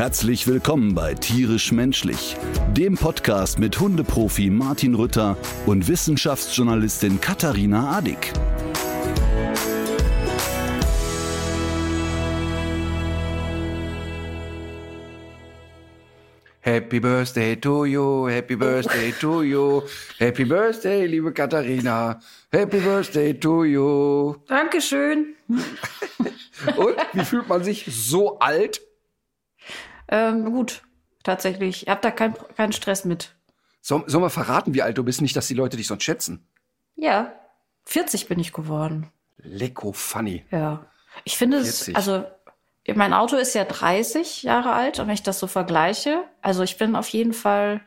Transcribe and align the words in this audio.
Herzlich 0.00 0.46
willkommen 0.46 0.94
bei 0.94 1.12
Tierisch 1.12 1.72
Menschlich, 1.72 2.34
dem 2.72 2.94
Podcast 2.94 3.58
mit 3.58 3.78
Hundeprofi 3.78 4.48
Martin 4.48 4.94
Rütter 4.94 5.36
und 5.66 5.88
Wissenschaftsjournalistin 5.88 7.20
Katharina 7.20 7.98
Adick. 7.98 8.32
Happy 16.62 16.98
Birthday 16.98 17.56
to 17.56 17.84
you, 17.84 18.26
Happy 18.26 18.56
Birthday 18.56 19.12
to 19.20 19.42
you, 19.42 19.82
Happy 20.18 20.46
Birthday, 20.46 21.04
liebe 21.04 21.30
Katharina, 21.30 22.18
Happy 22.50 22.78
Birthday 22.78 23.38
to 23.38 23.64
you. 23.66 24.36
Dankeschön. 24.48 25.34
Und 26.76 26.96
wie 27.12 27.24
fühlt 27.26 27.48
man 27.50 27.62
sich 27.62 27.84
so 27.86 28.38
alt? 28.38 28.80
Ähm, 30.10 30.44
gut, 30.52 30.82
tatsächlich. 31.22 31.84
Ich 31.84 31.88
habe 31.88 32.00
da 32.02 32.10
keinen 32.10 32.34
keinen 32.56 32.72
Stress 32.72 33.04
mit. 33.04 33.34
Soll, 33.80 34.04
sollen 34.08 34.24
wir 34.24 34.30
verraten, 34.30 34.74
wie 34.74 34.82
alt 34.82 34.98
du 34.98 35.04
bist, 35.04 35.22
nicht, 35.22 35.34
dass 35.36 35.48
die 35.48 35.54
Leute 35.54 35.76
dich 35.78 35.86
sonst 35.86 36.04
schätzen? 36.04 36.46
Ja, 36.96 37.32
40 37.84 38.28
bin 38.28 38.38
ich 38.38 38.52
geworden. 38.52 39.08
Lecko 39.38 39.92
funny. 39.92 40.44
Ja. 40.50 40.84
Ich 41.24 41.38
finde 41.38 41.58
es, 41.58 41.84
40. 41.84 41.96
also 41.96 42.24
mein 42.94 43.14
Auto 43.14 43.36
ist 43.36 43.54
ja 43.54 43.64
30 43.64 44.42
Jahre 44.42 44.72
alt 44.72 44.98
und 44.98 45.06
wenn 45.06 45.14
ich 45.14 45.22
das 45.22 45.38
so 45.38 45.46
vergleiche, 45.46 46.24
also 46.42 46.62
ich 46.62 46.76
bin 46.76 46.94
auf 46.96 47.08
jeden 47.08 47.32
Fall, 47.32 47.80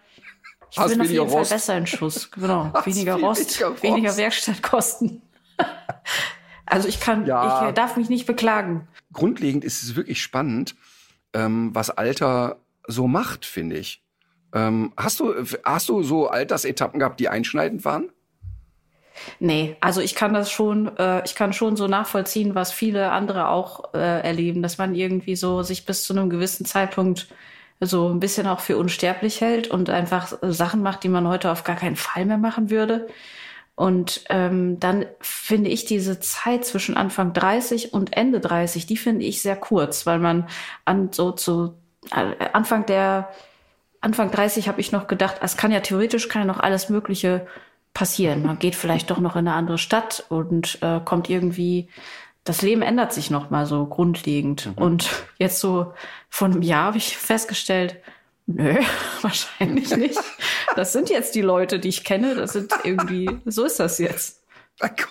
ich 0.72 0.78
Hast 0.80 0.92
bin 0.92 1.02
auf 1.02 1.10
jeden 1.10 1.30
Fall 1.30 1.40
Rost. 1.40 1.52
besser 1.52 1.78
in 1.78 1.86
Schuss. 1.86 2.32
Genau, 2.32 2.72
weniger 2.86 3.16
Rost, 3.16 3.60
weniger 3.60 3.68
Rost. 3.70 3.84
weniger 3.84 4.18
Werkstattkosten. 4.18 5.22
also 6.66 6.88
ich 6.88 7.00
kann, 7.00 7.26
Ja. 7.26 7.68
ich 7.70 7.76
darf 7.76 7.98
mich 7.98 8.10
nicht 8.10 8.26
beklagen. 8.26 8.88
Grundlegend 9.12 9.64
ist 9.64 9.84
es 9.84 9.96
wirklich 9.96 10.22
spannend, 10.22 10.76
ähm, 11.34 11.72
was 11.74 11.90
Alter 11.90 12.58
so 12.88 13.08
macht, 13.08 13.46
finde 13.46 13.78
ich. 13.78 14.04
Ähm, 14.54 14.94
hast 14.98 15.20
du, 15.20 15.34
hast 15.64 15.90
du 15.90 16.04
so 16.04 16.28
Altersetappen 16.28 17.00
gehabt, 17.00 17.20
die 17.20 17.30
einschneidend 17.30 17.86
waren? 17.86 18.10
Nee, 19.40 19.78
also 19.80 20.02
ich 20.02 20.16
kann 20.16 20.34
das 20.34 20.52
schon, 20.52 20.96
äh, 20.98 21.24
ich 21.26 21.36
kann 21.36 21.54
schon 21.54 21.76
so 21.76 21.88
nachvollziehen, 21.88 22.56
was 22.56 22.72
viele 22.72 23.12
andere 23.12 23.48
auch 23.50 23.94
äh, 23.94 24.22
erleben, 24.22 24.62
dass 24.62 24.78
man 24.78 24.96
irgendwie 24.96 25.36
so 25.36 25.64
sich 25.64 25.86
bis 25.86 26.04
zu 26.04 26.14
einem 26.14 26.30
gewissen 26.30 26.66
Zeitpunkt 26.66 27.28
so 27.80 28.10
ein 28.10 28.20
bisschen 28.20 28.48
auch 28.48 28.60
für 28.60 28.78
unsterblich 28.78 29.42
hält 29.42 29.68
und 29.68 29.90
einfach 29.90 30.34
Sachen 30.42 30.82
macht, 30.82 31.04
die 31.04 31.10
man 31.10 31.28
heute 31.28 31.52
auf 31.52 31.64
gar 31.64 31.76
keinen 31.76 31.96
Fall 31.96 32.26
mehr 32.26 32.38
machen 32.38 32.70
würde. 32.70 33.08
Und 33.76 34.24
ähm, 34.30 34.80
dann 34.80 35.06
finde 35.20 35.70
ich 35.70 35.86
diese 35.86 36.20
Zeit 36.20 36.64
zwischen 36.64 36.96
Anfang 36.96 37.34
30 37.34 37.94
und 37.94 38.16
Ende 38.16 38.40
30, 38.40 38.86
die 38.86 38.98
finde 38.98 39.26
ich 39.26 39.42
sehr 39.42 39.56
kurz, 39.56 40.06
weil 40.06 40.20
man 40.20 40.48
an 40.86 41.12
so 41.12 41.32
zu 41.32 41.74
äh, 42.12 42.50
Anfang 42.54 42.86
der 42.86 43.30
Anfang 44.00 44.32
30 44.32 44.68
habe 44.68 44.82
ich 44.82 44.92
noch 44.92 45.08
gedacht, 45.08 45.38
es 45.42 45.58
kann 45.58 45.72
ja 45.72 45.80
theoretisch 45.80 46.28
kann 46.28 46.42
ja 46.42 46.46
noch 46.46 46.60
alles 46.60 46.90
Mögliche 46.90 47.48
passieren. 47.94 48.44
Man 48.44 48.60
geht 48.60 48.76
vielleicht 48.76 49.10
doch 49.10 49.20
noch 49.20 49.36
in 49.36 49.48
eine 49.48 49.54
andere 49.54 49.78
Stadt 49.78 50.26
und 50.30 50.78
äh, 50.82 51.00
kommt 51.04 51.30
irgendwie, 51.30 51.88
das 52.44 52.62
Leben 52.62 52.82
ändert 52.82 53.14
sich 53.14 53.30
noch 53.30 53.50
mal 53.50 53.66
so 53.66 53.86
grundlegend. 53.86 54.72
Und 54.76 55.10
jetzt 55.38 55.60
so 55.60 55.94
von 56.30 56.52
einem 56.52 56.62
Jahr 56.62 56.88
habe 56.88 56.98
ich 56.98 57.18
festgestellt, 57.18 57.98
nö, 58.46 58.76
wahrscheinlich 59.22 59.96
nicht. 59.96 60.20
Das 60.76 60.94
sind 60.94 61.10
jetzt 61.10 61.36
die 61.36 61.42
Leute, 61.42 61.80
die 61.80 61.90
ich 61.90 62.04
kenne. 62.04 62.36
Das 62.36 62.54
sind 62.54 62.72
irgendwie, 62.84 63.30
so 63.46 63.64
ist 63.66 63.80
das 63.80 63.98
jetzt. 64.00 64.44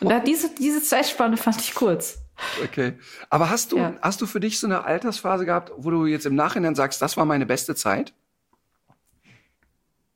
Da, 0.01 0.19
diese, 0.21 0.51
diese 0.55 0.83
Zeitspanne 0.83 1.37
fand 1.37 1.61
ich 1.61 1.75
kurz. 1.75 2.19
Okay. 2.65 2.95
Aber 3.31 3.49
hast 3.51 3.73
du, 3.73 3.79
Ja. 3.79 3.95
hast 4.03 4.21
du 4.21 4.27
für 4.27 4.41
dich 4.41 4.59
so 4.59 4.67
eine 4.67 4.85
Altersphase 4.85 5.45
gehabt, 5.47 5.71
wo 5.77 5.91
du 5.91 6.07
jetzt 6.07 6.27
im 6.27 6.35
Nachhinein 6.35 6.75
sagst, 6.75 7.01
das 7.01 7.17
war 7.17 7.25
meine 7.25 7.47
beste 7.47 7.75
Zeit? 7.75 8.13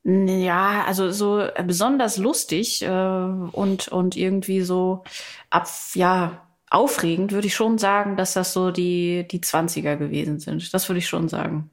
Ja, 0.05 0.85
also 0.87 1.11
so 1.11 1.49
besonders 1.65 2.17
lustig 2.17 2.83
äh, 2.83 2.89
und 2.89 3.89
und 3.89 4.17
irgendwie 4.17 4.61
so 4.63 5.03
ab 5.51 5.67
ja 5.95 6.47
aufregend 6.71 7.33
würde 7.33 7.49
ich 7.49 7.57
schon 7.57 7.77
sagen, 7.79 8.17
dass 8.17 8.33
das 8.35 8.53
so 8.53 8.71
die 8.71 9.27
die 9.29 9.41
20er 9.41 9.97
gewesen 9.97 10.39
sind. 10.39 10.73
Das 10.73 10.89
würde 10.89 10.99
ich 11.01 11.09
schon 11.09 11.29
sagen. 11.29 11.71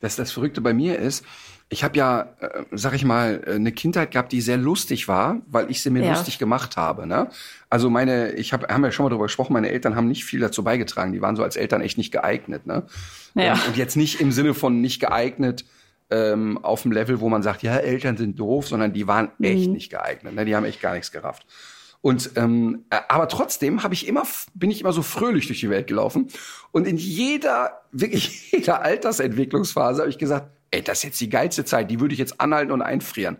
Das, 0.00 0.16
das 0.16 0.32
Verrückte 0.32 0.60
bei 0.60 0.72
mir 0.74 0.98
ist, 0.98 1.24
ich 1.70 1.82
habe 1.82 1.96
ja, 1.96 2.34
äh, 2.40 2.64
sag 2.72 2.92
ich 2.94 3.04
mal, 3.04 3.42
äh, 3.46 3.52
eine 3.54 3.72
Kindheit 3.72 4.10
gehabt, 4.10 4.32
die 4.32 4.40
sehr 4.40 4.58
lustig 4.58 5.08
war, 5.08 5.40
weil 5.46 5.70
ich 5.70 5.82
sie 5.82 5.90
mir 5.90 6.04
Ja. 6.04 6.10
lustig 6.10 6.38
gemacht 6.38 6.76
habe. 6.76 7.06
Ne? 7.06 7.28
Also 7.70 7.90
meine, 7.90 8.32
ich 8.32 8.52
habe, 8.52 8.68
haben 8.68 8.84
ja 8.84 8.92
schon 8.92 9.04
mal 9.04 9.10
darüber 9.10 9.24
gesprochen, 9.26 9.54
meine 9.54 9.70
Eltern 9.70 9.96
haben 9.96 10.06
nicht 10.08 10.24
viel 10.24 10.40
dazu 10.40 10.62
beigetragen. 10.62 11.12
Die 11.12 11.22
waren 11.22 11.36
so 11.36 11.42
als 11.42 11.56
Eltern 11.56 11.80
echt 11.80 11.98
nicht 11.98 12.12
geeignet. 12.12 12.66
Ne? 12.66 12.84
Ja. 13.34 13.54
Und, 13.54 13.68
und 13.68 13.76
jetzt 13.76 13.96
nicht 13.96 14.20
im 14.20 14.30
Sinne 14.30 14.54
von 14.54 14.80
nicht 14.80 15.00
geeignet 15.00 15.64
ähm, 16.10 16.58
auf 16.62 16.82
dem 16.82 16.92
Level, 16.92 17.20
wo 17.20 17.28
man 17.30 17.42
sagt, 17.42 17.62
ja, 17.62 17.76
Eltern 17.76 18.16
sind 18.18 18.38
doof, 18.38 18.68
sondern 18.68 18.92
die 18.92 19.06
waren 19.08 19.30
echt 19.40 19.70
nicht 19.70 19.90
geeignet. 19.90 20.34
Ne? 20.34 20.44
Die 20.44 20.54
haben 20.54 20.64
echt 20.66 20.80
gar 20.82 20.92
nichts 20.92 21.10
gerafft. 21.12 21.46
Und 22.04 22.32
ähm, 22.36 22.84
äh, 22.90 22.98
aber 23.08 23.28
trotzdem 23.28 23.82
habe 23.82 23.94
ich 23.94 24.06
immer 24.06 24.24
bin 24.52 24.70
ich 24.70 24.82
immer 24.82 24.92
so 24.92 25.00
fröhlich 25.00 25.46
durch 25.46 25.60
die 25.60 25.70
Welt 25.70 25.86
gelaufen 25.86 26.28
und 26.70 26.86
in 26.86 26.98
jeder 26.98 27.80
wirklich 27.92 28.52
jeder 28.52 28.82
Altersentwicklungsphase 28.82 30.02
habe 30.02 30.10
ich 30.10 30.18
gesagt, 30.18 30.50
ey, 30.70 30.82
das 30.82 30.98
ist 30.98 31.04
jetzt 31.04 31.20
die 31.22 31.30
geilste 31.30 31.64
Zeit, 31.64 31.90
die 31.90 32.00
würde 32.00 32.12
ich 32.12 32.18
jetzt 32.18 32.42
anhalten 32.42 32.72
und 32.72 32.82
einfrieren. 32.82 33.38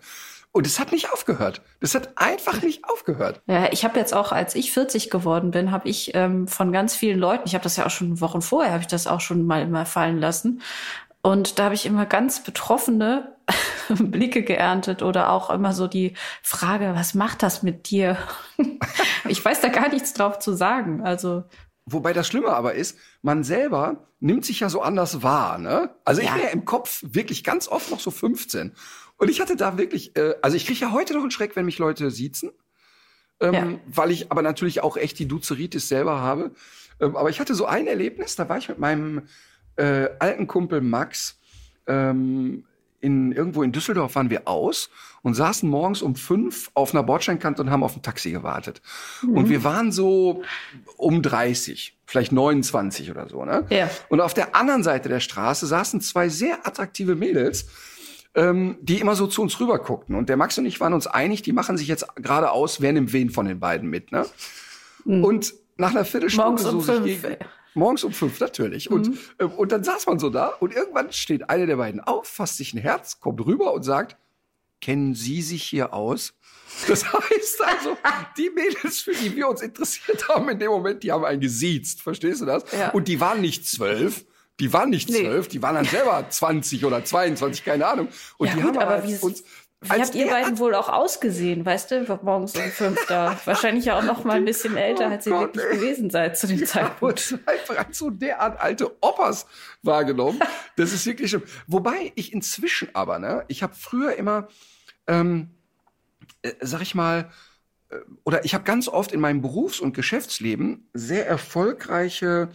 Und 0.50 0.66
es 0.66 0.80
hat 0.80 0.92
nicht 0.92 1.12
aufgehört. 1.12 1.60
Das 1.80 1.94
hat 1.94 2.16
einfach 2.16 2.62
nicht 2.62 2.88
aufgehört. 2.88 3.42
Ja, 3.48 3.70
ich 3.72 3.84
habe 3.84 3.98
jetzt 3.98 4.14
auch, 4.14 4.32
als 4.32 4.54
ich 4.54 4.72
40 4.72 5.10
geworden 5.10 5.50
bin, 5.50 5.70
habe 5.70 5.88
ich 5.88 6.12
ähm, 6.14 6.46
von 6.46 6.72
ganz 6.72 6.94
vielen 6.94 7.19
Leuten, 7.19 7.42
ich 7.44 7.54
habe 7.54 7.64
das 7.64 7.76
ja 7.76 7.84
auch 7.84 7.91
schon 7.91 8.20
Wochen 8.20 8.41
vorher, 8.41 8.72
habe 8.72 8.82
ich 8.82 8.86
das 8.86 9.08
auch 9.08 9.20
schon 9.20 9.44
mal 9.44 9.62
immer 9.62 9.84
fallen 9.84 10.20
lassen. 10.20 10.62
Und 11.24 11.58
da 11.58 11.64
habe 11.64 11.74
ich 11.74 11.86
immer 11.86 12.04
ganz 12.04 12.42
betroffene 12.44 13.34
Blicke 13.88 14.42
geerntet 14.42 15.02
oder 15.02 15.30
auch 15.30 15.48
immer 15.48 15.72
so 15.72 15.86
die 15.88 16.12
Frage, 16.42 16.92
was 16.94 17.14
macht 17.14 17.42
das 17.42 17.62
mit 17.62 17.88
dir? 17.90 18.18
ich 19.28 19.42
weiß 19.42 19.62
da 19.62 19.68
gar 19.68 19.88
nichts 19.88 20.12
drauf 20.12 20.38
zu 20.38 20.52
sagen. 20.52 21.00
Also 21.02 21.44
Wobei 21.86 22.12
das 22.12 22.26
Schlimme 22.26 22.50
aber 22.50 22.74
ist, 22.74 22.98
man 23.22 23.42
selber 23.42 24.06
nimmt 24.20 24.44
sich 24.44 24.60
ja 24.60 24.68
so 24.68 24.82
anders 24.82 25.22
wahr, 25.22 25.56
ne? 25.58 25.94
Also 26.04 26.20
ich 26.20 26.26
Ja. 26.28 26.34
bin 26.34 26.42
ja 26.42 26.48
im 26.50 26.66
Kopf 26.66 27.02
wirklich 27.06 27.42
ganz 27.42 27.68
oft 27.68 27.90
noch 27.90 28.00
so 28.00 28.10
15. 28.10 28.74
Und 29.16 29.30
ich 29.30 29.40
hatte 29.40 29.56
da 29.56 29.78
wirklich, 29.78 30.14
äh, 30.16 30.34
also 30.42 30.58
ich 30.58 30.66
kriege 30.66 30.80
ja 30.80 30.92
heute 30.92 31.14
noch 31.14 31.22
einen 31.22 31.30
Schreck, 31.30 31.56
wenn 31.56 31.64
mich 31.64 31.78
Leute 31.78 32.10
siezen. 32.10 32.50
Ähm, 33.40 33.54
Ja. 33.54 33.66
Weil 33.86 34.10
ich 34.10 34.30
aber 34.30 34.42
natürlich 34.42 34.82
auch 34.82 34.98
echt 34.98 35.18
die 35.18 35.28
Duzeritis 35.28 35.88
selber 35.88 36.20
habe. 36.20 36.52
Ähm, 37.00 37.16
aber 37.16 37.30
ich 37.30 37.40
hatte 37.40 37.54
so 37.54 37.64
ein 37.64 37.86
Erlebnis, 37.86 38.36
da 38.36 38.46
war 38.48 38.58
ich 38.58 38.68
mit 38.68 38.78
meinem 38.78 39.22
äh, 39.76 40.08
alten 40.18 40.46
Kumpel 40.46 40.80
Max 40.80 41.38
ähm, 41.86 42.64
in, 43.00 43.32
irgendwo 43.32 43.62
in 43.62 43.72
Düsseldorf 43.72 44.14
waren 44.14 44.30
wir 44.30 44.48
aus 44.48 44.88
und 45.22 45.34
saßen 45.34 45.68
morgens 45.68 46.00
um 46.00 46.16
fünf 46.16 46.70
auf 46.72 46.94
einer 46.94 47.02
Bordsteinkante 47.02 47.60
und 47.60 47.70
haben 47.70 47.82
auf 47.82 47.94
ein 47.94 48.02
Taxi 48.02 48.30
gewartet. 48.30 48.80
Und 49.22 49.50
wir 49.50 49.62
waren 49.62 49.92
so 49.92 50.42
um 50.96 51.20
30, 51.20 51.98
vielleicht 52.06 52.32
29 52.32 53.10
oder 53.10 53.28
so. 53.28 53.44
Ne? 53.44 53.66
Ja. 53.68 53.90
Und 54.08 54.22
auf 54.22 54.32
der 54.32 54.56
anderen 54.56 54.82
Seite 54.82 55.10
der 55.10 55.20
Straße 55.20 55.66
saßen 55.66 56.00
zwei 56.00 56.30
sehr 56.30 56.66
attraktive 56.66 57.14
Mädels, 57.14 57.66
ähm, 58.34 58.78
die 58.80 59.00
immer 59.00 59.16
so 59.16 59.26
zu 59.26 59.42
uns 59.42 59.60
rüber 59.60 59.78
guckten. 59.78 60.14
Und 60.14 60.30
der 60.30 60.38
Max 60.38 60.56
und 60.56 60.64
ich 60.64 60.80
waren 60.80 60.94
uns 60.94 61.06
einig, 61.06 61.42
die 61.42 61.52
machen 61.52 61.76
sich 61.76 61.88
jetzt 61.88 62.06
gerade 62.16 62.52
aus, 62.52 62.81
wer 62.81 62.94
nimmt 62.94 63.12
wen 63.12 63.28
von 63.28 63.44
den 63.44 63.60
beiden 63.60 63.90
mit. 63.90 64.12
Ne? 64.12 64.25
Und 65.04 65.52
nach 65.76 65.90
einer 65.90 66.06
Viertelstunde 66.06 66.62
Morgens 66.62 66.64
um 66.64 66.81
so 66.81 67.02
sich 67.02 67.19
fünf, 67.19 67.22
gegen-. 67.22 67.44
Morgens 67.75 68.05
um 68.05 68.12
fünf, 68.12 68.38
natürlich. 68.41 68.91
Und, 68.91 69.09
Mhm. 69.09 69.19
äh, 69.38 69.44
und 69.44 69.73
dann 69.73 69.82
saß 69.85 70.06
man 70.06 70.19
so 70.19 70.31
da 70.31 70.49
und 70.49 70.73
irgendwann 70.75 71.12
steht 71.12 71.50
eine 71.50 71.67
der 71.67 71.76
beiden 71.76 72.00
auf, 72.00 72.26
fasst 72.26 72.56
sich 72.59 72.73
ein 72.75 72.79
Herz, 72.79 73.21
kommt 73.21 73.44
rüber 73.44 73.73
und 73.73 73.82
sagt, 73.82 74.17
kennen 74.81 75.15
Sie 75.15 75.43
sich 75.43 75.62
hier 75.65 75.93
aus? 75.93 76.35
Das 76.88 77.05
heißt 77.12 77.62
also, 77.65 77.97
die 78.37 78.50
Mädels, 78.50 79.00
für 79.00 79.12
die 79.15 79.35
wir 79.35 79.49
uns 79.49 79.62
interessiert 79.62 80.29
haben 80.29 80.49
in 80.49 80.59
dem 80.59 80.71
Moment, 80.71 81.03
die 81.03 81.12
haben 81.12 81.25
einen 81.25 81.41
gesiezt, 81.41 82.00
verstehst 82.03 82.41
du 82.41 82.47
das? 82.47 82.65
Ja. 82.73 82.91
Und 82.91 83.09
die 83.09 83.21
waren 83.21 83.41
nicht 83.41 83.67
zwölf, 83.67 84.25
die 84.61 84.73
waren 84.73 84.91
nicht 84.91 85.09
Nee. 85.11 85.23
zwölf, 85.23 85.49
die 85.49 85.62
waren 85.62 85.75
dann 85.75 85.85
selber 85.85 86.25
20 86.29 86.85
oder 86.85 87.05
22, 87.05 87.65
keine 87.65 87.87
Ahnung. 87.87 88.09
Und 88.38 88.49
Ja 88.49 88.55
die 88.55 88.61
gut, 88.62 88.76
haben 88.79 89.09
wie- 89.09 89.17
uns 89.19 89.43
Wie 89.84 89.90
als 89.90 90.08
habt 90.08 90.14
ihr 90.14 90.26
beiden 90.28 90.58
wohl 90.58 90.75
auch 90.75 90.88
ausgesehen, 90.88 91.64
weißt 91.64 91.90
du, 91.90 92.19
morgens 92.22 92.54
um 92.56 92.62
fünf 92.62 93.06
da? 93.06 93.38
Wahrscheinlich 93.44 93.84
ja 93.84 93.98
auch 93.98 94.02
noch 94.02 94.25
mal 94.25 94.36
ein 94.36 94.44
bisschen 94.44 94.76
älter, 94.76 95.08
Oh 95.08 95.10
als 95.12 95.26
ihr 95.26 95.32
Gott, 95.32 95.56
wirklich 95.56 95.81
gewesen 95.81 96.10
seid 96.10 96.36
zu 96.38 96.46
dem 96.46 96.58
Ja, 96.60 96.66
Zeitpunkt. 96.66 97.38
einfach 97.46 97.86
als 97.86 97.98
so 97.98 98.10
derart 98.10 98.60
alte 98.60 98.90
Opas 99.02 99.46
wahrgenommen. 99.82 100.40
Das 100.76 100.92
ist 100.92 101.06
wirklich 101.06 101.31
schlimm. 101.31 101.42
Wobei 101.66 102.12
ich 102.14 102.32
inzwischen 102.32 102.88
aber, 102.94 103.19
ne, 103.19 103.44
ich 103.48 103.62
habe 103.62 103.75
früher 103.75 104.16
immer, 104.16 104.48
ähm, 105.06 105.50
äh, 106.42 106.52
sag 106.60 106.80
ich 106.82 106.94
mal, 106.94 107.30
oder 108.25 108.44
ich 108.44 108.54
habe 108.54 108.64
ganz 108.64 108.88
oft 108.88 109.12
in 109.12 109.20
meinem 109.20 109.40
Berufs- 109.40 109.80
und 109.80 109.94
Geschäftsleben 109.94 110.88
sehr 110.94 111.26
erfolgreiche 111.26 112.48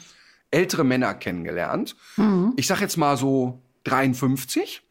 ältere 0.52 0.84
Männer 0.84 1.14
kennengelernt. 1.14 1.96
Mhm. 2.18 2.54
Ich 2.58 2.68
sag 2.68 2.82
jetzt 2.82 2.98
mal 2.98 3.16
so 3.18 3.62
53 3.84 4.82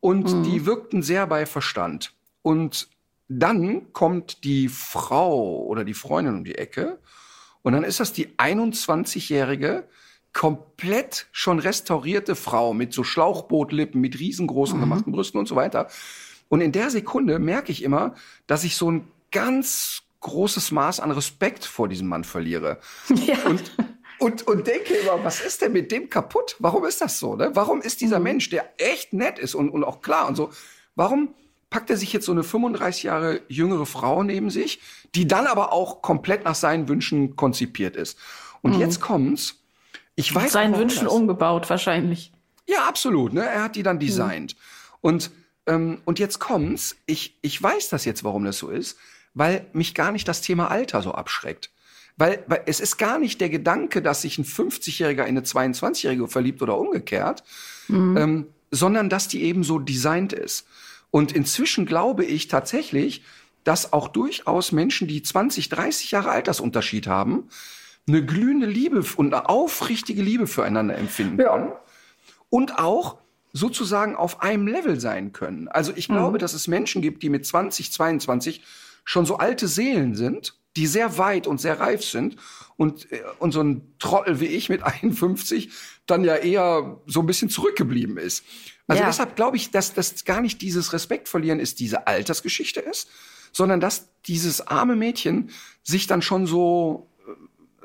und 0.00 0.32
mhm. 0.32 0.42
die 0.44 0.66
wirkten 0.66 1.02
sehr 1.02 1.26
bei 1.26 1.46
Verstand. 1.46 2.12
Und 2.42 2.88
dann 3.28 3.92
kommt 3.92 4.44
die 4.44 4.68
Frau 4.68 5.64
oder 5.64 5.84
die 5.84 5.94
Freundin 5.94 6.36
um 6.36 6.44
die 6.44 6.56
Ecke 6.56 6.98
und 7.62 7.72
dann 7.72 7.84
ist 7.84 8.00
das 8.00 8.12
die 8.12 8.28
21-jährige, 8.38 9.86
komplett 10.32 11.26
schon 11.32 11.58
restaurierte 11.58 12.34
Frau 12.34 12.72
mit 12.72 12.92
so 12.92 13.02
Schlauchbootlippen, 13.02 14.00
mit 14.00 14.18
riesengroßen 14.18 14.78
mhm. 14.78 14.82
gemachten 14.82 15.12
Brüsten 15.12 15.38
und 15.38 15.46
so 15.46 15.56
weiter. 15.56 15.88
Und 16.48 16.60
in 16.60 16.72
der 16.72 16.90
Sekunde 16.90 17.38
merke 17.38 17.72
ich 17.72 17.82
immer, 17.82 18.14
dass 18.46 18.64
ich 18.64 18.76
so 18.76 18.90
ein 18.90 19.08
ganz 19.32 20.02
großes 20.20 20.72
Maß 20.72 21.00
an 21.00 21.10
Respekt 21.10 21.64
vor 21.64 21.88
diesem 21.88 22.08
Mann 22.08 22.24
verliere. 22.24 22.78
Ja. 23.26 23.36
Und, 23.44 23.70
und, 24.18 24.46
und 24.46 24.66
denke 24.66 24.94
immer, 24.94 25.22
was 25.24 25.40
ist 25.40 25.62
denn 25.62 25.72
mit 25.72 25.92
dem 25.92 26.10
kaputt? 26.10 26.56
Warum 26.58 26.84
ist 26.84 27.00
das 27.00 27.18
so? 27.18 27.36
Ne? 27.36 27.50
Warum 27.54 27.80
ist 27.80 28.00
dieser 28.00 28.18
mhm. 28.18 28.24
Mensch, 28.24 28.50
der 28.50 28.72
echt 28.78 29.12
nett 29.12 29.38
ist 29.38 29.54
und, 29.54 29.70
und 29.70 29.84
auch 29.84 30.00
klar 30.00 30.28
und 30.28 30.36
so, 30.36 30.50
warum 30.94 31.34
packt 31.70 31.90
er 31.90 31.96
sich 31.96 32.12
jetzt 32.12 32.26
so 32.26 32.32
eine 32.32 32.42
35 32.42 33.02
Jahre 33.04 33.40
jüngere 33.48 33.86
Frau 33.86 34.22
neben 34.22 34.50
sich, 34.50 34.80
die 35.14 35.28
dann 35.28 35.46
aber 35.46 35.72
auch 35.72 36.02
komplett 36.02 36.44
nach 36.44 36.54
seinen 36.54 36.88
Wünschen 36.88 37.36
konzipiert 37.36 37.96
ist? 37.96 38.18
Und 38.62 38.74
mhm. 38.74 38.80
jetzt 38.80 39.00
kommt's. 39.00 39.56
Ich 40.14 40.34
weiß 40.34 40.52
seinen 40.52 40.76
Wünschen 40.76 41.04
das. 41.04 41.12
umgebaut 41.12 41.70
wahrscheinlich. 41.70 42.32
Ja, 42.66 42.88
absolut. 42.88 43.32
Ne? 43.32 43.44
Er 43.44 43.62
hat 43.62 43.76
die 43.76 43.82
dann 43.82 43.96
mhm. 43.96 44.00
designt. 44.00 44.54
Mhm. 44.54 44.98
Und 45.00 45.30
ähm, 45.66 46.00
und 46.04 46.18
jetzt 46.18 46.38
kommt's. 46.38 46.96
Ich 47.06 47.38
ich 47.42 47.62
weiß 47.62 47.88
das 47.90 48.04
jetzt, 48.04 48.24
warum 48.24 48.44
das 48.44 48.58
so 48.58 48.68
ist 48.70 48.96
weil 49.34 49.66
mich 49.72 49.94
gar 49.94 50.12
nicht 50.12 50.26
das 50.28 50.40
Thema 50.40 50.70
Alter 50.70 51.00
so 51.02 51.12
abschreckt. 51.12 51.70
Weil, 52.18 52.44
weil 52.48 52.62
es 52.66 52.80
ist 52.80 52.98
gar 52.98 53.18
nicht 53.18 53.40
der 53.40 53.48
Gedanke, 53.48 54.02
dass 54.02 54.22
sich 54.22 54.38
ein 54.38 54.44
50-Jähriger 54.44 55.22
in 55.22 55.38
eine 55.38 55.42
22-Jährige 55.42 56.26
verliebt 56.26 56.60
oder 56.60 56.76
umgekehrt, 56.76 57.44
mhm. 57.86 58.16
ähm, 58.16 58.46
sondern 58.72 59.08
dass 59.08 59.28
die 59.28 59.44
eben 59.44 59.62
so 59.62 59.78
designt 59.78 60.32
ist. 60.32 60.66
Und 61.10 61.32
inzwischen 61.32 61.86
glaube 61.86 62.24
ich 62.24 62.48
tatsächlich, 62.48 63.22
dass 63.64 63.92
auch 63.92 64.08
durchaus 64.08 64.72
Menschen, 64.72 65.08
die 65.08 65.22
20, 65.22 65.68
30 65.68 66.10
Jahre 66.10 66.30
Altersunterschied 66.30 67.06
haben, 67.06 67.48
eine 68.06 68.24
glühende 68.24 68.66
Liebe 68.66 69.04
und 69.16 69.32
eine 69.32 69.48
aufrichtige 69.48 70.22
Liebe 70.22 70.46
füreinander 70.46 70.96
empfinden 70.96 71.40
ja. 71.40 71.52
können. 71.52 71.72
Und 72.50 72.78
auch 72.78 73.18
sozusagen 73.52 74.16
auf 74.16 74.42
einem 74.42 74.66
Level 74.66 74.98
sein 75.00 75.32
können. 75.32 75.68
Also 75.68 75.92
ich 75.94 76.08
glaube, 76.08 76.38
mhm. 76.38 76.40
dass 76.40 76.54
es 76.54 76.66
Menschen 76.66 77.02
gibt, 77.02 77.22
die 77.22 77.28
mit 77.28 77.46
20, 77.46 77.92
22 77.92 78.62
schon 79.08 79.24
so 79.24 79.38
alte 79.38 79.68
Seelen 79.68 80.14
sind, 80.14 80.54
die 80.76 80.86
sehr 80.86 81.16
weit 81.16 81.46
und 81.46 81.62
sehr 81.62 81.80
reif 81.80 82.04
sind 82.04 82.36
und, 82.76 83.10
äh, 83.10 83.22
und 83.38 83.52
so 83.52 83.62
ein 83.62 83.94
Trottel 83.98 84.38
wie 84.38 84.46
ich 84.46 84.68
mit 84.68 84.82
51 85.02 85.70
dann 86.04 86.24
ja 86.24 86.36
eher 86.36 87.00
so 87.06 87.20
ein 87.20 87.26
bisschen 87.26 87.48
zurückgeblieben 87.48 88.18
ist. 88.18 88.44
Also 88.86 89.00
ja. 89.00 89.08
deshalb 89.08 89.34
glaube 89.34 89.56
ich, 89.56 89.70
dass 89.70 89.94
das 89.94 90.26
gar 90.26 90.42
nicht 90.42 90.60
dieses 90.60 90.92
Respekt 90.92 91.30
verlieren 91.30 91.58
ist, 91.58 91.80
diese 91.80 92.06
Altersgeschichte 92.06 92.80
ist, 92.80 93.08
sondern 93.50 93.80
dass 93.80 94.10
dieses 94.26 94.66
arme 94.66 94.94
Mädchen 94.94 95.50
sich 95.82 96.06
dann 96.06 96.20
schon 96.20 96.46
so, 96.46 97.08
äh, 97.26 97.32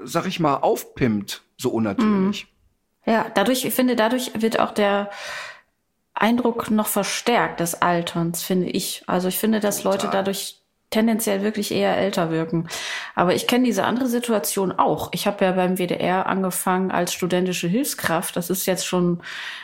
sag 0.04 0.26
ich 0.26 0.42
mal, 0.42 0.58
aufpimmt, 0.58 1.44
so 1.56 1.70
unnatürlich. 1.70 2.48
Mhm. 3.06 3.12
Ja, 3.14 3.32
dadurch, 3.34 3.64
ich 3.64 3.74
finde, 3.74 3.96
dadurch 3.96 4.32
wird 4.42 4.60
auch 4.60 4.72
der 4.72 5.10
Eindruck 6.14 6.70
noch 6.70 6.88
verstärkt 6.88 7.62
des 7.62 7.82
Alterns, 7.82 8.44
finde 8.44 8.70
ich. 8.70 9.04
Also 9.08 9.30
ich 9.30 9.38
finde, 9.38 9.62
dass. 9.62 9.84
Leute 9.84 10.10
dadurch 10.12 10.63
tendenziell 10.94 11.42
wirklich 11.42 11.72
eher 11.72 11.98
älter 11.98 12.30
wirken. 12.30 12.68
Aber 13.16 13.34
ich 13.34 13.48
kenne 13.48 13.66
diese 13.66 13.84
andere 13.84 14.08
Situation 14.08 14.72
auch. 14.72 15.10
Ich 15.12 15.26
habe 15.26 15.44
ja 15.44 15.52
beim 15.54 15.78
WDR 15.78 16.28
angefangen 16.28 16.92
als 16.92 17.14
studentische 17.14 17.68
Hilfskraft. 17.68 18.36
Das 18.36 18.52
ist 18.52 18.68
jetzt 18.68 18.86
schon 18.86 19.22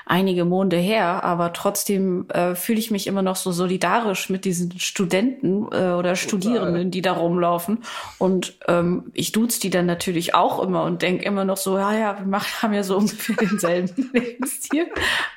einige 0.07 0.43
Monde 0.43 0.77
her, 0.77 1.23
aber 1.23 1.53
trotzdem 1.53 2.27
äh, 2.29 2.55
fühle 2.55 2.79
ich 2.79 2.89
mich 2.89 3.05
immer 3.05 3.21
noch 3.21 3.35
so 3.35 3.51
solidarisch 3.51 4.29
mit 4.29 4.43
diesen 4.43 4.79
Studenten 4.79 5.67
äh, 5.71 5.91
oder 5.91 6.15
Studierenden, 6.15 6.89
die 6.89 7.03
da 7.03 7.13
rumlaufen. 7.13 7.83
Und 8.17 8.57
ähm, 8.67 9.11
ich 9.13 9.31
duze 9.31 9.59
die 9.59 9.69
dann 9.69 9.85
natürlich 9.85 10.33
auch 10.33 10.63
immer 10.63 10.83
und 10.83 11.03
denke 11.03 11.25
immer 11.25 11.45
noch 11.45 11.57
so, 11.57 11.77
ja, 11.77 11.93
ja, 11.93 12.17
wir 12.17 12.25
machen, 12.25 12.63
haben 12.63 12.73
ja 12.73 12.81
so 12.81 12.97
ungefähr 12.97 13.35
denselben 13.35 14.09
Lebensstil. 14.13 14.87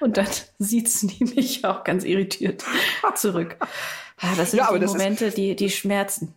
Und 0.01 0.17
dann 0.17 0.29
sieht's 0.59 1.01
die 1.01 1.25
mich 1.25 1.67
auch 1.67 1.85
ganz 1.85 2.05
irritiert 2.05 2.65
zurück. 3.15 3.59
Ja, 4.23 4.35
das 4.37 4.53
sind 4.53 4.59
ja, 4.59 4.73
die 4.79 4.87
Momente, 4.87 5.27
ist, 5.27 5.37
die, 5.37 5.57
die 5.57 5.71
schmerzen. 5.71 6.35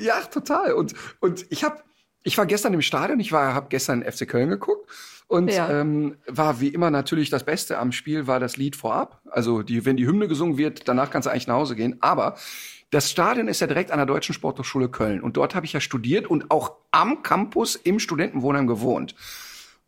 Ja, 0.00 0.20
total. 0.20 0.74
Und, 0.74 0.94
und 1.20 1.46
ich 1.50 1.64
habe, 1.64 1.82
ich 2.22 2.38
war 2.38 2.46
gestern 2.46 2.74
im 2.74 2.82
Stadion, 2.82 3.18
ich 3.18 3.32
war, 3.32 3.54
habe 3.54 3.66
gestern 3.68 4.04
FC 4.04 4.28
Köln 4.28 4.48
geguckt 4.48 4.88
und 5.26 5.50
ja. 5.50 5.68
ähm, 5.80 6.16
war 6.26 6.60
wie 6.60 6.68
immer 6.68 6.90
natürlich 6.90 7.30
das 7.30 7.44
Beste 7.44 7.78
am 7.78 7.90
Spiel 7.90 8.26
war 8.26 8.38
das 8.38 8.56
Lied 8.56 8.76
vorab. 8.76 9.20
Also 9.30 9.62
die, 9.62 9.84
wenn 9.84 9.96
die 9.96 10.06
Hymne 10.06 10.28
gesungen 10.28 10.58
wird, 10.58 10.88
danach 10.88 11.10
kannst 11.10 11.26
du 11.26 11.30
eigentlich 11.30 11.48
nach 11.48 11.56
Hause 11.56 11.74
gehen. 11.74 11.96
Aber 12.00 12.36
das 12.90 13.10
Stadion 13.10 13.48
ist 13.48 13.60
ja 13.60 13.66
direkt 13.66 13.90
an 13.90 13.98
der 13.98 14.06
Deutschen 14.06 14.34
Sporthochschule 14.34 14.88
Köln 14.88 15.20
und 15.20 15.36
dort 15.36 15.56
habe 15.56 15.66
ich 15.66 15.72
ja 15.72 15.80
studiert 15.80 16.28
und 16.28 16.52
auch 16.52 16.76
am 16.92 17.22
Campus 17.24 17.74
im 17.74 17.98
Studentenwohnheim 17.98 18.68
gewohnt. 18.68 19.16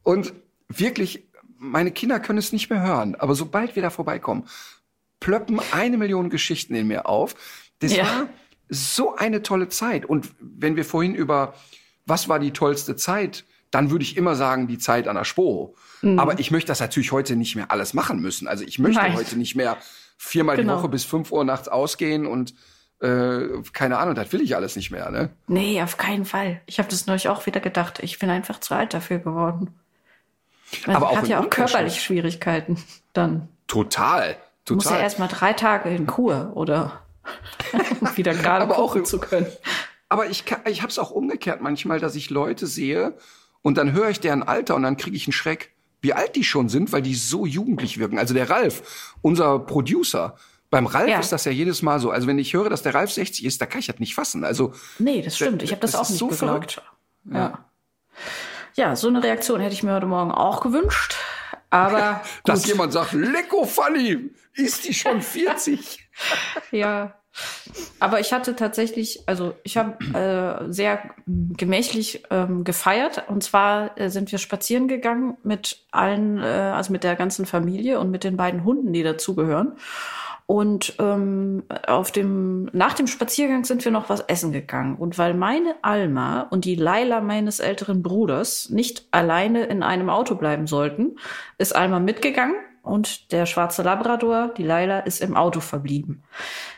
Und 0.03 0.33
wirklich, 0.69 1.29
meine 1.59 1.93
Kinder 1.93 2.19
können 2.19 2.41
es 2.41 2.53
nicht 2.53 2.69
mehr 2.69 2.83
hören, 2.83 3.15
aber 3.15 3.37
sobald 3.37 3.77
wir 3.77 3.83
da 3.83 3.91
vorbeikommen, 3.91 4.49
plöppen 5.21 5.61
eine 5.73 5.97
Million 5.97 6.31
Geschichten 6.31 6.75
in 6.75 6.87
mir 6.87 7.07
auf. 7.07 7.35
Das 7.81 7.95
ja. 7.95 8.05
war 8.05 8.29
so 8.69 9.15
eine 9.17 9.43
tolle 9.43 9.69
Zeit. 9.69 10.05
Und 10.05 10.29
wenn 10.41 10.77
wir 10.77 10.85
vorhin 10.85 11.15
über 11.15 11.55
was 12.07 12.29
war 12.29 12.39
die 12.39 12.53
tollste 12.53 12.97
Zeit, 12.97 13.45
dann 13.71 13.91
würde 13.91 14.05
ich 14.05 14.17
immer 14.17 14.37
sagen, 14.37 14.69
die 14.69 14.79
Zeit 14.79 15.09
an 15.09 15.17
der 15.17 15.25
Spo. 15.25 15.75
Mhm. 16.03 16.19
Aber 16.19 16.39
ich 16.39 16.51
möchte 16.51 16.69
das 16.69 16.81
natürlich 16.81 17.13
heute 17.13 17.37
nicht 17.37 17.57
mehr 17.57 17.71
alles 17.71 17.95
machen 17.95 18.21
müssen. 18.21 18.49
Also 18.49 18.65
ich 18.65 18.79
möchte 18.79 19.03
Nein. 19.03 19.15
heute 19.15 19.37
nicht 19.37 19.57
mehr 19.57 19.77
viermal 20.17 20.57
genau. 20.57 20.75
die 20.75 20.79
Woche 20.79 20.89
bis 20.89 21.05
fünf 21.05 21.33
Uhr 21.33 21.45
nachts 21.45 21.69
ausgehen 21.69 22.27
und 22.27 22.55
äh, 23.01 23.63
keine 23.73 23.99
Ahnung, 23.99 24.15
das 24.15 24.33
will 24.33 24.41
ich 24.41 24.57
alles 24.57 24.77
nicht 24.77 24.91
mehr, 24.91 25.11
ne? 25.11 25.31
Nee, 25.49 25.83
auf 25.83 25.99
keinen 25.99 26.25
Fall. 26.25 26.63
Ich 26.65 26.79
habe 26.79 26.89
das 26.89 27.07
neulich 27.07 27.29
auch 27.29 27.45
wieder 27.45 27.61
gedacht. 27.61 27.99
Ich 28.03 28.19
bin 28.19 28.31
einfach 28.31 28.61
zu 28.61 28.75
alt 28.75 28.95
dafür 28.95 29.19
geworden. 29.19 29.75
Man 30.87 30.97
Aber 30.97 31.15
hat 31.15 31.29
ja 31.29 31.41
auch 31.41 31.51
körperliche 31.51 32.01
Schwierigkeiten 32.01 32.83
dann. 33.13 33.49
Total. 33.67 34.37
Du 34.67 34.75
musst 34.75 34.91
ja 34.91 34.99
erstmal 34.99 35.29
drei 35.29 35.53
Tage 35.53 35.89
in 35.91 36.07
Kur 36.07 36.53
oder 36.55 37.01
wieder 38.17 38.35
gerade 38.35 38.67
kochen 38.67 39.03
auch, 39.03 39.05
zu 39.05 39.19
können. 39.19 39.47
Aber 40.09 40.27
ich, 40.27 40.45
ich 40.67 40.83
habe 40.83 40.91
es 40.91 40.99
auch 40.99 41.11
umgekehrt 41.11 41.61
manchmal, 41.61 42.01
dass 42.01 42.15
ich 42.15 42.31
Leute 42.31 42.67
sehe 42.67 43.15
und 43.63 43.79
dann 43.79 43.93
höre 43.93 44.11
ich 44.11 44.21
deren 44.21 44.43
Alter 44.43 44.75
und 44.75 44.83
dann 44.83 44.97
kriege 44.97 45.17
ich 45.17 45.27
einen 45.27 45.33
Schreck, 45.33 45.73
wie 46.01 46.13
alt 46.13 46.37
die 46.37 46.45
schon 46.45 46.69
sind, 46.69 46.93
weil 46.93 47.03
die 47.03 47.15
so 47.15 47.47
jugendlich 47.47 47.99
wirken. 47.99 48.19
Also 48.19 48.35
der 48.35 48.51
Ralf, 48.51 49.15
unser 49.23 49.59
Producer, 49.61 50.37
beim 50.71 50.87
Ralf 50.87 51.09
ja. 51.09 51.21
ist 51.21 51.33
das 51.33 51.45
ja 51.45 51.53
jedes 51.53 51.83
Mal 51.83 52.01
so. 52.01 52.11
Also 52.11 52.27
wenn 52.27 52.39
ich 52.39 52.53
höre, 52.53 52.69
dass 52.69 52.83
der 52.83 52.95
Ralf 52.95 53.13
60 53.13 53.45
ist, 53.45 53.61
da 53.61 53.67
kann 53.67 53.81
ich 53.81 53.87
das 53.87 53.99
nicht 53.99 54.15
fassen. 54.15 54.45
Also 54.45 54.73
nee, 54.99 55.23
das 55.23 55.37
stimmt. 55.37 55.63
Ich 55.63 55.71
habe 55.71 55.81
das, 55.81 55.93
das, 55.93 56.01
auch 56.01 56.09
nicht 56.09 56.19
so 56.19 56.27
geglaubt. 56.29 56.83
Ja. 57.25 57.37
ja. 57.37 57.65
ja, 58.75 58.97
so 58.97 59.09
eine 59.09 59.23
Reaktion 59.23 59.61
hätte 59.61 59.75
ich 59.75 59.83
mir 59.83 59.95
heute 59.95 60.07
Morgen 60.07 60.33
auch 60.33 60.61
gewünscht. 60.61 61.17
Aber 61.77 62.23
dass 62.45 62.67
jemand 62.67 62.93
sagt, 62.93 63.13
Lecko 63.13 63.65
Fanny, 63.65 64.31
ist 64.55 64.87
die 64.89 64.95
schon 64.95 65.21
40? 65.21 66.09
ja. 66.71 67.15
Aber 68.01 68.19
ich 68.19 68.33
hatte 68.33 68.57
tatsächlich, 68.57 69.25
also 69.27 69.55
ich 69.63 69.77
habe 69.77 70.03
äh, 70.15 70.73
sehr 70.73 71.03
gemächlich 71.27 72.23
ähm, 72.31 72.65
gefeiert. 72.65 73.25
Und 73.29 73.45
zwar 73.45 73.99
äh, 74.01 74.09
sind 74.09 74.33
wir 74.33 74.39
spazieren 74.39 74.89
gegangen 74.89 75.37
mit 75.43 75.85
allen, 75.91 76.39
äh, 76.39 76.47
also 76.47 76.93
mit 76.93 77.05
der 77.05 77.15
ganzen 77.15 77.45
Familie 77.45 78.01
und 78.01 78.11
mit 78.11 78.25
den 78.25 78.39
beiden 78.39 78.65
Hunden, 78.65 78.95
die 78.95 79.03
dazugehören. 79.03 79.77
Und 80.47 80.95
ähm, 81.01 81.65
auf 81.89 82.13
dem, 82.13 82.71
nach 82.73 82.95
dem 82.95 83.09
Spaziergang 83.09 83.65
sind 83.65 83.85
wir 83.85 83.91
noch 83.91 84.09
was 84.09 84.21
essen 84.21 84.53
gegangen. 84.53 84.95
Und 84.95 85.19
weil 85.19 85.35
meine 85.35 85.75
Alma 85.83 86.43
und 86.43 86.65
die 86.65 86.77
Laila 86.77 87.21
meines 87.21 87.59
älteren 87.59 88.03
Bruders 88.03 88.71
nicht 88.71 89.09
alleine 89.11 89.65
in 89.65 89.83
einem 89.83 90.09
Auto 90.09 90.37
bleiben 90.37 90.69
sollten, 90.69 91.17
ist 91.59 91.75
Alma 91.75 91.99
mitgegangen 91.99 92.55
und 92.83 93.33
der 93.33 93.47
schwarze 93.47 93.83
Labrador, 93.83 94.53
die 94.57 94.63
Laila, 94.63 95.01
ist 95.01 95.21
im 95.21 95.37
Auto 95.37 95.59
verblieben. 95.59 96.23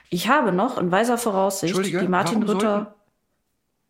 Ich 0.08 0.30
habe 0.30 0.52
noch 0.52 0.78
in 0.78 0.90
weiser 0.90 1.18
Voraussicht 1.18 1.76
die 1.84 2.08
Martin 2.08 2.42
Rütter. 2.44 2.94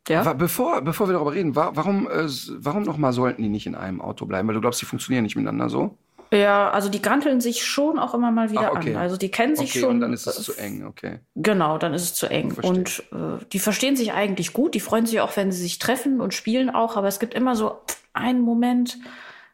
Ja? 0.08 0.32
Bevor, 0.32 0.80
bevor 0.82 1.08
wir 1.08 1.12
darüber 1.12 1.34
reden, 1.34 1.54
warum, 1.54 2.08
äh, 2.08 2.26
warum 2.56 2.82
nochmal 2.82 3.12
sollten 3.12 3.42
die 3.42 3.48
nicht 3.48 3.66
in 3.66 3.76
einem 3.76 4.00
Auto 4.00 4.26
bleiben? 4.26 4.48
Weil 4.48 4.54
du 4.54 4.60
glaubst, 4.60 4.80
die 4.80 4.86
funktionieren 4.86 5.22
nicht 5.22 5.36
miteinander 5.36 5.68
so? 5.68 5.96
Ja, 6.32 6.70
also 6.70 6.88
die 6.88 7.00
granteln 7.00 7.40
sich 7.40 7.64
schon 7.64 7.98
auch 7.98 8.14
immer 8.14 8.30
mal 8.30 8.50
wieder 8.50 8.72
Ach, 8.72 8.76
okay. 8.76 8.94
an. 8.94 9.00
Also 9.00 9.16
die 9.16 9.30
kennen 9.30 9.56
sich 9.56 9.70
okay, 9.70 9.80
schon. 9.80 9.90
Und 9.90 10.00
dann 10.00 10.12
ist 10.12 10.26
es 10.26 10.42
zu 10.42 10.54
eng, 10.54 10.84
okay. 10.86 11.20
Genau, 11.36 11.78
dann 11.78 11.94
ist 11.94 12.02
es 12.02 12.14
zu 12.14 12.26
eng. 12.26 12.52
Und 12.62 13.02
äh, 13.12 13.44
die 13.52 13.58
verstehen 13.58 13.96
sich 13.96 14.12
eigentlich 14.12 14.52
gut. 14.52 14.74
Die 14.74 14.80
freuen 14.80 15.06
sich 15.06 15.20
auch, 15.20 15.36
wenn 15.36 15.52
sie 15.52 15.62
sich 15.62 15.78
treffen 15.78 16.20
und 16.20 16.34
spielen 16.34 16.70
auch. 16.70 16.96
Aber 16.96 17.08
es 17.08 17.18
gibt 17.18 17.34
immer 17.34 17.56
so 17.56 17.78
einen 18.12 18.42
Moment, 18.42 18.98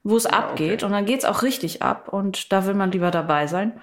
wo 0.02 0.16
es 0.16 0.24
ja, 0.24 0.30
abgeht. 0.30 0.82
Okay. 0.82 0.84
Und 0.84 0.92
dann 0.92 1.06
geht's 1.06 1.24
auch 1.24 1.42
richtig 1.42 1.82
ab. 1.82 2.08
Und 2.08 2.52
da 2.52 2.66
will 2.66 2.74
man 2.74 2.90
lieber 2.90 3.10
dabei 3.10 3.46
sein. 3.46 3.80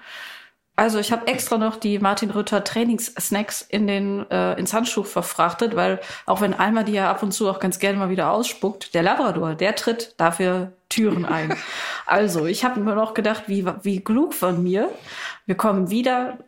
Also 0.74 0.98
ich 0.98 1.12
habe 1.12 1.26
extra 1.26 1.58
noch 1.58 1.76
die 1.76 1.98
Martin 1.98 2.30
Rütter 2.30 2.64
Trainingssnacks 2.64 3.60
in 3.60 3.86
den 3.86 4.28
äh, 4.30 4.54
ins 4.58 4.72
Handtuch 4.72 5.06
verfrachtet, 5.06 5.76
weil 5.76 6.00
auch 6.24 6.40
wenn 6.40 6.54
Alma 6.54 6.82
die 6.82 6.92
ja 6.92 7.10
ab 7.10 7.22
und 7.22 7.32
zu 7.32 7.48
auch 7.50 7.60
ganz 7.60 7.78
gerne 7.78 7.98
mal 7.98 8.08
wieder 8.08 8.32
ausspuckt, 8.32 8.94
der 8.94 9.02
Labrador, 9.02 9.54
der 9.54 9.76
tritt 9.76 10.14
dafür 10.16 10.72
Türen 10.88 11.26
ein. 11.26 11.54
also 12.06 12.46
ich 12.46 12.64
habe 12.64 12.80
mir 12.80 12.94
noch 12.94 13.12
gedacht, 13.12 13.44
wie 13.48 13.66
wie 13.82 14.02
klug 14.02 14.32
von 14.32 14.62
mir. 14.62 14.90
Wir 15.44 15.56
kommen 15.56 15.90
wieder 15.90 16.38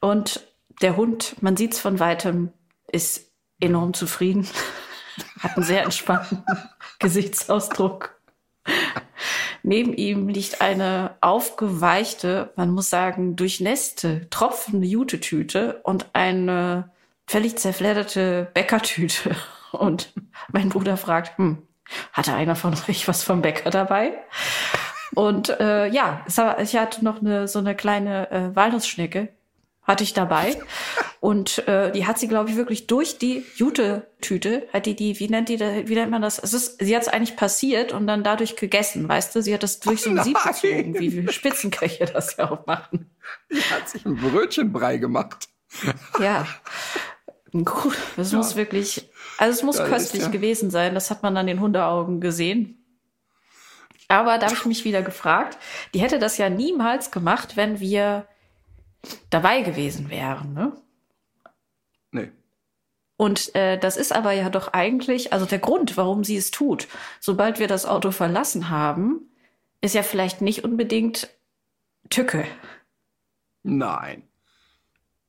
und 0.00 0.40
der 0.82 0.96
Hund, 0.96 1.36
man 1.40 1.56
sieht's 1.56 1.78
von 1.78 2.00
weitem, 2.00 2.52
ist 2.90 3.30
enorm 3.60 3.94
zufrieden, 3.94 4.48
hat 5.40 5.56
einen 5.56 5.64
sehr 5.64 5.84
entspannten 5.84 6.44
Gesichtsausdruck. 6.98 8.17
Neben 9.68 9.92
ihm 9.92 10.28
liegt 10.28 10.62
eine 10.62 11.16
aufgeweichte, 11.20 12.54
man 12.56 12.70
muss 12.70 12.88
sagen, 12.88 13.36
durchnässte, 13.36 14.26
tropfende 14.30 14.86
Jutetüte 14.86 15.80
und 15.82 16.06
eine 16.14 16.90
völlig 17.26 17.58
zerfledderte 17.58 18.50
Bäckertüte. 18.54 19.36
Und 19.72 20.14
mein 20.50 20.70
Bruder 20.70 20.96
fragt, 20.96 21.36
hm, 21.36 21.58
hatte 22.14 22.32
einer 22.32 22.56
von 22.56 22.72
euch 22.88 23.06
was 23.06 23.22
vom 23.22 23.42
Bäcker 23.42 23.68
dabei? 23.68 24.14
Und 25.14 25.50
äh, 25.60 25.86
ja, 25.88 26.24
ich 26.58 26.74
hatte 26.74 27.04
noch 27.04 27.20
eine 27.20 27.46
so 27.46 27.58
eine 27.58 27.74
kleine 27.74 28.30
äh, 28.30 28.56
Walnussschnecke, 28.56 29.28
hatte 29.88 30.04
ich 30.04 30.12
dabei. 30.12 30.56
Und 31.18 31.66
äh, 31.66 31.90
die 31.90 32.06
hat 32.06 32.18
sie, 32.18 32.28
glaube 32.28 32.50
ich, 32.50 32.56
wirklich 32.56 32.86
durch 32.86 33.18
die 33.18 33.44
Jute-Tüte, 33.56 34.68
hat 34.72 34.86
die 34.86 34.94
die, 34.94 35.18
wie 35.18 35.28
nennt 35.28 35.48
die, 35.48 35.58
wie 35.58 35.94
nennt 35.94 36.10
man 36.10 36.22
das? 36.22 36.38
Es 36.38 36.52
ist, 36.52 36.78
sie 36.80 36.94
hat 36.94 37.02
es 37.02 37.08
eigentlich 37.08 37.36
passiert 37.36 37.92
und 37.92 38.06
dann 38.06 38.22
dadurch 38.22 38.54
gegessen, 38.54 39.08
weißt 39.08 39.34
du? 39.34 39.42
Sie 39.42 39.52
hat 39.52 39.62
das 39.62 39.80
durch 39.80 40.02
so 40.02 40.10
ein 40.10 40.22
Sieb 40.22 40.36
gezogen, 40.40 40.94
wie, 41.00 41.32
Spitzenköche 41.32 42.04
das 42.04 42.36
ja 42.36 42.50
auch 42.50 42.66
machen. 42.66 43.10
Die 43.50 43.60
hat 43.62 43.88
sich 43.88 44.04
ein 44.04 44.16
Brötchenbrei 44.16 44.98
gemacht. 44.98 45.48
Ja. 46.20 46.46
Gut, 47.52 47.96
es 48.18 48.32
ja. 48.32 48.38
muss 48.38 48.56
wirklich, 48.56 49.08
also 49.38 49.58
es 49.58 49.62
muss 49.62 49.78
das 49.78 49.88
köstlich 49.88 50.24
ja. 50.24 50.28
gewesen 50.28 50.70
sein. 50.70 50.94
Das 50.94 51.10
hat 51.10 51.22
man 51.22 51.36
an 51.38 51.46
den 51.46 51.60
Hundeaugen 51.60 52.20
gesehen. 52.20 52.84
Aber 54.08 54.38
da 54.38 54.46
habe 54.46 54.54
ich 54.54 54.66
mich 54.66 54.84
wieder 54.84 55.02
gefragt, 55.02 55.58
die 55.94 56.00
hätte 56.00 56.18
das 56.18 56.36
ja 56.38 56.50
niemals 56.50 57.10
gemacht, 57.10 57.56
wenn 57.56 57.80
wir 57.80 58.26
dabei 59.30 59.62
gewesen 59.62 60.10
wären, 60.10 60.52
ne? 60.52 60.72
Nee. 62.10 62.30
Und 63.16 63.54
äh, 63.54 63.78
das 63.78 63.96
ist 63.96 64.12
aber 64.12 64.32
ja 64.32 64.48
doch 64.48 64.72
eigentlich, 64.72 65.32
also 65.32 65.44
der 65.44 65.58
Grund, 65.58 65.96
warum 65.96 66.24
sie 66.24 66.36
es 66.36 66.50
tut. 66.50 66.86
Sobald 67.20 67.58
wir 67.58 67.66
das 67.66 67.84
Auto 67.84 68.12
verlassen 68.12 68.70
haben, 68.70 69.28
ist 69.80 69.94
ja 69.94 70.02
vielleicht 70.02 70.40
nicht 70.40 70.64
unbedingt 70.64 71.28
Tücke. 72.10 72.46
Nein. 73.62 74.22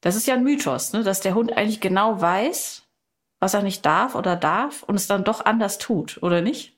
Das 0.02 0.16
ist 0.16 0.28
ja 0.28 0.36
ein 0.36 0.44
Mythos, 0.44 0.94
ne? 0.94 1.04
dass 1.04 1.20
der 1.22 1.36
Hund 1.36 1.58
eigentlich 1.58 1.82
genau 1.82 2.22
weiß, 2.22 2.84
was 3.40 3.54
er 3.54 3.64
nicht 3.64 3.86
darf 3.86 4.16
oder 4.16 4.36
darf 4.36 4.84
und 4.84 4.96
es 4.96 5.08
dann 5.08 5.24
doch 5.24 5.46
anders 5.46 5.78
tut, 5.78 6.22
oder 6.22 6.42
nicht? 6.42 6.78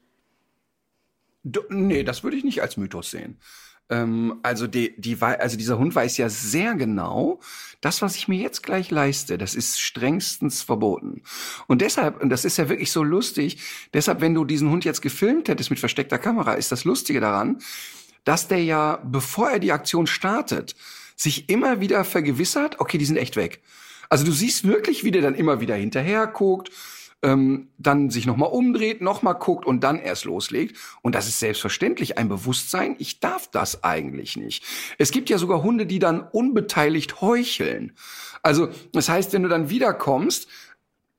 Do, 1.43 1.61
nee, 1.69 2.03
das 2.03 2.23
würde 2.23 2.37
ich 2.37 2.43
nicht 2.43 2.61
als 2.61 2.77
Mythos 2.77 3.11
sehen. 3.11 3.39
Ähm, 3.91 4.39
also, 4.41 4.65
die, 4.65 4.99
die, 4.99 5.17
also 5.21 5.57
dieser 5.57 5.77
Hund 5.77 5.93
weiß 5.93 6.17
ja 6.17 6.29
sehr 6.29 6.73
genau, 6.73 7.39
das, 7.81 8.01
was 8.01 8.15
ich 8.15 8.27
mir 8.27 8.39
jetzt 8.39 8.63
gleich 8.63 8.89
leiste, 8.89 9.37
das 9.37 9.53
ist 9.53 9.79
strengstens 9.79 10.61
verboten. 10.61 11.21
Und 11.67 11.81
deshalb, 11.81 12.21
und 12.21 12.29
das 12.29 12.45
ist 12.45 12.57
ja 12.57 12.69
wirklich 12.69 12.91
so 12.91 13.03
lustig, 13.03 13.57
deshalb, 13.93 14.21
wenn 14.21 14.33
du 14.33 14.45
diesen 14.45 14.69
Hund 14.69 14.85
jetzt 14.85 15.01
gefilmt 15.01 15.49
hättest 15.49 15.69
mit 15.69 15.79
versteckter 15.79 16.17
Kamera, 16.17 16.53
ist 16.53 16.71
das 16.71 16.85
Lustige 16.85 17.19
daran, 17.19 17.59
dass 18.23 18.47
der 18.47 18.63
ja, 18.63 19.01
bevor 19.03 19.49
er 19.49 19.59
die 19.59 19.71
Aktion 19.71 20.07
startet, 20.07 20.75
sich 21.15 21.49
immer 21.49 21.81
wieder 21.81 22.03
vergewissert, 22.03 22.79
okay, 22.79 22.97
die 22.97 23.05
sind 23.05 23.17
echt 23.17 23.35
weg. 23.35 23.61
Also 24.09 24.25
du 24.25 24.31
siehst 24.31 24.65
wirklich, 24.67 25.03
wie 25.03 25.11
der 25.11 25.21
dann 25.21 25.35
immer 25.35 25.59
wieder 25.59 25.75
hinterher 25.75 26.27
guckt, 26.27 26.71
ähm, 27.23 27.69
dann 27.77 28.09
sich 28.09 28.25
nochmal 28.25 28.49
umdreht, 28.49 29.01
nochmal 29.01 29.35
guckt 29.35 29.65
und 29.65 29.83
dann 29.83 29.99
erst 29.99 30.25
loslegt. 30.25 30.77
Und 31.01 31.15
das 31.15 31.27
ist 31.27 31.39
selbstverständlich 31.39 32.17
ein 32.17 32.29
Bewusstsein, 32.29 32.95
ich 32.99 33.19
darf 33.19 33.49
das 33.49 33.83
eigentlich 33.83 34.37
nicht. 34.37 34.63
Es 34.97 35.11
gibt 35.11 35.29
ja 35.29 35.37
sogar 35.37 35.63
Hunde, 35.63 35.85
die 35.85 35.99
dann 35.99 36.21
unbeteiligt 36.21 37.21
heucheln. 37.21 37.95
Also 38.41 38.69
das 38.93 39.09
heißt, 39.09 39.33
wenn 39.33 39.43
du 39.43 39.49
dann 39.49 39.69
wiederkommst, 39.69 40.47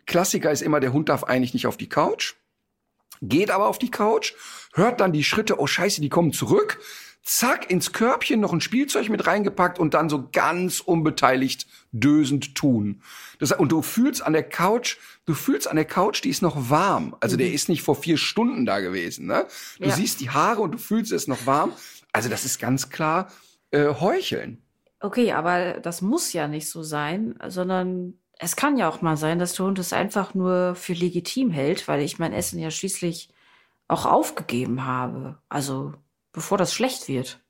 Klassiker 0.06 0.50
ist 0.50 0.62
immer, 0.62 0.80
der 0.80 0.92
Hund 0.92 1.08
darf 1.08 1.24
eigentlich 1.24 1.54
nicht 1.54 1.66
auf 1.66 1.76
die 1.76 1.88
Couch, 1.88 2.34
geht 3.20 3.50
aber 3.50 3.68
auf 3.68 3.78
die 3.78 3.90
Couch, 3.90 4.34
hört 4.74 5.00
dann 5.00 5.12
die 5.12 5.24
Schritte, 5.24 5.60
oh 5.60 5.66
scheiße, 5.66 6.00
die 6.00 6.08
kommen 6.08 6.32
zurück, 6.32 6.80
zack, 7.22 7.70
ins 7.70 7.92
Körbchen 7.92 8.40
noch 8.40 8.52
ein 8.52 8.60
Spielzeug 8.60 9.08
mit 9.08 9.26
reingepackt 9.26 9.78
und 9.78 9.94
dann 9.94 10.08
so 10.08 10.28
ganz 10.32 10.80
unbeteiligt 10.80 11.66
dösend 11.92 12.54
tun. 12.54 13.02
Das, 13.38 13.52
und 13.52 13.70
du 13.70 13.82
fühlst 13.82 14.24
an 14.24 14.32
der 14.32 14.42
Couch, 14.42 14.96
du 15.24 15.34
fühlst 15.34 15.68
an 15.68 15.76
der 15.76 15.84
Couch, 15.84 16.22
die 16.24 16.30
ist 16.30 16.42
noch 16.42 16.70
warm. 16.70 17.16
Also 17.20 17.36
mhm. 17.36 17.38
der 17.38 17.52
ist 17.52 17.68
nicht 17.68 17.82
vor 17.82 17.94
vier 17.94 18.16
Stunden 18.16 18.66
da 18.66 18.80
gewesen. 18.80 19.26
Ne? 19.26 19.46
Du 19.78 19.88
ja. 19.88 19.94
siehst 19.94 20.20
die 20.20 20.30
Haare 20.30 20.62
und 20.62 20.72
du 20.72 20.78
fühlst 20.78 21.12
es 21.12 21.28
noch 21.28 21.46
warm. 21.46 21.72
Also 22.12 22.28
das 22.28 22.44
ist 22.44 22.58
ganz 22.58 22.90
klar 22.90 23.30
äh, 23.70 23.94
Heucheln. 23.94 24.60
Okay, 25.00 25.32
aber 25.32 25.74
das 25.80 26.02
muss 26.02 26.32
ja 26.32 26.46
nicht 26.48 26.68
so 26.68 26.82
sein, 26.82 27.36
sondern 27.48 28.14
es 28.38 28.56
kann 28.56 28.76
ja 28.76 28.88
auch 28.88 29.02
mal 29.02 29.16
sein, 29.16 29.38
dass 29.38 29.54
der 29.54 29.66
Hund 29.66 29.78
es 29.78 29.92
einfach 29.92 30.34
nur 30.34 30.74
für 30.74 30.92
legitim 30.92 31.50
hält, 31.50 31.86
weil 31.86 32.02
ich 32.02 32.18
mein 32.18 32.32
Essen 32.32 32.58
ja 32.58 32.70
schließlich 32.70 33.28
auch 33.88 34.06
aufgegeben 34.06 34.84
habe. 34.84 35.38
Also 35.48 35.94
bevor 36.32 36.58
das 36.58 36.74
schlecht 36.74 37.08
wird. 37.08 37.40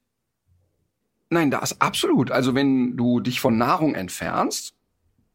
Nein, 1.31 1.51
das 1.51 1.81
absolut. 1.81 2.31
Also 2.31 2.55
wenn 2.55 2.97
du 2.97 3.21
dich 3.21 3.41
von 3.41 3.57
Nahrung 3.57 3.95
entfernst 3.95 4.75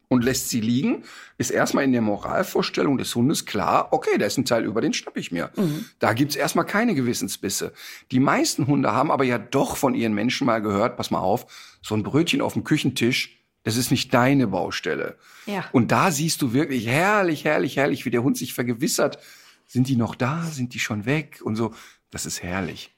und 0.09 0.23
lässt 0.23 0.49
sie 0.49 0.61
liegen, 0.61 1.03
ist 1.37 1.49
erstmal 1.49 1.83
in 1.83 1.91
der 1.91 2.01
Moralvorstellung 2.01 2.97
des 2.97 3.13
Hundes 3.15 3.45
klar, 3.45 3.89
okay, 3.91 4.17
da 4.17 4.25
ist 4.25 4.37
ein 4.37 4.45
Teil 4.45 4.63
über, 4.63 4.79
den 4.79 4.93
schnapp 4.93 5.17
ich 5.17 5.31
mir. 5.31 5.49
Mhm. 5.55 5.85
Da 5.99 6.13
gibt's 6.13 6.35
erstmal 6.35 6.65
keine 6.65 6.93
Gewissensbisse. 6.93 7.73
Die 8.11 8.19
meisten 8.19 8.67
Hunde 8.67 8.93
haben 8.93 9.11
aber 9.11 9.23
ja 9.23 9.37
doch 9.37 9.75
von 9.75 9.95
ihren 9.95 10.13
Menschen 10.13 10.45
mal 10.45 10.61
gehört, 10.61 10.97
pass 10.97 11.11
mal 11.11 11.19
auf, 11.19 11.47
so 11.81 11.95
ein 11.95 12.03
Brötchen 12.03 12.41
auf 12.41 12.53
dem 12.53 12.63
Küchentisch, 12.63 13.37
das 13.63 13.75
ist 13.75 13.91
nicht 13.91 14.13
deine 14.13 14.47
Baustelle. 14.47 15.17
Ja. 15.45 15.65
Und 15.71 15.91
da 15.91 16.11
siehst 16.11 16.41
du 16.41 16.53
wirklich 16.53 16.87
herrlich, 16.87 17.43
herrlich, 17.43 17.75
herrlich, 17.75 18.05
wie 18.05 18.11
der 18.11 18.23
Hund 18.23 18.37
sich 18.37 18.53
vergewissert, 18.53 19.17
sind 19.65 19.89
die 19.89 19.97
noch 19.97 20.15
da, 20.15 20.43
sind 20.43 20.73
die 20.73 20.79
schon 20.79 21.05
weg 21.05 21.41
und 21.43 21.55
so. 21.55 21.73
Das 22.09 22.25
ist 22.25 22.41
herrlich. 22.41 22.96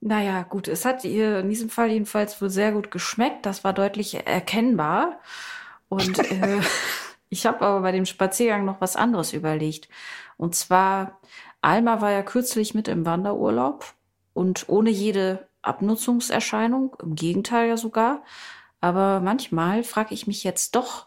Naja, 0.00 0.42
gut, 0.42 0.68
es 0.68 0.84
hat 0.84 1.04
ihr 1.04 1.40
in 1.40 1.48
diesem 1.48 1.70
Fall 1.70 1.90
jedenfalls 1.90 2.40
wohl 2.40 2.50
sehr 2.50 2.72
gut 2.72 2.90
geschmeckt. 2.90 3.46
Das 3.46 3.64
war 3.64 3.72
deutlich 3.72 4.14
erkennbar. 4.26 5.20
Und 5.88 6.18
äh, 6.30 6.60
ich 7.28 7.46
habe 7.46 7.62
aber 7.62 7.80
bei 7.80 7.92
dem 7.92 8.06
Spaziergang 8.06 8.64
noch 8.64 8.80
was 8.80 8.96
anderes 8.96 9.32
überlegt. 9.32 9.88
Und 10.36 10.54
zwar, 10.54 11.20
Alma 11.60 12.00
war 12.00 12.12
ja 12.12 12.22
kürzlich 12.22 12.74
mit 12.74 12.88
im 12.88 13.06
Wanderurlaub 13.06 13.94
und 14.34 14.68
ohne 14.68 14.90
jede 14.90 15.48
Abnutzungserscheinung, 15.62 16.96
im 17.02 17.14
Gegenteil 17.14 17.68
ja 17.68 17.76
sogar. 17.76 18.22
Aber 18.80 19.20
manchmal 19.20 19.82
frage 19.82 20.14
ich 20.14 20.26
mich 20.26 20.44
jetzt 20.44 20.76
doch, 20.76 21.06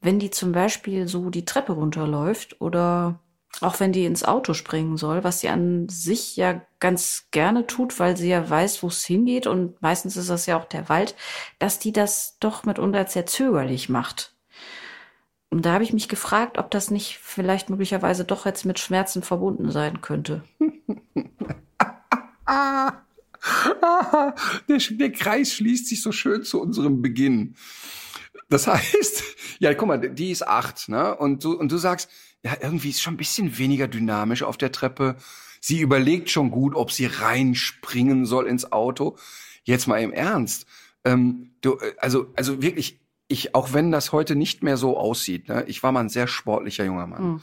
wenn 0.00 0.18
die 0.18 0.30
zum 0.30 0.52
Beispiel 0.52 1.08
so 1.08 1.30
die 1.30 1.44
Treppe 1.44 1.72
runterläuft 1.72 2.60
oder 2.60 3.20
auch 3.60 3.80
wenn 3.80 3.92
die 3.92 4.04
ins 4.04 4.24
Auto 4.24 4.54
springen 4.54 4.96
soll, 4.96 5.24
was 5.24 5.40
sie 5.40 5.48
an 5.48 5.88
sich 5.88 6.36
ja 6.36 6.62
ganz 6.80 7.26
gerne 7.30 7.66
tut, 7.66 8.00
weil 8.00 8.16
sie 8.16 8.28
ja 8.28 8.48
weiß, 8.48 8.82
wo 8.82 8.88
es 8.88 9.04
hingeht 9.04 9.46
und 9.46 9.80
meistens 9.82 10.16
ist 10.16 10.30
das 10.30 10.46
ja 10.46 10.58
auch 10.58 10.64
der 10.64 10.88
Wald, 10.88 11.14
dass 11.58 11.78
die 11.78 11.92
das 11.92 12.38
doch 12.40 12.64
mitunter 12.64 13.06
sehr 13.06 13.26
zögerlich 13.26 13.88
macht. 13.88 14.34
Und 15.50 15.66
da 15.66 15.74
habe 15.74 15.84
ich 15.84 15.92
mich 15.92 16.08
gefragt, 16.08 16.56
ob 16.56 16.70
das 16.70 16.90
nicht 16.90 17.18
vielleicht 17.18 17.68
möglicherweise 17.68 18.24
doch 18.24 18.46
jetzt 18.46 18.64
mit 18.64 18.78
Schmerzen 18.78 19.22
verbunden 19.22 19.70
sein 19.70 20.00
könnte. 20.00 20.42
der, 24.68 24.78
der 24.78 25.12
Kreis 25.12 25.52
schließt 25.52 25.88
sich 25.88 26.02
so 26.02 26.10
schön 26.10 26.42
zu 26.42 26.60
unserem 26.60 27.02
Beginn. 27.02 27.54
Das 28.48 28.66
heißt, 28.68 29.24
ja, 29.58 29.74
guck 29.74 29.88
mal, 29.88 29.98
die 29.98 30.30
ist 30.30 30.46
acht, 30.46 30.88
ne? 30.88 31.14
Und 31.16 31.44
du, 31.44 31.52
und 31.52 31.70
du 31.70 31.76
sagst, 31.76 32.10
ja, 32.44 32.56
irgendwie 32.60 32.90
ist 32.90 33.02
schon 33.02 33.14
ein 33.14 33.18
bisschen 33.18 33.58
weniger 33.58 33.88
dynamisch 33.88 34.42
auf 34.42 34.56
der 34.56 34.72
Treppe. 34.72 35.16
Sie 35.60 35.80
überlegt 35.80 36.30
schon 36.30 36.50
gut, 36.50 36.74
ob 36.74 36.90
sie 36.90 37.06
reinspringen 37.06 38.26
soll 38.26 38.46
ins 38.46 38.72
Auto. 38.72 39.16
Jetzt 39.64 39.86
mal 39.86 40.02
im 40.02 40.12
Ernst. 40.12 40.66
Ähm, 41.04 41.52
du, 41.60 41.78
äh, 41.78 41.94
also, 41.98 42.32
also 42.36 42.62
wirklich, 42.62 43.00
ich, 43.28 43.54
auch 43.54 43.72
wenn 43.72 43.92
das 43.92 44.12
heute 44.12 44.34
nicht 44.34 44.62
mehr 44.62 44.76
so 44.76 44.98
aussieht, 44.98 45.48
ne, 45.48 45.64
ich 45.66 45.82
war 45.82 45.92
mal 45.92 46.00
ein 46.00 46.08
sehr 46.08 46.26
sportlicher 46.26 46.84
junger 46.84 47.06
Mann. 47.06 47.22
Mhm. 47.24 47.40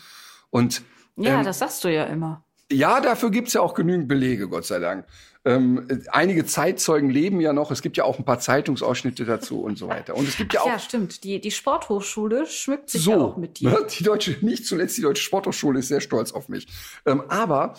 Und 0.49 0.83
ja, 1.15 1.39
ähm, 1.39 1.45
das 1.45 1.59
sagst 1.59 1.83
du 1.83 1.93
ja 1.93 2.05
immer. 2.05 2.43
Ja, 2.71 3.01
dafür 3.01 3.31
gibt's 3.31 3.53
ja 3.53 3.61
auch 3.61 3.73
genügend 3.73 4.07
Belege, 4.07 4.47
Gott 4.47 4.65
sei 4.65 4.79
Dank. 4.79 5.05
Ähm, 5.45 5.87
einige 6.11 6.45
Zeitzeugen 6.45 7.09
leben 7.09 7.39
ja 7.39 7.53
noch. 7.53 7.71
Es 7.71 7.81
gibt 7.81 7.95
ja 7.95 8.03
auch 8.03 8.19
ein 8.19 8.25
paar 8.25 8.39
Zeitungsausschnitte 8.39 9.23
dazu 9.23 9.61
und 9.61 9.77
so 9.77 9.87
weiter. 9.87 10.15
Und 10.15 10.27
es 10.27 10.35
gibt 10.35 10.53
ja 10.53 10.61
auch. 10.61 10.67
Ja, 10.67 10.79
stimmt. 10.79 11.23
Die, 11.23 11.39
die 11.39 11.51
Sporthochschule 11.51 12.45
schmückt 12.45 12.89
sich 12.89 13.03
so, 13.03 13.11
ja 13.11 13.17
auch 13.17 13.37
mit 13.37 13.59
dir. 13.59 13.69
Ne? 13.69 13.87
Die 13.97 14.03
deutsche, 14.03 14.35
nicht 14.41 14.65
zuletzt 14.65 14.97
die 14.97 15.01
deutsche 15.01 15.23
Sporthochschule 15.23 15.79
ist 15.79 15.87
sehr 15.87 16.01
stolz 16.01 16.33
auf 16.33 16.49
mich. 16.49 16.67
Ähm, 17.05 17.23
aber 17.29 17.75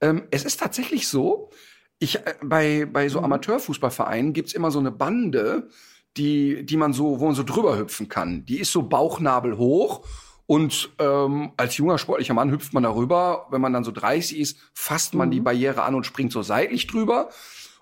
ähm, 0.00 0.24
es 0.32 0.44
ist 0.44 0.58
tatsächlich 0.58 1.06
so, 1.06 1.50
ich, 2.00 2.16
äh, 2.16 2.34
bei, 2.42 2.86
bei 2.86 3.08
so 3.08 3.18
mhm. 3.20 3.26
Amateurfußballvereinen 3.26 4.32
gibt's 4.32 4.52
immer 4.52 4.72
so 4.72 4.80
eine 4.80 4.90
Bande, 4.90 5.68
die, 6.16 6.66
die 6.66 6.76
man 6.76 6.92
so, 6.92 7.20
wo 7.20 7.26
man 7.26 7.34
so 7.34 7.44
drüber 7.44 7.78
hüpfen 7.78 8.08
kann. 8.08 8.44
Die 8.44 8.58
ist 8.58 8.72
so 8.72 8.82
Bauchnabel 8.82 9.56
hoch 9.56 10.04
und 10.46 10.90
ähm, 10.98 11.52
als 11.56 11.76
junger 11.76 11.98
sportlicher 11.98 12.34
Mann 12.34 12.50
hüpft 12.50 12.74
man 12.74 12.82
darüber. 12.82 13.46
Wenn 13.50 13.60
man 13.60 13.72
dann 13.72 13.84
so 13.84 13.92
30 13.92 14.38
ist, 14.38 14.58
fasst 14.74 15.14
man 15.14 15.28
mhm. 15.28 15.32
die 15.32 15.40
Barriere 15.40 15.82
an 15.82 15.94
und 15.94 16.04
springt 16.04 16.32
so 16.32 16.42
seitlich 16.42 16.86
drüber. 16.86 17.30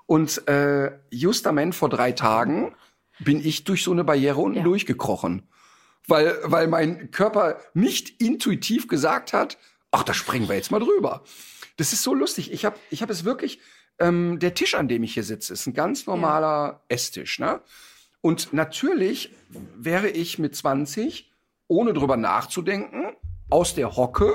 Und 0.07 0.47
äh, 0.49 0.93
justament 1.11 1.75
vor 1.75 1.89
drei 1.89 2.13
Tagen 2.13 2.75
bin 3.19 3.45
ich 3.45 3.65
durch 3.65 3.83
so 3.83 3.93
eine 3.93 4.05
Barriere 4.05 4.41
unten 4.41 4.59
ja. 4.59 4.65
durchgekrochen. 4.65 5.49
Weil, 6.07 6.37
weil 6.45 6.67
mein 6.67 7.11
Körper 7.11 7.59
nicht 7.75 8.21
intuitiv 8.21 8.89
gesagt 8.89 9.33
hat, 9.33 9.59
ach, 9.91 10.03
da 10.03 10.15
springen 10.15 10.49
wir 10.49 10.57
jetzt 10.57 10.71
mal 10.71 10.81
drüber. 10.81 11.23
Das 11.77 11.93
ist 11.93 12.03
so 12.03 12.15
lustig. 12.15 12.53
Ich 12.53 12.65
habe 12.65 12.77
ich 12.91 13.03
hab 13.03 13.11
es 13.11 13.25
wirklich, 13.25 13.61
ähm, 13.99 14.39
der 14.39 14.55
Tisch, 14.55 14.75
an 14.75 14.89
dem 14.89 15.03
ich 15.03 15.15
hier 15.15 15.23
sitze, 15.23 15.53
ist 15.53 15.67
ein 15.67 15.75
ganz 15.75 16.07
normaler 16.07 16.49
ja. 16.49 16.81
Esstisch. 16.89 17.39
Ne? 17.39 17.61
Und 18.21 18.53
natürlich 18.53 19.31
wäre 19.77 20.09
ich 20.09 20.39
mit 20.39 20.55
20 20.57 21.32
ohne 21.69 21.93
drüber 21.93 22.17
nachzudenken, 22.17 23.13
aus 23.51 23.75
der 23.75 23.97
Hocke 23.97 24.35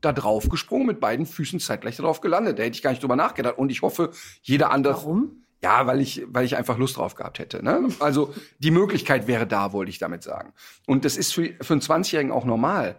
da 0.00 0.12
drauf 0.12 0.48
gesprungen, 0.48 0.86
mit 0.86 1.00
beiden 1.00 1.26
Füßen 1.26 1.60
zeitgleich 1.60 1.96
darauf 1.96 2.20
gelandet. 2.20 2.58
Da 2.58 2.64
hätte 2.64 2.76
ich 2.76 2.82
gar 2.82 2.90
nicht 2.90 3.02
drüber 3.02 3.16
nachgedacht. 3.16 3.56
Und 3.56 3.70
ich 3.70 3.82
hoffe, 3.82 4.10
jeder 4.42 4.70
andere. 4.70 4.94
Warum? 4.94 5.42
Ja, 5.62 5.86
weil 5.86 6.00
ich, 6.00 6.24
weil 6.26 6.44
ich 6.44 6.56
einfach 6.56 6.76
Lust 6.76 6.96
drauf 6.96 7.14
gehabt 7.14 7.38
hätte. 7.38 7.62
Ne? 7.62 7.88
Also 8.00 8.34
die 8.58 8.72
Möglichkeit 8.72 9.28
wäre 9.28 9.46
da, 9.46 9.72
wollte 9.72 9.90
ich 9.90 9.98
damit 9.98 10.24
sagen. 10.24 10.52
Und 10.86 11.04
das 11.04 11.16
ist 11.16 11.32
für, 11.32 11.54
für 11.60 11.74
einen 11.74 11.80
20-Jährigen 11.80 12.32
auch 12.32 12.44
normal. 12.44 12.96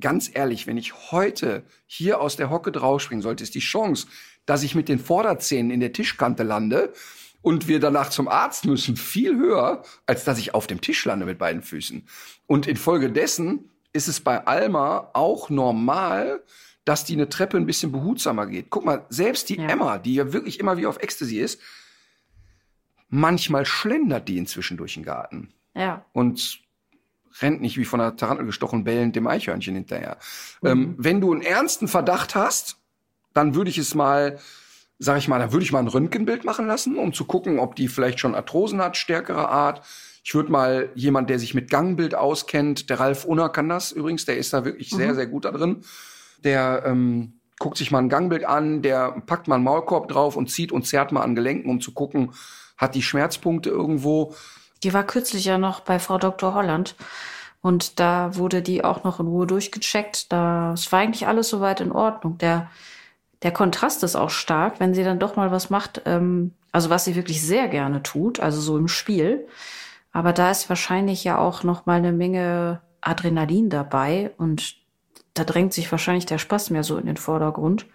Ganz 0.00 0.28
ehrlich, 0.34 0.66
wenn 0.66 0.76
ich 0.76 1.12
heute 1.12 1.62
hier 1.86 2.20
aus 2.20 2.34
der 2.34 2.50
Hocke 2.50 2.72
draufspringen 2.72 3.22
sollte, 3.22 3.44
ist 3.44 3.54
die 3.54 3.60
Chance, 3.60 4.08
dass 4.46 4.64
ich 4.64 4.74
mit 4.74 4.88
den 4.88 4.98
Vorderzähnen 4.98 5.70
in 5.70 5.78
der 5.78 5.92
Tischkante 5.92 6.42
lande 6.42 6.92
und 7.42 7.68
wir 7.68 7.80
danach 7.80 8.10
zum 8.10 8.28
Arzt 8.28 8.64
müssen, 8.64 8.96
viel 8.96 9.36
höher, 9.36 9.82
als 10.06 10.24
dass 10.24 10.38
ich 10.38 10.54
auf 10.54 10.66
dem 10.66 10.80
Tisch 10.80 11.04
lande 11.04 11.26
mit 11.26 11.38
beiden 11.38 11.62
Füßen. 11.62 12.06
Und 12.46 12.66
infolgedessen 12.66 13.70
ist 13.92 14.08
es 14.08 14.20
bei 14.20 14.46
Alma 14.46 15.10
auch 15.12 15.50
normal, 15.50 16.42
dass 16.84 17.04
die 17.04 17.14
eine 17.14 17.28
Treppe 17.28 17.56
ein 17.56 17.66
bisschen 17.66 17.92
behutsamer 17.92 18.46
geht. 18.46 18.66
Guck 18.70 18.84
mal, 18.84 19.04
selbst 19.08 19.48
die 19.48 19.56
ja. 19.56 19.68
Emma, 19.68 19.98
die 19.98 20.14
ja 20.14 20.32
wirklich 20.32 20.58
immer 20.58 20.76
wie 20.76 20.86
auf 20.86 20.98
Ecstasy 20.98 21.38
ist, 21.38 21.60
manchmal 23.08 23.66
schlendert 23.66 24.28
die 24.28 24.38
inzwischen 24.38 24.76
durch 24.76 24.94
den 24.94 25.04
Garten. 25.04 25.52
Ja. 25.74 26.04
Und 26.12 26.60
rennt 27.40 27.60
nicht 27.60 27.76
wie 27.76 27.84
von 27.84 28.00
einer 28.00 28.16
Tarantel 28.16 28.46
gestochen 28.46 28.84
bellend 28.84 29.16
dem 29.16 29.26
Eichhörnchen 29.26 29.74
hinterher. 29.74 30.18
Mhm. 30.60 30.68
Ähm, 30.68 30.94
wenn 30.98 31.20
du 31.20 31.32
einen 31.32 31.42
ernsten 31.42 31.88
Verdacht 31.88 32.34
hast, 32.34 32.78
dann 33.32 33.54
würde 33.54 33.70
ich 33.70 33.78
es 33.78 33.94
mal 33.94 34.38
sag 35.02 35.18
ich 35.18 35.26
mal, 35.26 35.40
da 35.40 35.52
würde 35.52 35.64
ich 35.64 35.72
mal 35.72 35.80
ein 35.80 35.88
Röntgenbild 35.88 36.44
machen 36.44 36.68
lassen, 36.68 36.96
um 36.96 37.12
zu 37.12 37.24
gucken, 37.24 37.58
ob 37.58 37.74
die 37.74 37.88
vielleicht 37.88 38.20
schon 38.20 38.36
Arthrosen 38.36 38.80
hat, 38.80 38.96
stärkere 38.96 39.48
Art. 39.48 39.82
Ich 40.22 40.32
würde 40.32 40.52
mal 40.52 40.90
jemand, 40.94 41.28
der 41.28 41.40
sich 41.40 41.54
mit 41.54 41.70
Gangbild 41.70 42.14
auskennt, 42.14 42.88
der 42.88 43.00
Ralf 43.00 43.24
Unner 43.24 43.48
kann 43.48 43.68
das 43.68 43.90
übrigens, 43.90 44.26
der 44.26 44.36
ist 44.36 44.52
da 44.52 44.64
wirklich 44.64 44.92
mhm. 44.92 44.96
sehr, 44.98 45.14
sehr 45.16 45.26
gut 45.26 45.44
da 45.44 45.50
drin. 45.50 45.82
Der 46.44 46.84
ähm, 46.86 47.32
guckt 47.58 47.78
sich 47.78 47.90
mal 47.90 47.98
ein 47.98 48.08
Gangbild 48.08 48.44
an, 48.44 48.80
der 48.80 49.20
packt 49.26 49.48
mal 49.48 49.56
einen 49.56 49.64
Maulkorb 49.64 50.06
drauf 50.06 50.36
und 50.36 50.50
zieht 50.52 50.70
und 50.70 50.86
zerrt 50.86 51.10
mal 51.10 51.22
an 51.22 51.34
Gelenken, 51.34 51.68
um 51.68 51.80
zu 51.80 51.92
gucken, 51.92 52.30
hat 52.76 52.94
die 52.94 53.02
Schmerzpunkte 53.02 53.70
irgendwo. 53.70 54.36
Die 54.84 54.94
war 54.94 55.02
kürzlich 55.02 55.46
ja 55.46 55.58
noch 55.58 55.80
bei 55.80 55.98
Frau 55.98 56.18
Dr. 56.18 56.54
Holland. 56.54 56.94
Und 57.60 57.98
da 57.98 58.36
wurde 58.36 58.62
die 58.62 58.84
auch 58.84 59.02
noch 59.02 59.18
in 59.18 59.26
Ruhe 59.26 59.48
durchgecheckt. 59.48 60.30
Das 60.30 60.92
war 60.92 61.00
eigentlich 61.00 61.26
alles 61.26 61.48
soweit 61.48 61.80
in 61.80 61.90
Ordnung. 61.90 62.38
Der 62.38 62.70
der 63.42 63.52
Kontrast 63.52 64.02
ist 64.02 64.16
auch 64.16 64.30
stark, 64.30 64.78
wenn 64.80 64.94
sie 64.94 65.04
dann 65.04 65.18
doch 65.18 65.36
mal 65.36 65.50
was 65.50 65.70
macht, 65.70 66.02
ähm, 66.06 66.52
also 66.70 66.90
was 66.90 67.04
sie 67.04 67.16
wirklich 67.16 67.42
sehr 67.42 67.68
gerne 67.68 68.02
tut, 68.02 68.40
also 68.40 68.60
so 68.60 68.78
im 68.78 68.88
Spiel. 68.88 69.46
Aber 70.12 70.32
da 70.32 70.50
ist 70.50 70.68
wahrscheinlich 70.68 71.24
ja 71.24 71.38
auch 71.38 71.62
noch 71.64 71.86
mal 71.86 71.98
eine 71.98 72.12
Menge 72.12 72.80
Adrenalin 73.00 73.70
dabei 73.70 74.32
und 74.38 74.76
da 75.34 75.44
drängt 75.44 75.72
sich 75.72 75.90
wahrscheinlich 75.90 76.26
der 76.26 76.38
Spaß 76.38 76.70
mehr 76.70 76.84
so 76.84 76.96
in 76.98 77.06
den 77.06 77.16
Vordergrund. 77.16 77.86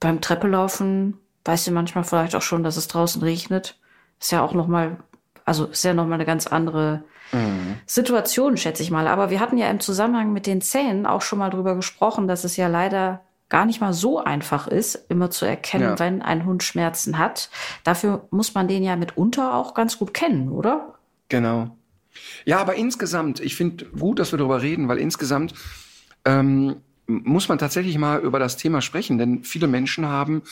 Beim 0.00 0.20
Treppelaufen 0.20 1.18
weiß 1.44 1.64
sie 1.64 1.70
manchmal 1.70 2.04
vielleicht 2.04 2.34
auch 2.34 2.42
schon, 2.42 2.62
dass 2.62 2.76
es 2.76 2.88
draußen 2.88 3.22
regnet. 3.22 3.78
Ist 4.18 4.32
ja 4.32 4.42
auch 4.42 4.54
noch 4.54 4.66
mal, 4.66 4.96
also 5.44 5.66
ist 5.66 5.84
ja 5.84 5.94
noch 5.94 6.06
mal 6.06 6.14
eine 6.14 6.24
ganz 6.24 6.46
andere 6.46 7.04
mhm. 7.32 7.76
Situation, 7.86 8.56
schätze 8.56 8.82
ich 8.82 8.90
mal. 8.90 9.06
Aber 9.06 9.30
wir 9.30 9.40
hatten 9.40 9.58
ja 9.58 9.68
im 9.70 9.80
Zusammenhang 9.80 10.32
mit 10.32 10.46
den 10.46 10.60
Zähnen 10.62 11.06
auch 11.06 11.22
schon 11.22 11.38
mal 11.38 11.50
drüber 11.50 11.74
gesprochen, 11.74 12.28
dass 12.28 12.44
es 12.44 12.56
ja 12.56 12.68
leider 12.68 13.20
gar 13.48 13.64
nicht 13.64 13.80
mal 13.80 13.92
so 13.92 14.18
einfach 14.18 14.66
ist, 14.66 15.06
immer 15.08 15.30
zu 15.30 15.46
erkennen, 15.46 15.84
ja. 15.84 15.98
wenn 15.98 16.22
ein 16.22 16.44
Hund 16.44 16.62
Schmerzen 16.62 17.18
hat. 17.18 17.50
Dafür 17.84 18.26
muss 18.30 18.54
man 18.54 18.68
den 18.68 18.82
ja 18.82 18.96
mitunter 18.96 19.54
auch 19.54 19.74
ganz 19.74 19.98
gut 19.98 20.12
kennen, 20.12 20.50
oder? 20.50 20.94
Genau. 21.28 21.76
Ja, 22.44 22.58
aber 22.58 22.74
insgesamt, 22.74 23.40
ich 23.40 23.56
finde 23.56 23.86
gut, 23.86 24.18
dass 24.18 24.32
wir 24.32 24.38
darüber 24.38 24.62
reden, 24.62 24.88
weil 24.88 24.98
insgesamt 24.98 25.54
ähm, 26.24 26.76
muss 27.06 27.48
man 27.48 27.58
tatsächlich 27.58 27.96
mal 27.96 28.20
über 28.20 28.38
das 28.38 28.56
Thema 28.56 28.82
sprechen, 28.82 29.18
denn 29.18 29.44
viele 29.44 29.66
Menschen 29.66 30.06
haben 30.06 30.42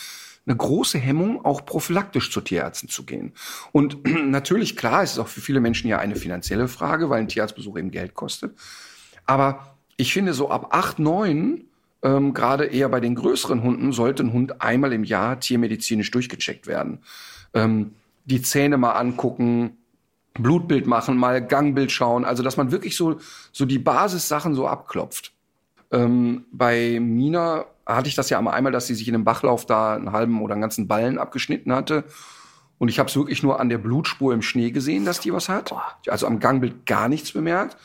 eine 0.47 0.57
große 0.57 0.99
Hemmung, 0.99 1.45
auch 1.45 1.67
prophylaktisch 1.67 2.31
zu 2.31 2.41
Tierärzten 2.41 2.89
zu 2.89 3.05
gehen. 3.05 3.33
Und 3.73 3.99
natürlich, 4.31 4.77
klar, 4.77 5.03
ist 5.03 5.13
es 5.13 5.19
auch 5.19 5.29
für 5.29 5.41
viele 5.41 5.61
Menschen 5.61 5.89
ja 5.89 5.99
eine 5.99 6.17
finanzielle 6.17 6.69
Frage, 6.69 7.11
weil 7.11 7.21
ein 7.21 7.29
Tierarztbesuch 7.29 7.77
eben 7.79 7.91
Geld 7.91 8.15
kostet. 8.15 8.57
Aber 9.27 9.77
ich 9.97 10.13
finde, 10.13 10.35
so 10.35 10.51
ab 10.51 10.69
acht, 10.71 10.99
neun 10.99 11.65
ähm, 12.07 12.35
gerade 12.35 12.67
eher 12.67 12.89
bei 12.89 13.01
den 13.01 13.17
größeren 13.17 13.65
Hunden 13.65 13.93
sollte 13.93 14.23
ein 14.23 14.33
Hund 14.33 14.63
einmal 14.63 14.93
im 14.93 15.03
Jahr 15.03 15.41
tiermedizinisch 15.41 16.13
durchgecheckt 16.13 16.69
werden. 16.69 17.01
Ähm, 17.53 17.97
die 18.27 18.43
Zähne 18.43 18.79
mal 18.79 18.93
angucken, 18.93 19.77
Blutbild 20.35 20.87
machen, 20.87 21.17
mal 21.17 21.45
Gangbild 21.45 21.91
schauen, 21.91 22.25
also 22.25 22.45
dass 22.45 22.57
man 22.57 22.71
wirklich 22.71 22.97
so, 22.97 23.19
so 23.51 23.65
die 23.65 23.81
Basissachen 23.81 24.55
so 24.55 24.69
abklopft. 24.69 25.33
Ähm, 25.91 26.45
bei 26.53 27.01
Mina 27.01 27.65
hatte 27.85 28.09
ich 28.09 28.15
das 28.15 28.31
ja 28.31 28.39
einmal, 28.39 28.73
dass 28.73 28.87
sie 28.87 28.95
sich 28.95 29.09
in 29.09 29.15
einem 29.15 29.25
Bachlauf 29.25 29.67
da 29.67 29.95
einen 29.95 30.13
halben 30.13 30.43
oder 30.43 30.55
einen 30.55 30.63
ganzen 30.63 30.87
Ballen 30.87 31.19
abgeschnitten 31.19 31.73
hatte. 31.73 32.05
Und 32.79 32.89
ich 32.89 32.99
habe 33.01 33.09
es 33.09 33.17
wirklich 33.17 33.43
nur 33.43 33.59
an 33.59 33.69
der 33.69 33.79
Blutspur 33.79 34.33
im 34.33 34.43
Schnee 34.43 34.71
gesehen, 34.71 35.05
dass 35.05 35.21
die 35.21 35.33
was 35.33 35.49
hat. 35.49 35.73
Also 36.09 36.27
am 36.27 36.39
Gangbild 36.39 36.87
gar 36.87 37.09
nichts 37.09 37.33
bemerkt. 37.33 37.77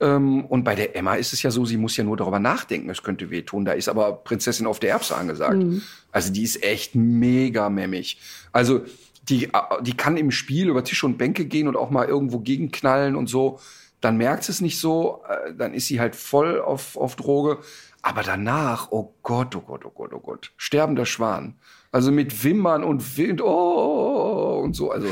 Ähm, 0.00 0.46
und 0.46 0.64
bei 0.64 0.74
der 0.74 0.96
Emma 0.96 1.14
ist 1.14 1.32
es 1.32 1.42
ja 1.42 1.50
so, 1.50 1.64
sie 1.64 1.76
muss 1.76 1.96
ja 1.96 2.04
nur 2.04 2.16
darüber 2.16 2.38
nachdenken, 2.38 2.88
es 2.90 3.02
könnte 3.02 3.30
wehtun. 3.30 3.64
Da 3.64 3.72
ist 3.72 3.88
aber 3.88 4.12
Prinzessin 4.12 4.66
auf 4.66 4.80
der 4.80 4.90
Erbse 4.90 5.16
angesagt. 5.16 5.58
Mhm. 5.58 5.82
Also 6.10 6.32
die 6.32 6.42
ist 6.42 6.62
echt 6.62 6.94
mega 6.94 7.68
memmig. 7.68 8.18
Also 8.52 8.82
die, 9.28 9.50
die 9.82 9.96
kann 9.96 10.16
im 10.16 10.30
Spiel 10.30 10.68
über 10.68 10.82
Tische 10.82 11.06
und 11.06 11.18
Bänke 11.18 11.44
gehen 11.44 11.68
und 11.68 11.76
auch 11.76 11.90
mal 11.90 12.08
irgendwo 12.08 12.40
gegenknallen 12.40 13.14
und 13.14 13.28
so. 13.28 13.60
Dann 14.00 14.16
merkt 14.16 14.44
sie 14.44 14.52
es 14.52 14.62
nicht 14.62 14.80
so, 14.80 15.22
äh, 15.28 15.54
dann 15.54 15.74
ist 15.74 15.86
sie 15.86 16.00
halt 16.00 16.16
voll 16.16 16.60
auf, 16.60 16.96
auf 16.96 17.16
Droge. 17.16 17.58
Aber 18.02 18.22
danach, 18.22 18.88
oh 18.90 19.14
Gott, 19.22 19.54
oh 19.54 19.60
Gott, 19.60 19.84
oh 19.84 19.90
Gott, 19.90 20.14
oh 20.14 20.20
Gott, 20.20 20.52
sterbender 20.56 21.04
Schwan. 21.04 21.56
Also 21.92 22.10
mit 22.10 22.44
Wimmern 22.44 22.82
und 22.84 23.18
Wind, 23.18 23.42
oh, 23.42 24.62
und 24.64 24.74
so. 24.74 24.90
Also, 24.90 25.08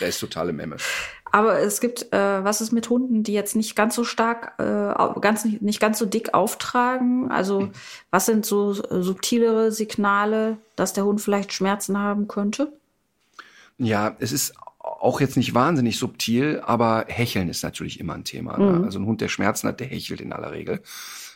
da 0.00 0.06
ist 0.06 0.18
totale 0.18 0.52
Memme. 0.52 0.76
Aber 1.34 1.58
es 1.60 1.80
gibt, 1.80 2.12
äh, 2.12 2.44
was 2.44 2.60
ist 2.60 2.72
mit 2.72 2.90
Hunden, 2.90 3.22
die 3.22 3.32
jetzt 3.32 3.56
nicht 3.56 3.74
ganz 3.74 3.94
so 3.94 4.04
stark, 4.04 4.52
äh, 4.58 5.20
ganz 5.20 5.44
nicht, 5.44 5.80
ganz 5.80 5.98
so 5.98 6.04
dick 6.04 6.34
auftragen? 6.34 7.30
Also 7.30 7.70
was 8.10 8.26
sind 8.26 8.44
so 8.44 8.74
subtilere 8.74 9.72
Signale, 9.72 10.58
dass 10.76 10.92
der 10.92 11.06
Hund 11.06 11.22
vielleicht 11.22 11.54
Schmerzen 11.54 11.98
haben 11.98 12.28
könnte? 12.28 12.70
Ja, 13.78 14.14
es 14.20 14.30
ist 14.30 14.52
auch 14.78 15.22
jetzt 15.22 15.38
nicht 15.38 15.54
wahnsinnig 15.54 15.98
subtil, 15.98 16.62
aber 16.66 17.06
Hecheln 17.08 17.48
ist 17.48 17.64
natürlich 17.64 17.98
immer 17.98 18.12
ein 18.12 18.24
Thema. 18.24 18.58
Ne? 18.58 18.78
Mhm. 18.78 18.84
Also 18.84 18.98
ein 18.98 19.06
Hund, 19.06 19.22
der 19.22 19.28
Schmerzen 19.28 19.68
hat, 19.68 19.80
der 19.80 19.86
hechelt 19.86 20.20
in 20.20 20.34
aller 20.34 20.52
Regel. 20.52 20.82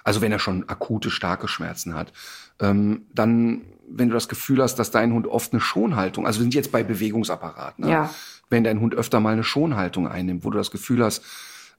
Also 0.05 0.21
wenn 0.21 0.31
er 0.31 0.39
schon 0.39 0.69
akute, 0.69 1.11
starke 1.11 1.49
Schmerzen 1.49 1.95
hat. 1.95 2.13
Ähm, 2.61 3.07
dann, 3.15 3.63
wenn 3.89 4.09
du 4.09 4.15
das 4.15 4.29
Gefühl 4.29 4.63
hast, 4.63 4.77
dass 4.77 4.91
dein 4.91 5.15
Hund 5.15 5.27
oft 5.27 5.53
eine 5.53 5.61
Schonhaltung, 5.61 6.27
also 6.27 6.39
wir 6.39 6.43
sind 6.43 6.55
jetzt 6.55 6.71
bei 6.71 6.83
Bewegungsapparat, 6.83 7.79
ne? 7.79 7.91
ja 7.91 8.11
wenn 8.51 8.65
dein 8.65 8.81
Hund 8.81 8.95
öfter 8.95 9.21
mal 9.21 9.33
eine 9.33 9.45
Schonhaltung 9.45 10.09
einnimmt, 10.09 10.45
wo 10.45 10.51
du 10.51 10.59
das 10.59 10.71
Gefühl 10.71 11.03
hast, 11.03 11.25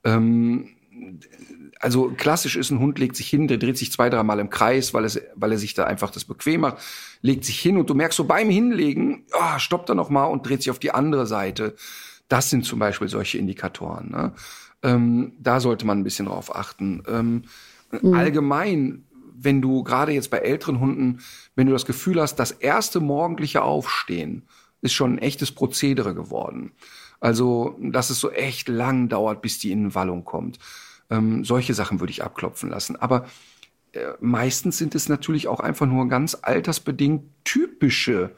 ähm, 0.04 0.70
also 1.80 2.10
klassisch 2.10 2.56
ist, 2.56 2.72
ein 2.72 2.80
Hund 2.80 3.00
legt 3.00 3.16
sich 3.16 3.30
hin, 3.30 3.48
der 3.48 3.58
dreht 3.58 3.78
sich 3.78 3.92
zwei, 3.92 4.10
dreimal 4.10 4.40
im 4.40 4.50
Kreis, 4.50 4.94
weil, 4.94 5.06
es, 5.06 5.22
weil 5.36 5.52
er 5.52 5.58
sich 5.58 5.74
da 5.74 5.84
einfach 5.84 6.10
das 6.10 6.26
bequem 6.26 6.62
macht, 6.62 6.78
legt 7.22 7.46
sich 7.46 7.60
hin 7.60 7.78
und 7.78 7.90
du 7.90 7.94
merkst 7.94 8.18
so 8.18 8.26
beim 8.26 8.50
Hinlegen, 8.50 9.26
oh, 9.34 9.60
stoppt 9.60 9.90
er 9.90 9.96
noch 9.96 10.10
mal 10.10 10.26
und 10.26 10.48
dreht 10.48 10.64
sich 10.64 10.72
auf 10.72 10.80
die 10.80 10.92
andere 10.92 11.28
Seite. 11.28 11.76
Das 12.28 12.50
sind 12.50 12.66
zum 12.66 12.80
Beispiel 12.80 13.08
solche 13.08 13.38
Indikatoren. 13.38 14.12
Ne? 14.12 14.34
Ähm, 14.84 15.34
da 15.40 15.60
sollte 15.60 15.86
man 15.86 16.00
ein 16.00 16.04
bisschen 16.04 16.26
drauf 16.26 16.56
achten. 16.56 17.04
Ähm, 17.08 17.44
mhm. 18.02 18.14
Allgemein, 18.14 19.04
wenn 19.36 19.62
du 19.62 19.84
gerade 19.84 20.12
jetzt 20.12 20.32
bei 20.32 20.40
älteren 20.40 20.80
Hunden, 20.80 21.20
wenn 21.56 21.68
du 21.68 21.74
das 21.74 21.86
Gefühl 21.86 22.20
hast, 22.20 22.36
das 22.36 22.52
erste 22.52 23.00
morgendliche 23.00 23.62
Aufstehen 23.62 24.48
ist 24.82 24.94
schon 24.94 25.16
ein 25.16 25.20
echtes 25.20 25.52
Prozedere 25.52 26.14
geworden. 26.14 26.72
Also, 27.20 27.78
dass 27.80 28.10
es 28.10 28.20
so 28.20 28.32
echt 28.32 28.68
lang 28.68 29.10
dauert, 29.10 29.42
bis 29.42 29.60
die 29.60 29.72
in 29.72 29.96
Wallung 29.96 30.24
kommt. 30.24 30.60
Ähm, 31.10 31.44
solche 31.44 31.74
Sachen 31.74 32.00
würde 32.00 32.12
ich 32.12 32.24
abklopfen 32.24 32.70
lassen. 32.70 32.96
Aber 32.96 33.26
äh, 33.94 34.00
meistens 34.20 34.78
sind 34.78 34.94
es 34.94 35.10
natürlich 35.10 35.48
auch 35.48 35.60
einfach 35.60 35.88
nur 35.88 36.08
ganz 36.08 36.38
altersbedingt 36.42 37.24
typische 37.44 38.32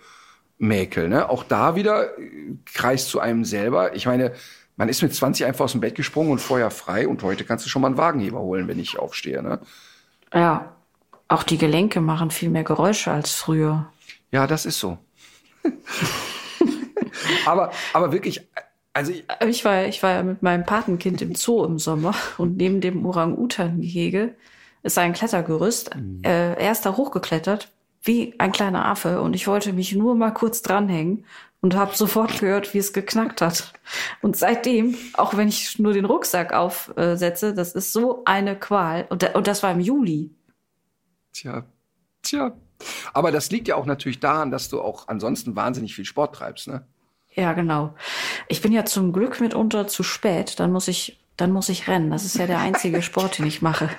Mäkel. 0.58 1.10
Ne? 1.10 1.30
Auch 1.30 1.44
da 1.44 1.76
wieder 1.76 2.18
äh, 2.18 2.56
Kreis 2.66 3.08
zu 3.08 3.20
einem 3.20 3.44
selber. 3.44 3.96
Ich 3.96 4.06
meine, 4.06 4.34
man 4.78 4.88
ist 4.88 5.02
mit 5.02 5.14
20 5.14 5.46
einfach 5.46 5.66
aus 5.66 5.74
dem 5.74 5.82
Bett 5.82 5.96
gesprungen 5.96 6.32
und 6.32 6.40
Feuer 6.40 6.72
frei 6.72 7.08
und 7.08 7.22
heute 7.24 7.44
kannst 7.44 7.66
du 7.66 7.70
schon 7.70 7.82
mal 7.82 7.90
einen 7.90 7.98
Wagenheber 7.98 8.40
holen, 8.40 8.68
wenn 8.68 8.80
ich 8.80 8.98
aufstehe. 8.98 9.44
Ne? 9.44 9.60
Ja, 10.34 10.76
auch 11.28 11.44
die 11.44 11.58
Gelenke 11.58 12.02
machen 12.02 12.32
viel 12.32 12.50
mehr 12.50 12.64
Geräusche 12.64 13.12
als 13.12 13.34
früher. 13.34 13.92
Ja, 14.32 14.48
das 14.48 14.66
ist 14.66 14.80
so. 14.80 14.98
aber, 17.46 17.72
aber 17.94 18.12
wirklich, 18.12 18.42
also 18.94 19.12
ich, 19.12 19.26
Ich 19.48 19.66
war, 19.66 19.86
ich 19.86 20.02
war 20.04 20.12
ja 20.12 20.24
mit 20.24 20.42
meinem 20.42 20.66
Patenkind 20.66 21.22
im 21.22 21.36
Zoo 21.36 21.64
im 21.64 21.80
Sommer 21.80 22.16
und 22.38 22.58
neben 22.58 22.82
dem 22.82 23.06
Orang-Utan-Gehege 23.06 24.36
ist 24.84 24.98
ein 24.98 25.14
Klettergerüst. 25.14 25.92
Äh, 26.24 26.54
er 26.56 26.72
ist 26.72 26.86
da 26.86 26.96
hochgeklettert, 26.96 27.70
wie 28.04 28.34
ein 28.38 28.52
kleiner 28.52 28.86
Affe 28.86 29.22
und 29.22 29.36
ich 29.36 29.48
wollte 29.48 29.74
mich 29.74 29.94
nur 29.94 30.16
mal 30.16 30.32
kurz 30.32 30.62
dranhängen 30.62 31.26
und 31.62 31.76
habe 31.76 31.96
sofort 31.96 32.40
gehört, 32.40 32.74
wie 32.74 32.78
es 32.78 32.94
geknackt 32.94 33.42
hat. 33.42 33.74
Und 34.22 34.38
seitdem, 34.38 34.96
auch 35.14 35.36
wenn 35.36 35.50
ich 35.50 35.78
nur 35.80 35.94
den 35.94 36.06
Rucksack 36.06 36.54
aufsetze, 36.54 37.54
das 37.54 37.74
ist 37.74 37.92
so 37.92 38.24
eine 38.26 38.56
Qual. 38.58 39.06
Und, 39.10 39.36
und 39.36 39.48
das 39.48 39.62
war 39.64 39.72
im 39.72 39.82
Juli. 39.82 40.32
tja, 41.34 41.66
tja. 42.22 42.54
Aber 43.14 43.32
das 43.32 43.52
liegt 43.52 43.68
ja 43.68 43.76
auch 43.76 43.86
natürlich 43.86 44.20
daran, 44.20 44.52
dass 44.52 44.70
du 44.70 44.82
auch 44.82 45.08
ansonsten 45.08 45.56
wahnsinnig 45.56 45.96
viel 45.96 46.06
Sport 46.06 46.36
treibst, 46.36 46.68
ne? 46.68 46.86
Ja, 47.32 47.54
genau. 47.54 47.96
Ich 48.48 48.62
bin 48.62 48.72
ja 48.72 48.86
zum 48.86 49.14
Glück 49.14 49.40
mitunter 49.40 49.88
zu 49.88 50.04
spät. 50.04 50.60
Dann 50.60 50.72
muss 50.72 50.88
ich, 50.88 51.20
dann 51.38 51.52
muss 51.52 51.70
ich 51.70 51.88
rennen. 51.88 52.10
Das 52.12 52.26
ist 52.26 52.38
ja 52.38 52.48
der 52.48 52.60
einzige 52.60 53.02
Sport, 53.02 53.38
den 53.38 53.46
ich 53.46 53.62
mache. 53.62 53.90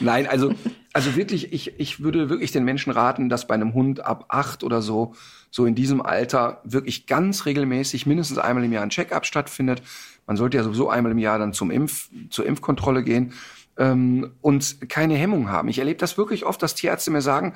Nein, 0.00 0.26
also, 0.26 0.54
also 0.92 1.16
wirklich, 1.16 1.52
ich, 1.52 1.78
ich 1.80 2.00
würde 2.00 2.28
wirklich 2.28 2.52
den 2.52 2.64
Menschen 2.64 2.92
raten, 2.92 3.28
dass 3.28 3.46
bei 3.46 3.54
einem 3.54 3.74
Hund 3.74 4.00
ab 4.00 4.26
acht 4.28 4.62
oder 4.62 4.82
so, 4.82 5.14
so 5.50 5.64
in 5.64 5.74
diesem 5.74 6.02
Alter 6.02 6.60
wirklich 6.64 7.06
ganz 7.06 7.46
regelmäßig, 7.46 8.06
mindestens 8.06 8.38
einmal 8.38 8.64
im 8.64 8.72
Jahr 8.72 8.82
ein 8.82 8.90
Check-up 8.90 9.26
stattfindet. 9.26 9.82
Man 10.26 10.36
sollte 10.36 10.56
ja 10.56 10.62
sowieso 10.62 10.90
einmal 10.90 11.12
im 11.12 11.18
Jahr 11.18 11.38
dann 11.38 11.52
zum 11.52 11.70
Impf, 11.70 12.10
zur 12.30 12.46
Impfkontrolle 12.46 13.02
gehen 13.02 13.32
ähm, 13.78 14.32
und 14.42 14.88
keine 14.88 15.14
Hemmung 15.14 15.50
haben. 15.50 15.68
Ich 15.68 15.78
erlebe 15.78 15.98
das 15.98 16.18
wirklich 16.18 16.44
oft, 16.44 16.62
dass 16.62 16.74
Tierärzte 16.74 17.10
mir 17.10 17.22
sagen, 17.22 17.54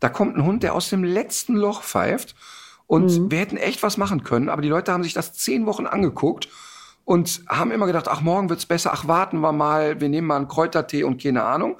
da 0.00 0.08
kommt 0.08 0.36
ein 0.36 0.44
Hund, 0.44 0.62
der 0.62 0.74
aus 0.74 0.90
dem 0.90 1.02
letzten 1.04 1.54
Loch 1.54 1.82
pfeift 1.82 2.34
und 2.86 3.30
wir 3.30 3.38
hätten 3.38 3.56
echt 3.56 3.82
was 3.82 3.96
machen 3.96 4.22
können, 4.24 4.48
aber 4.48 4.62
die 4.62 4.68
Leute 4.68 4.92
haben 4.92 5.02
sich 5.02 5.14
das 5.14 5.32
zehn 5.32 5.66
Wochen 5.66 5.86
angeguckt 5.86 6.48
und 7.04 7.42
haben 7.48 7.70
immer 7.70 7.86
gedacht, 7.86 8.08
ach, 8.08 8.20
morgen 8.20 8.48
wird's 8.50 8.66
besser, 8.66 8.92
ach, 8.92 9.08
warten 9.08 9.40
wir 9.40 9.52
mal, 9.52 10.00
wir 10.00 10.08
nehmen 10.08 10.26
mal 10.26 10.36
einen 10.36 10.48
Kräutertee 10.48 11.04
und 11.04 11.22
keine 11.22 11.44
Ahnung. 11.44 11.76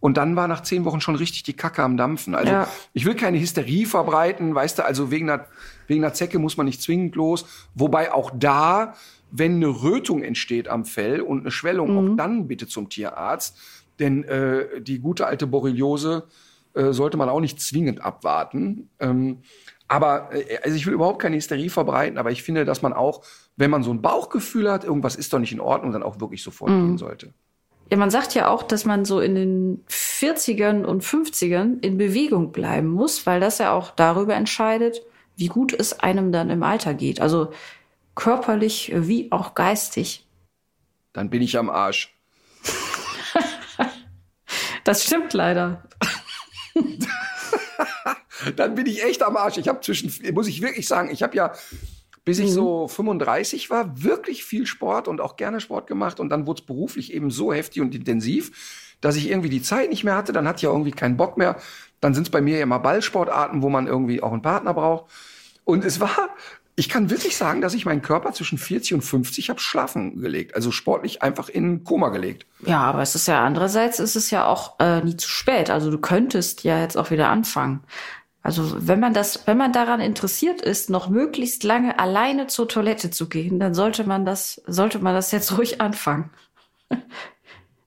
Und 0.00 0.16
dann 0.16 0.34
war 0.34 0.48
nach 0.48 0.62
zehn 0.62 0.86
Wochen 0.86 1.00
schon 1.02 1.14
richtig 1.14 1.42
die 1.42 1.52
Kacke 1.52 1.82
am 1.82 1.96
Dampfen. 1.98 2.34
Also 2.34 2.50
Ja. 2.52 2.68
ich 2.94 3.04
will 3.04 3.14
keine 3.14 3.38
Hysterie 3.38 3.84
verbreiten, 3.84 4.54
weißt 4.54 4.78
du, 4.78 4.84
also 4.84 5.10
wegen 5.10 5.28
einer, 5.28 5.44
wegen 5.88 6.02
einer 6.02 6.14
Zecke 6.14 6.38
muss 6.38 6.56
man 6.56 6.66
nicht 6.66 6.80
zwingend 6.80 7.16
los. 7.16 7.44
Wobei 7.74 8.12
auch 8.12 8.30
da, 8.34 8.94
wenn 9.30 9.56
eine 9.56 9.68
Rötung 9.68 10.22
entsteht 10.22 10.68
am 10.68 10.84
Fell 10.84 11.20
und 11.20 11.40
eine 11.40 11.50
Schwellung, 11.50 12.12
auch 12.12 12.16
dann 12.16 12.48
bitte 12.48 12.66
zum 12.66 12.88
Tierarzt. 12.88 13.56
Denn 13.98 14.24
äh, 14.24 14.80
die 14.80 14.98
gute 14.98 15.26
alte 15.26 15.46
Borreliose 15.46 16.24
äh, 16.74 16.92
sollte 16.92 17.16
man 17.16 17.28
auch 17.28 17.40
nicht 17.40 17.60
zwingend 17.60 18.00
abwarten. 18.00 18.88
Ähm, 18.98 19.38
aber 19.88 20.30
äh, 20.32 20.58
also 20.62 20.76
ich 20.76 20.86
will 20.86 20.94
überhaupt 20.94 21.20
keine 21.20 21.36
Hysterie 21.36 21.68
verbreiten, 21.68 22.16
aber 22.16 22.30
ich 22.30 22.42
finde, 22.42 22.64
dass 22.64 22.80
man 22.80 22.92
auch, 22.92 23.22
wenn 23.56 23.70
man 23.70 23.82
so 23.82 23.90
ein 23.90 24.00
Bauchgefühl 24.00 24.70
hat, 24.70 24.84
irgendwas 24.84 25.16
ist 25.16 25.32
doch 25.32 25.38
nicht 25.38 25.52
in 25.52 25.60
Ordnung, 25.60 25.92
dann 25.92 26.02
auch 26.02 26.20
wirklich 26.20 26.42
sofort 26.42 26.70
gehen 26.70 26.96
sollte. 26.96 27.34
Ja, 27.90 27.96
man 27.96 28.10
sagt 28.10 28.34
ja 28.34 28.48
auch, 28.48 28.62
dass 28.62 28.84
man 28.84 29.04
so 29.04 29.18
in 29.18 29.34
den 29.34 29.84
40ern 29.88 30.84
und 30.84 31.02
50ern 31.02 31.82
in 31.84 31.98
Bewegung 31.98 32.52
bleiben 32.52 32.88
muss, 32.88 33.26
weil 33.26 33.40
das 33.40 33.58
ja 33.58 33.72
auch 33.72 33.90
darüber 33.90 34.34
entscheidet, 34.34 35.02
wie 35.36 35.48
gut 35.48 35.72
es 35.72 35.98
einem 35.98 36.30
dann 36.30 36.50
im 36.50 36.62
Alter 36.62 36.94
geht. 36.94 37.20
Also 37.20 37.50
körperlich 38.20 38.92
wie 38.94 39.32
auch 39.32 39.54
geistig. 39.54 40.26
Dann 41.14 41.30
bin 41.30 41.40
ich 41.42 41.56
am 41.58 41.70
Arsch. 41.70 42.14
Das 44.82 45.04
stimmt 45.04 45.34
leider. 45.34 45.84
Dann 48.56 48.74
bin 48.74 48.86
ich 48.86 49.04
echt 49.04 49.22
am 49.22 49.36
Arsch. 49.36 49.58
Ich 49.58 49.68
habe 49.68 49.80
zwischen, 49.82 50.10
muss 50.32 50.48
ich 50.48 50.62
wirklich 50.62 50.88
sagen, 50.88 51.10
ich 51.12 51.22
habe 51.22 51.36
ja, 51.36 51.52
bis 52.24 52.38
ich 52.38 52.50
so 52.50 52.88
35 52.88 53.68
war, 53.68 54.02
wirklich 54.02 54.42
viel 54.42 54.66
Sport 54.66 55.06
und 55.06 55.20
auch 55.20 55.36
gerne 55.36 55.60
Sport 55.60 55.86
gemacht. 55.86 56.18
Und 56.18 56.30
dann 56.30 56.46
wurde 56.46 56.62
es 56.62 56.66
beruflich 56.66 57.12
eben 57.12 57.30
so 57.30 57.52
heftig 57.52 57.82
und 57.82 57.94
intensiv, 57.94 58.96
dass 59.02 59.16
ich 59.16 59.28
irgendwie 59.28 59.50
die 59.50 59.62
Zeit 59.62 59.90
nicht 59.90 60.02
mehr 60.02 60.16
hatte. 60.16 60.32
Dann 60.32 60.48
hatte 60.48 60.56
ich 60.56 60.62
ja 60.62 60.70
irgendwie 60.70 60.92
keinen 60.92 61.18
Bock 61.18 61.36
mehr. 61.36 61.60
Dann 62.00 62.14
sind 62.14 62.24
es 62.24 62.30
bei 62.30 62.40
mir 62.40 62.56
ja 62.56 62.62
immer 62.62 62.78
Ballsportarten, 62.78 63.62
wo 63.62 63.68
man 63.68 63.86
irgendwie 63.86 64.22
auch 64.22 64.32
einen 64.32 64.42
Partner 64.42 64.72
braucht. 64.72 65.12
Und 65.64 65.84
es 65.84 66.00
war, 66.00 66.30
ich 66.80 66.88
kann 66.88 67.10
wirklich 67.10 67.36
sagen, 67.36 67.60
dass 67.60 67.74
ich 67.74 67.84
meinen 67.84 68.00
Körper 68.00 68.32
zwischen 68.32 68.56
40 68.56 68.94
und 68.94 69.02
50 69.02 69.50
habe 69.50 69.60
schlafen 69.60 70.18
gelegt. 70.18 70.54
Also 70.54 70.70
sportlich 70.70 71.20
einfach 71.20 71.50
in 71.50 71.84
Koma 71.84 72.08
gelegt. 72.08 72.46
Ja, 72.64 72.80
aber 72.80 73.02
es 73.02 73.14
ist 73.14 73.28
ja 73.28 73.44
andererseits 73.44 73.98
ist 73.98 74.16
es 74.16 74.30
ja 74.30 74.46
auch 74.46 74.80
äh, 74.80 75.02
nie 75.02 75.14
zu 75.14 75.28
spät. 75.28 75.68
Also 75.68 75.90
du 75.90 75.98
könntest 75.98 76.64
ja 76.64 76.80
jetzt 76.80 76.96
auch 76.96 77.10
wieder 77.10 77.28
anfangen. 77.28 77.84
Also 78.40 78.74
wenn 78.78 78.98
man 78.98 79.12
das, 79.12 79.46
wenn 79.46 79.58
man 79.58 79.74
daran 79.74 80.00
interessiert 80.00 80.62
ist, 80.62 80.88
noch 80.88 81.10
möglichst 81.10 81.64
lange 81.64 81.98
alleine 81.98 82.46
zur 82.46 82.66
Toilette 82.66 83.10
zu 83.10 83.28
gehen, 83.28 83.60
dann 83.60 83.74
sollte 83.74 84.04
man 84.04 84.24
das, 84.24 84.62
sollte 84.66 85.00
man 85.00 85.14
das 85.14 85.32
jetzt 85.32 85.52
ruhig 85.58 85.82
anfangen. 85.82 86.30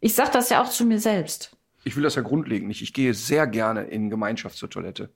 Ich 0.01 0.13
sag 0.13 0.32
das 0.34 0.51
ja 0.51 0.62
auch 0.62 0.69
zu 0.69 0.86
mir 0.86 0.99
selbst. 0.99 1.58
Ich 1.84 1.95
will 1.95 2.03
das 2.03 2.13
ja 2.13 2.21
grundlegend 2.21 2.67
nicht. 2.67 2.84
Ich 2.84 2.93
gehe 2.93 3.15
sehr 3.15 3.47
gerne 3.47 3.86
in 3.86 4.12
Gemeinschaft 4.12 4.56
zur 4.56 4.69
Toilette. 4.69 5.10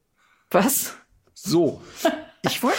Was? 0.49 0.97
So. 1.35 1.79
Ich 2.43 2.63
wollte 2.63 2.77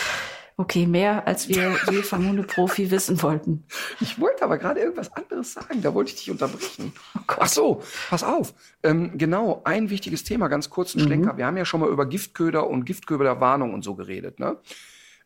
Okay, 0.61 0.87
mehr 0.89 1.25
als 1.29 1.49
wir 1.49 1.77
je 1.89 2.03
vom 2.03 2.27
Hundeprofi 2.29 2.91
wissen 2.91 3.23
wollten. 3.23 3.65
Ich 4.01 4.21
wollte 4.21 4.43
aber 4.43 4.59
gerade 4.59 4.81
irgendwas 4.81 5.13
anderes 5.13 5.53
sagen, 5.53 5.83
da 5.83 5.95
wollte 5.95 6.11
ich 6.11 6.17
dich 6.17 6.31
unterbrechen. 6.33 6.93
Ach 7.29 7.47
so, 7.47 7.81
pass 8.11 8.25
auf. 8.25 8.55
Ähm, 8.83 9.17
genau, 9.17 9.61
ein 9.63 9.89
wichtiges 9.89 10.25
Thema, 10.25 10.49
ganz 10.49 10.69
kurz 10.69 10.97
ein 10.97 11.01
Schlenker. 11.01 11.37
Wir 11.37 11.47
haben 11.47 11.57
ja 11.57 11.65
schon 11.65 11.79
mal 11.79 11.89
über 11.89 12.07
Giftköder 12.07 12.67
und 12.67 12.87
Giftköderwarnung 12.87 13.73
und 13.73 13.85
so 13.85 13.95
geredet. 13.95 14.41
Ne? 14.41 14.57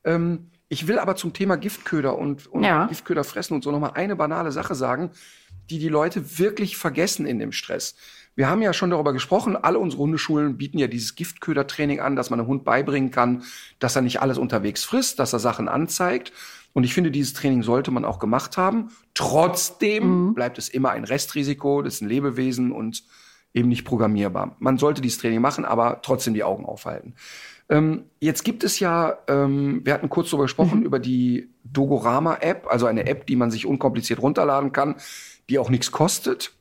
Ähm, 0.05 0.51
ich 0.68 0.87
will 0.87 0.99
aber 0.99 1.16
zum 1.16 1.33
Thema 1.33 1.57
Giftköder 1.57 2.18
und, 2.18 2.47
und 2.47 2.62
Ja. 2.62 2.85
Giftköder 2.88 3.25
fressen 3.25 3.55
und 3.55 3.64
so 3.64 3.71
nochmal 3.71 3.92
eine 3.95 4.16
banale 4.16 4.53
Sache 4.53 4.75
sagen, 4.75 5.12
die 5.71 5.79
die 5.79 5.88
Leute 5.88 6.38
wirklich 6.38 6.77
vergessen 6.77 7.25
in 7.25 7.38
dem 7.38 7.53
Stress. 7.53 7.95
Wir 8.35 8.49
haben 8.49 8.62
ja 8.62 8.73
schon 8.73 8.90
darüber 8.90 9.12
gesprochen, 9.12 9.57
alle 9.57 9.79
unsere 9.79 10.03
Hundeschulen 10.03 10.57
bieten 10.57 10.79
ja 10.79 10.87
dieses 10.87 11.14
Giftködertraining 11.14 12.01
an, 12.01 12.16
dass 12.16 12.31
man 12.31 12.40
einem 12.40 12.49
Hund 12.49 12.64
beibringen 12.64 13.11
kann, 13.11 13.45
dass 13.79 13.95
er 13.95 14.03
nicht 14.03 14.23
alles 14.23 14.38
unterwegs 14.38 14.85
frisst, 14.85 15.18
dass 15.18 15.33
er 15.33 15.38
Sachen 15.38 15.68
anzeigt. 15.68 16.33
Und 16.73 16.85
ich 16.85 16.95
finde, 16.95 17.11
dieses 17.11 17.35
Training 17.35 17.62
sollte 17.62 17.90
man 17.90 18.05
auch 18.07 18.18
gemacht 18.18 18.57
haben. 18.57 18.90
Trotzdem 19.12 20.33
bleibt 20.35 20.57
es 20.57 20.71
immer 20.71 20.90
ein 20.90 21.05
Restrisiko, 21.05 21.83
das 21.83 21.95
ist 21.95 22.01
ein 22.01 22.09
Lebewesen 22.09 22.73
und 22.73 23.05
eben 23.53 23.68
nicht 23.68 23.85
programmierbar. 23.85 24.57
Man 24.59 24.79
sollte 24.79 25.03
dieses 25.03 25.18
Training 25.18 25.42
machen, 25.42 25.66
aber 25.66 26.01
trotzdem 26.03 26.33
die 26.33 26.45
Augen 26.45 26.64
aufhalten. 26.64 27.14
Ähm, 27.68 28.05
jetzt 28.21 28.45
gibt 28.45 28.64
es 28.64 28.81
ja, 28.81 29.18
ähm, 29.29 29.83
wir 29.85 29.92
hatten 29.92 30.09
kurz 30.09 30.31
darüber 30.31 30.45
gesprochen, 30.45 30.83
über 30.83 30.99
die 30.99 31.51
Dogorama-App, 31.64 32.66
also 32.68 32.87
eine 32.87 33.07
App, 33.07 33.27
die 33.27 33.37
man 33.37 33.51
sich 33.51 33.66
unkompliziert 33.66 34.21
runterladen 34.21 34.73
kann, 34.73 34.97
die 35.49 35.59
auch 35.59 35.71
nichts 35.71 35.92
kostet. 35.92 36.55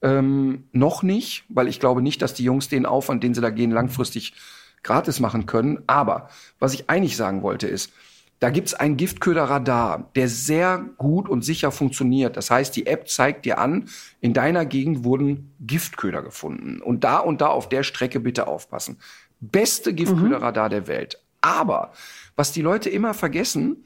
Ähm, 0.00 0.64
noch 0.72 1.02
nicht, 1.02 1.44
weil 1.48 1.68
ich 1.68 1.80
glaube 1.80 2.02
nicht, 2.02 2.22
dass 2.22 2.34
die 2.34 2.44
Jungs 2.44 2.68
den 2.68 2.86
Aufwand, 2.86 3.22
den 3.24 3.34
sie 3.34 3.40
da 3.40 3.50
gehen, 3.50 3.70
langfristig 3.70 4.34
gratis 4.82 5.20
machen 5.20 5.46
können. 5.46 5.82
Aber 5.86 6.28
was 6.58 6.74
ich 6.74 6.88
eigentlich 6.88 7.16
sagen 7.16 7.42
wollte 7.42 7.66
ist, 7.66 7.92
da 8.40 8.50
gibt's 8.50 8.74
ein 8.74 8.96
Giftköderradar, 8.96 10.10
der 10.14 10.28
sehr 10.28 10.84
gut 10.96 11.28
und 11.28 11.44
sicher 11.44 11.72
funktioniert. 11.72 12.36
Das 12.36 12.50
heißt, 12.50 12.76
die 12.76 12.86
App 12.86 13.08
zeigt 13.08 13.44
dir 13.44 13.58
an, 13.58 13.88
in 14.20 14.32
deiner 14.32 14.64
Gegend 14.64 15.02
wurden 15.02 15.52
Giftköder 15.60 16.22
gefunden. 16.22 16.80
Und 16.80 17.02
da 17.02 17.18
und 17.18 17.40
da 17.40 17.48
auf 17.48 17.68
der 17.68 17.82
Strecke 17.82 18.20
bitte 18.20 18.46
aufpassen. 18.46 18.98
Beste 19.40 19.92
Giftköderradar 19.92 20.68
der 20.68 20.86
Welt. 20.86 21.20
Aber 21.40 21.92
was 22.36 22.52
die 22.52 22.62
Leute 22.62 22.90
immer 22.90 23.14
vergessen, 23.14 23.84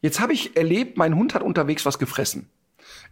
jetzt 0.00 0.18
habe 0.18 0.32
ich 0.32 0.56
erlebt, 0.56 0.96
mein 0.96 1.14
Hund 1.14 1.34
hat 1.34 1.42
unterwegs 1.42 1.86
was 1.86 2.00
gefressen. 2.00 2.48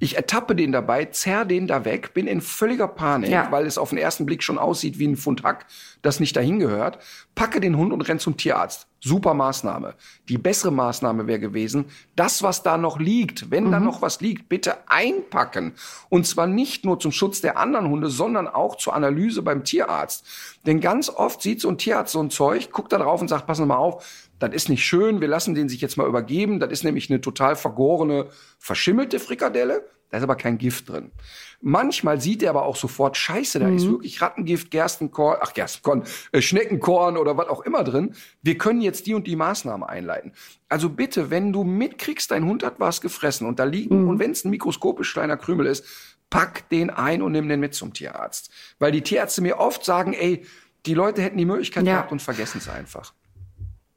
Ich 0.02 0.16
ertappe 0.16 0.56
den 0.56 0.72
dabei, 0.72 1.04
zerr 1.04 1.44
den 1.44 1.66
da 1.66 1.84
weg, 1.84 2.14
bin 2.14 2.26
in 2.26 2.40
völliger 2.40 2.88
Panik, 2.88 3.30
Ja. 3.30 3.52
weil 3.52 3.66
es 3.66 3.76
auf 3.78 3.90
den 3.90 3.98
ersten 3.98 4.24
Blick 4.24 4.42
schon 4.42 4.58
aussieht 4.58 4.98
wie 4.98 5.06
ein 5.06 5.16
Pfund 5.18 5.42
Hack, 5.44 5.66
das 6.00 6.20
nicht 6.20 6.34
dahin 6.36 6.58
gehört. 6.58 6.98
Packe 7.34 7.60
den 7.60 7.76
Hund 7.76 7.92
und 7.92 8.00
renn 8.00 8.18
zum 8.18 8.38
Tierarzt. 8.38 8.86
Super 9.02 9.34
Maßnahme. 9.34 9.94
Die 10.28 10.38
bessere 10.38 10.72
Maßnahme 10.72 11.26
wäre 11.26 11.38
gewesen, 11.38 11.84
das, 12.16 12.42
was 12.42 12.62
da 12.62 12.78
noch 12.78 12.98
liegt, 12.98 13.50
wenn 13.50 13.70
da 13.70 13.78
noch 13.80 14.00
was 14.02 14.20
liegt, 14.22 14.48
bitte 14.48 14.76
einpacken. 14.88 15.72
Und 16.08 16.26
zwar 16.26 16.46
nicht 16.46 16.84
nur 16.84 16.98
zum 16.98 17.12
Schutz 17.12 17.40
der 17.42 17.58
anderen 17.58 17.88
Hunde, 17.88 18.08
sondern 18.08 18.48
auch 18.48 18.76
zur 18.76 18.94
Analyse 18.94 19.42
beim 19.42 19.64
Tierarzt. 19.64 20.26
Denn 20.66 20.80
ganz 20.80 21.10
oft 21.10 21.42
sieht 21.42 21.60
so 21.60 21.68
ein 21.68 21.78
Tierarzt 21.78 22.12
so 22.12 22.22
ein 22.22 22.30
Zeug, 22.30 22.70
guckt 22.72 22.92
da 22.92 22.98
drauf 22.98 23.20
und 23.20 23.28
sagt, 23.28 23.46
passen 23.46 23.62
Sie 23.62 23.68
mal 23.68 23.76
auf, 23.76 24.04
das 24.40 24.53
ist 24.55 24.68
nicht 24.68 24.85
schön, 24.85 25.20
wir 25.20 25.29
lassen 25.29 25.55
den 25.55 25.68
sich 25.68 25.81
jetzt 25.81 25.96
mal 25.96 26.09
übergeben. 26.09 26.59
Das 26.61 26.70
ist 26.72 26.83
nämlich 26.85 27.09
eine 27.11 27.20
total 27.20 27.55
vergorene, 27.57 28.26
verschimmelte 28.59 29.18
Frikadelle. 29.20 29.85
da 30.11 30.16
ist 30.18 30.24
aber 30.24 30.35
kein 30.35 30.59
Gift 30.59 30.88
drin. 30.88 31.12
Manchmal 31.61 32.20
sieht 32.20 32.42
er 32.42 32.50
aber 32.50 32.64
auch 32.64 32.74
sofort, 32.74 33.16
scheiße, 33.16 33.61
da 33.61 33.68
ist 33.68 33.87
wirklich 33.88 34.20
Rattengift, 34.22 34.70
Gerstenkorn, 34.72 35.38
ach 35.40 35.53
Gerstenkorn, 35.53 36.03
äh, 36.33 36.40
Schneckenkorn 36.40 37.16
oder 37.16 37.37
was 37.37 37.48
auch 37.48 37.61
immer 37.61 37.85
drin. 37.85 38.14
Wir 38.42 38.59
können 38.59 38.81
jetzt 38.81 39.07
die 39.07 39.14
und 39.14 39.26
die 39.29 39.37
Maßnahmen 39.37 39.87
einleiten. 39.88 40.33
Also 40.68 40.88
bitte, 40.88 41.31
wenn 41.31 41.53
du 41.53 41.62
mitkriegst, 41.62 42.31
dein 42.31 42.44
Hund 42.46 42.64
hat 42.64 42.81
was 42.81 43.00
gefressen 43.00 43.46
und 43.46 43.59
da 43.61 43.64
liegen, 43.64 44.09
und 44.09 44.18
wenn 44.18 44.33
es 44.33 44.44
ein 44.44 44.50
mikroskopisch 44.50 45.12
kleiner 45.12 45.37
Krümel 45.37 45.66
ist, 45.66 45.85
pack 46.31 46.68
den 46.70 46.90
ein 46.90 47.22
und 47.22 47.33
nimm 47.33 47.48
den 47.48 47.61
mit 47.61 47.74
zum 47.74 47.92
Tierarzt. 47.92 48.50
Weil 48.79 48.90
die 48.92 49.03
Tierärzte 49.03 49.42
mir 49.42 49.59
oft 49.59 49.85
sagen, 49.85 50.12
ey, 50.14 50.44
die 50.87 50.94
Leute 50.94 51.20
hätten 51.22 51.37
die 51.37 51.44
Möglichkeit 51.44 51.85
Ja. 51.85 51.94
gehabt 51.96 52.11
und 52.12 52.22
vergessen 52.22 52.59
es 52.59 52.68
einfach. 52.68 53.12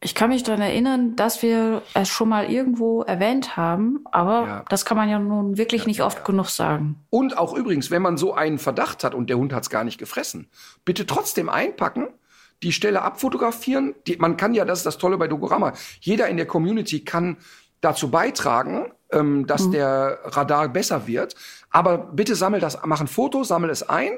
Ich 0.03 0.15
kann 0.15 0.29
mich 0.29 0.43
daran 0.43 0.61
erinnern, 0.61 1.15
dass 1.15 1.41
wir 1.41 1.81
es 1.93 2.09
schon 2.09 2.27
mal 2.27 2.51
irgendwo 2.51 3.03
erwähnt 3.03 3.55
haben, 3.55 4.01
aber 4.11 4.45
Ja. 4.47 4.65
das 4.67 4.83
kann 4.83 4.97
man 4.97 5.09
ja 5.09 5.17
nun 5.17 5.57
wirklich 5.57 5.85
nicht 5.87 6.01
oft 6.03 6.25
genug 6.25 6.49
sagen. 6.49 6.97
Und 7.09 7.37
auch 7.37 7.53
übrigens, 7.55 7.89
wenn 7.89 8.01
man 8.01 8.17
so 8.17 8.33
einen 8.33 8.59
Verdacht 8.59 9.03
hat 9.05 9.15
und 9.15 9.29
der 9.29 9.37
Hund 9.37 9.53
hat 9.53 9.63
es 9.63 9.69
gar 9.69 9.85
nicht 9.85 9.97
gefressen, 9.97 10.49
bitte 10.83 11.05
trotzdem 11.05 11.47
einpacken, 11.47 12.07
die 12.63 12.73
Stelle 12.73 13.01
abfotografieren. 13.01 13.95
Die, 14.07 14.17
man 14.17 14.35
kann 14.35 14.53
ja, 14.53 14.65
das 14.65 14.79
ist 14.79 14.85
das 14.85 14.97
Tolle 14.97 15.17
bei 15.17 15.27
Dogorama, 15.27 15.73
jeder 16.01 16.27
in 16.27 16.37
der 16.37 16.47
Community 16.47 17.03
kann 17.05 17.37
dazu 17.81 18.11
beitragen, 18.11 18.91
ähm, 19.11 19.47
dass 19.47 19.69
der 19.69 20.19
Radar 20.23 20.67
besser 20.69 21.07
wird. 21.07 21.35
Aber 21.69 21.97
bitte 21.97 22.35
sammel 22.35 22.59
das, 22.59 22.77
mach 22.85 23.01
ein 23.01 23.07
Foto, 23.07 23.43
sammel 23.43 23.69
es 23.69 23.87
ein. 23.87 24.11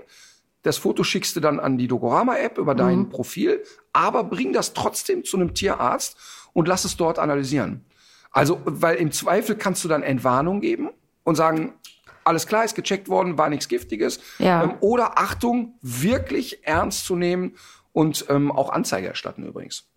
Das 0.65 0.77
Foto 0.77 1.03
schickst 1.03 1.35
du 1.35 1.39
dann 1.39 1.59
an 1.59 1.77
die 1.77 1.87
Dogorama-App 1.87 2.57
über 2.57 2.73
dein 2.73 3.09
Profil, 3.09 3.63
aber 3.93 4.23
bring 4.23 4.51
das 4.51 4.73
trotzdem 4.73 5.23
zu 5.23 5.37
einem 5.37 5.53
Tierarzt 5.53 6.17
und 6.53 6.67
lass 6.67 6.85
es 6.85 6.97
dort 6.97 7.19
analysieren. 7.19 7.85
Also, 8.31 8.59
weil 8.65 8.95
im 8.95 9.11
Zweifel 9.11 9.55
kannst 9.55 9.83
du 9.83 9.87
dann 9.87 10.01
Entwarnung 10.01 10.61
geben 10.61 10.89
und 11.23 11.35
sagen, 11.35 11.73
alles 12.23 12.47
klar, 12.47 12.65
ist 12.65 12.73
gecheckt 12.73 13.09
worden, 13.09 13.37
war 13.37 13.49
nichts 13.49 13.67
Giftiges. 13.67 14.19
Ja. 14.39 14.63
Ähm, 14.63 14.73
oder 14.79 15.19
Achtung, 15.19 15.77
wirklich 15.83 16.65
ernst 16.65 17.05
zu 17.05 17.15
nehmen 17.15 17.55
und 17.93 18.25
ähm, 18.29 18.51
auch 18.51 18.71
Anzeige 18.71 19.07
erstatten 19.07 19.45
übrigens. 19.45 19.87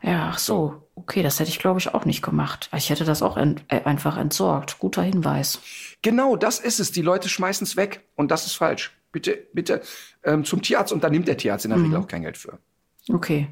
Ja, 0.00 0.30
ach 0.32 0.38
so. 0.38 0.88
Okay, 0.94 1.24
das 1.24 1.40
hätte 1.40 1.50
ich, 1.50 1.58
glaube 1.58 1.80
ich, 1.80 1.92
auch 1.92 2.04
nicht 2.04 2.22
gemacht. 2.22 2.70
Ich 2.72 2.88
hätte 2.90 3.04
das 3.04 3.20
auch 3.20 3.36
ent 3.36 3.64
äh, 3.66 3.82
einfach 3.82 4.16
entsorgt. 4.16 4.78
Guter 4.78 5.02
Hinweis. 5.02 5.58
Genau, 6.02 6.36
das 6.36 6.60
ist 6.60 6.78
es. 6.78 6.92
Die 6.92 7.02
Leute 7.02 7.28
schmeißen 7.28 7.66
es 7.66 7.76
weg 7.76 8.06
und 8.14 8.30
das 8.30 8.46
ist 8.46 8.54
falsch. 8.54 8.95
Bitte, 9.16 9.48
bitte 9.54 9.80
ähm, 10.24 10.44
zum 10.44 10.60
Tierarzt 10.60 10.92
und 10.92 11.02
da 11.02 11.08
nimmt 11.08 11.26
der 11.26 11.38
Tierarzt 11.38 11.64
in 11.64 11.70
der 11.70 11.80
Regel 11.82 11.96
auch 11.96 12.06
kein 12.06 12.20
Geld 12.20 12.36
für. 12.36 12.58
Okay. 13.10 13.48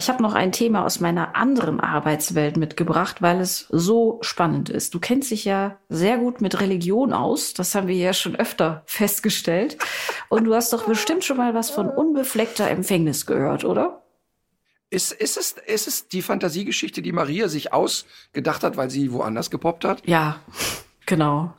Ich 0.00 0.08
habe 0.08 0.22
noch 0.22 0.32
ein 0.32 0.52
Thema 0.52 0.86
aus 0.86 1.00
meiner 1.00 1.36
anderen 1.36 1.80
Arbeitswelt 1.80 2.56
mitgebracht, 2.56 3.20
weil 3.20 3.40
es 3.40 3.66
so 3.68 4.20
spannend 4.22 4.70
ist. 4.70 4.94
Du 4.94 5.00
kennst 5.00 5.30
dich 5.30 5.44
ja 5.44 5.78
sehr 5.90 6.16
gut 6.16 6.40
mit 6.40 6.62
Religion 6.62 7.12
aus. 7.12 7.52
Das 7.52 7.74
haben 7.74 7.88
wir 7.88 7.94
ja 7.94 8.14
schon 8.14 8.36
öfter 8.36 8.84
festgestellt. 8.86 9.76
Und 10.30 10.44
du 10.44 10.54
hast 10.54 10.72
doch 10.72 10.86
bestimmt 10.86 11.24
schon 11.24 11.36
mal 11.36 11.52
was 11.52 11.68
von 11.68 11.90
unbefleckter 11.90 12.66
Empfängnis 12.66 13.26
gehört, 13.26 13.66
oder? 13.66 14.02
Ist, 14.88 15.12
ist, 15.12 15.36
es, 15.36 15.56
ist 15.66 15.88
es 15.88 16.08
die 16.08 16.22
Fantasiegeschichte, 16.22 17.02
die 17.02 17.12
Maria 17.12 17.48
sich 17.48 17.74
ausgedacht 17.74 18.62
hat, 18.62 18.78
weil 18.78 18.88
sie 18.88 19.12
woanders 19.12 19.50
gepoppt 19.50 19.84
hat? 19.84 20.08
Ja, 20.08 20.40
genau. 21.04 21.52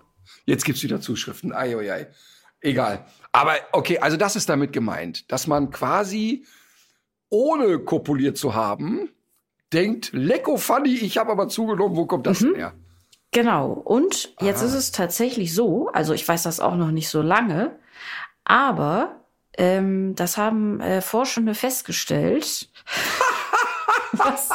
Jetzt 0.45 0.65
gibt's 0.65 0.81
wieder 0.81 1.01
Zuschriften. 1.01 1.53
Ei, 1.53 1.77
ei, 1.77 1.93
ei. 1.93 2.07
Egal. 2.65 3.05
Aber 3.31 3.53
okay, 3.73 3.99
also 3.99 4.17
das 4.17 4.35
ist 4.35 4.49
damit 4.49 4.73
gemeint, 4.73 5.31
dass 5.31 5.45
man 5.45 5.69
quasi 5.69 6.45
ohne 7.29 7.79
kopuliert 7.79 8.37
zu 8.37 8.55
haben, 8.55 9.09
denkt, 9.71 10.11
lecko 10.13 10.57
funny, 10.57 10.95
ich 10.95 11.17
habe 11.17 11.31
aber 11.31 11.47
zugenommen, 11.47 11.95
wo 11.95 12.05
kommt 12.05 12.25
das 12.25 12.39
denn 12.39 12.55
her? 12.55 12.73
Genau. 13.31 13.71
Und 13.71 14.33
jetzt 14.41 14.61
ist 14.61 14.73
es 14.73 14.91
tatsächlich 14.91 15.53
so, 15.53 15.89
also 15.89 16.13
ich 16.13 16.27
weiß 16.27 16.43
das 16.43 16.59
auch 16.59 16.75
noch 16.75 16.91
nicht 16.91 17.09
so 17.09 17.21
lange, 17.21 17.77
aber 18.45 19.25
ähm, 19.57 20.15
das 20.15 20.37
haben 20.37 20.79
äh, 20.79 21.01
Forschende 21.01 21.53
festgestellt. 21.53 22.69
Was? 24.13 24.49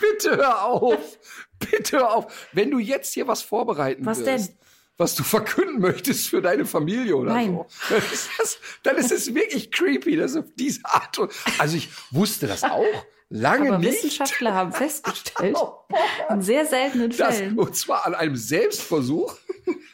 Bitte 0.00 0.36
hör 0.36 0.64
auf. 0.64 1.18
Bitte 1.58 1.98
hör 1.98 2.14
auf. 2.16 2.48
Wenn 2.52 2.70
du 2.70 2.78
jetzt 2.78 3.12
hier 3.12 3.28
was 3.28 3.42
vorbereiten 3.42 4.06
Was 4.06 4.24
wirst, 4.24 4.48
denn? 4.48 4.58
Was 4.98 5.14
du 5.14 5.22
verkünden 5.24 5.80
möchtest 5.80 6.28
für 6.28 6.42
deine 6.42 6.64
Familie 6.66 7.16
oder 7.16 7.32
Nein. 7.32 7.54
so, 7.54 7.66
dann 7.90 8.02
ist, 8.12 8.28
das, 8.38 8.58
dann 8.82 8.96
ist 8.96 9.12
es 9.12 9.34
wirklich 9.34 9.70
creepy, 9.70 10.16
dass 10.16 10.36
auf 10.36 10.46
diese 10.56 10.80
Art 10.84 11.18
und, 11.18 11.32
also 11.58 11.76
ich 11.76 11.88
wusste 12.10 12.46
das 12.46 12.62
auch 12.64 12.84
lange 13.28 13.68
Aber 13.70 13.78
nicht. 13.78 13.92
Wissenschaftler 13.92 14.52
haben 14.54 14.72
festgestellt, 14.72 15.56
in 16.30 16.42
sehr 16.42 16.66
seltenen 16.66 17.10
Das, 17.16 17.38
Fällen. 17.38 17.58
und 17.58 17.74
zwar 17.76 18.06
an 18.06 18.14
einem 18.14 18.36
Selbstversuch 18.36 19.34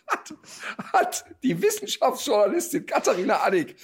hat, 0.08 0.34
hat 0.92 1.24
die 1.42 1.60
Wissenschaftsjournalistin 1.62 2.84
Katharina 2.86 3.42
Addig 3.44 3.76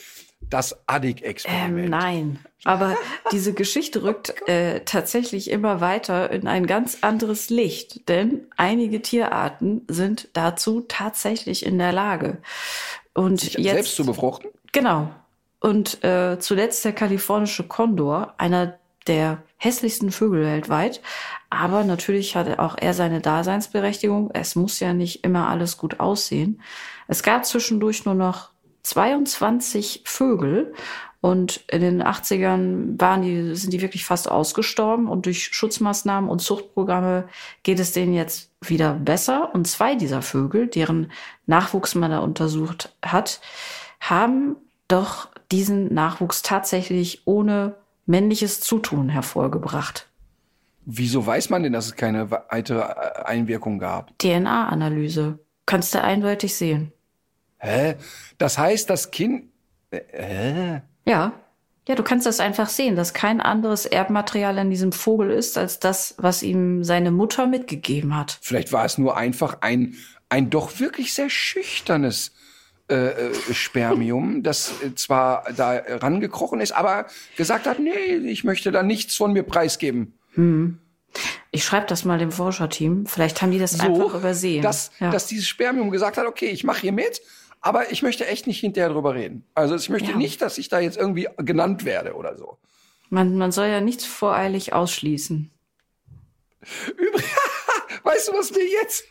das 0.51 0.77
Addig-Experiment. 0.87 1.85
Ähm, 1.85 1.91
nein, 1.91 2.39
aber 2.65 2.97
diese 3.33 3.53
Geschichte 3.53 4.03
rückt 4.03 4.35
äh, 4.49 4.81
tatsächlich 4.85 5.51
immer 5.51 5.81
weiter 5.81 6.31
in 6.31 6.47
ein 6.47 6.67
ganz 6.67 6.99
anderes 7.03 7.51
Licht, 7.51 8.09
denn 8.09 8.47
einige 8.57 9.03
Tierarten 9.03 9.83
sind 9.89 10.29
dazu 10.33 10.85
tatsächlich 10.87 11.65
in 11.65 11.79
der 11.79 11.93
Lage. 11.93 12.39
Und 13.15 13.41
Sich 13.41 13.55
jetzt 13.55 13.75
selbst 13.75 13.97
zu 13.97 14.05
befruchten? 14.05 14.51
Genau. 14.73 15.11
Und 15.61 16.03
äh, 16.05 16.39
zuletzt 16.41 16.85
der 16.85 16.93
kalifornische 16.93 17.65
Kondor, 17.65 18.35
einer 18.39 18.79
der 19.07 19.43
hässlichsten 19.57 20.11
Vögel 20.11 20.45
weltweit. 20.45 21.01
Aber 21.51 21.85
natürlich 21.85 22.37
hat 22.37 22.59
auch 22.59 22.77
er 22.79 22.95
seine 22.95 23.21
Daseinsberechtigung. 23.21 24.31
Es 24.33 24.57
muss 24.57 24.81
ja 24.81 24.93
nicht 24.93 25.25
immer 25.25 25.49
alles 25.49 25.77
gut 25.77 26.01
aussehen. 26.01 26.61
Es 27.07 27.23
gab 27.23 27.45
zwischendurch 27.45 28.05
nur 28.05 28.15
noch 28.15 28.51
22 28.85 30.03
Vögel 30.05 30.73
und 31.25 31.65
in 31.69 31.81
den 31.81 32.03
80ern 32.03 33.01
waren 33.01 33.23
die, 33.23 33.55
sind 33.55 33.73
die 33.73 33.81
wirklich 33.81 34.05
fast 34.05 34.31
ausgestorben 34.31 35.09
und 35.09 35.25
durch 35.25 35.47
Schutzmaßnahmen 35.55 36.29
und 36.29 36.41
Zuchtprogramme 36.41 37.29
geht 37.63 37.81
es 37.81 37.93
denen 37.93 38.13
jetzt 38.13 38.51
wieder 38.61 38.93
besser. 38.93 39.55
Und 39.55 39.67
zwei 39.67 39.95
dieser 39.95 40.21
Vögel, 40.21 40.67
deren 40.67 41.11
Nachwuchs 41.47 41.95
man 41.95 42.11
da 42.11 42.19
untersucht 42.19 42.95
hat, 43.03 43.41
haben 44.01 44.57
doch 44.87 45.29
diesen 45.51 45.95
Nachwuchs 45.95 46.43
tatsächlich 46.43 47.23
ohne 47.25 47.77
männliches 48.05 48.61
Zutun 48.61 49.09
hervorgebracht. 49.09 50.09
Wieso 50.85 51.27
weiß 51.27 51.49
man 51.49 51.63
denn, 51.63 51.73
dass 51.73 51.87
es 51.87 51.97
keine 51.97 52.31
weitere 52.31 52.83
Einwirkung 52.83 53.79
gab? 53.79 54.13
DNA-Analyse. 54.19 55.39
Kannst 55.65 55.95
du 55.95 56.03
eindeutig 56.03 56.55
sehen. 56.55 56.93
Hä? 57.65 57.97
Das 58.39 58.59
heißt, 58.59 58.91
das 58.91 59.11
Kind. 59.11 59.51
äh, 59.91 60.01
Hä? 60.13 60.83
Ja. 61.07 61.33
Ja, 61.87 61.95
du 61.95 62.03
kannst 62.03 62.25
das 62.25 62.41
einfach 62.41 62.71
sehen, 62.71 62.97
dass 62.97 63.13
kein 63.13 63.43
anderes 63.43 63.85
Erbmaterial 63.85 64.57
in 64.57 64.71
diesem 64.71 64.91
Vogel 64.91 65.31
ist, 65.31 65.59
als 65.59 65.81
das, 65.81 66.15
was 66.17 66.43
ihm 66.43 66.83
seine 66.83 67.11
Mutter 67.11 67.47
mitgegeben 67.47 68.17
hat. 68.17 68.39
Vielleicht 68.41 68.73
war 68.73 68.87
es 68.87 68.97
nur 68.97 69.19
einfach 69.19 69.59
ein, 69.61 69.95
ein 70.31 70.49
doch 70.49 70.81
wirklich 70.81 71.13
sehr 71.13 71.29
schüchternes 71.29 72.33
äh, 72.89 73.29
äh, 73.29 73.35
Spermium, 73.53 74.43
das 74.43 74.73
äh, 74.83 74.95
zwar 74.95 75.45
da 75.57 75.73
rangekrochen 75.73 76.61
ist, 76.61 76.73
aber 76.73 77.07
gesagt 77.37 77.67
hat, 77.67 77.79
nee, 77.79 78.17
ich 78.17 78.45
möchte 78.45 78.73
da 78.73 78.83
nichts 78.83 79.17
von 79.17 79.33
mir 79.33 79.43
preisgeben. 79.43 80.19
Ich 81.51 81.65
schreibe 81.65 81.87
das 81.87 82.05
mal 82.05 82.19
dem 82.19 82.33
Forscherteam. 82.33 83.07
Vielleicht 83.07 83.41
haben 83.41 83.53
die 83.53 83.59
das 83.59 83.79
einfach 83.79 84.15
übersehen. 84.15 84.63
Dass, 84.63 84.91
ja. 85.01 85.11
dass 85.11 85.27
dieses 85.27 85.47
Spermium 85.47 85.91
gesagt 85.91 86.19
hat, 86.19 86.27
okay, 86.27 86.49
ich 86.49 86.65
mache 86.65 86.81
hier 86.81 86.93
mit, 86.93 87.23
aber 87.67 87.91
ich 87.91 88.03
möchte 88.03 88.27
echt 88.27 88.47
nicht 88.47 88.61
hinterher 88.61 88.91
drüber 88.91 89.15
reden. 89.15 89.47
Also 89.55 89.75
ich 89.75 89.89
möchte 89.89 90.11
Ja. 90.11 90.17
nicht, 90.19 90.43
dass 90.43 90.59
ich 90.59 90.69
da 90.69 90.81
jetzt 90.81 90.99
irgendwie 90.99 91.29
genannt 91.39 91.85
werde 91.87 92.15
oder 92.15 92.37
so. 92.37 92.59
man, 93.09 93.39
man 93.39 93.53
soll 93.53 93.69
ja 93.69 93.81
nichts 93.81 94.05
voreilig 94.05 94.73
ausschließen. 94.75 95.51
Übrigens, 96.97 97.25
weißt 98.03 98.29
du, 98.29 98.33
was 98.35 98.51
mir 98.51 98.67
jetzt, 98.69 99.05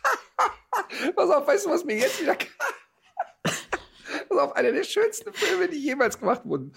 pass 1.16 1.30
auf, 1.30 1.46
weißt 1.46 1.66
du, 1.66 1.70
was 1.70 1.84
mir 1.84 1.96
jetzt 1.96 2.20
wieder, 2.22 2.36
pass 4.28 4.38
auf, 4.38 4.52
einer 4.56 4.72
der 4.72 4.84
schönsten 4.84 5.32
Filme, 5.32 5.68
die 5.68 5.78
jemals 5.78 6.18
gemacht 6.18 6.42
wurden. 6.44 6.74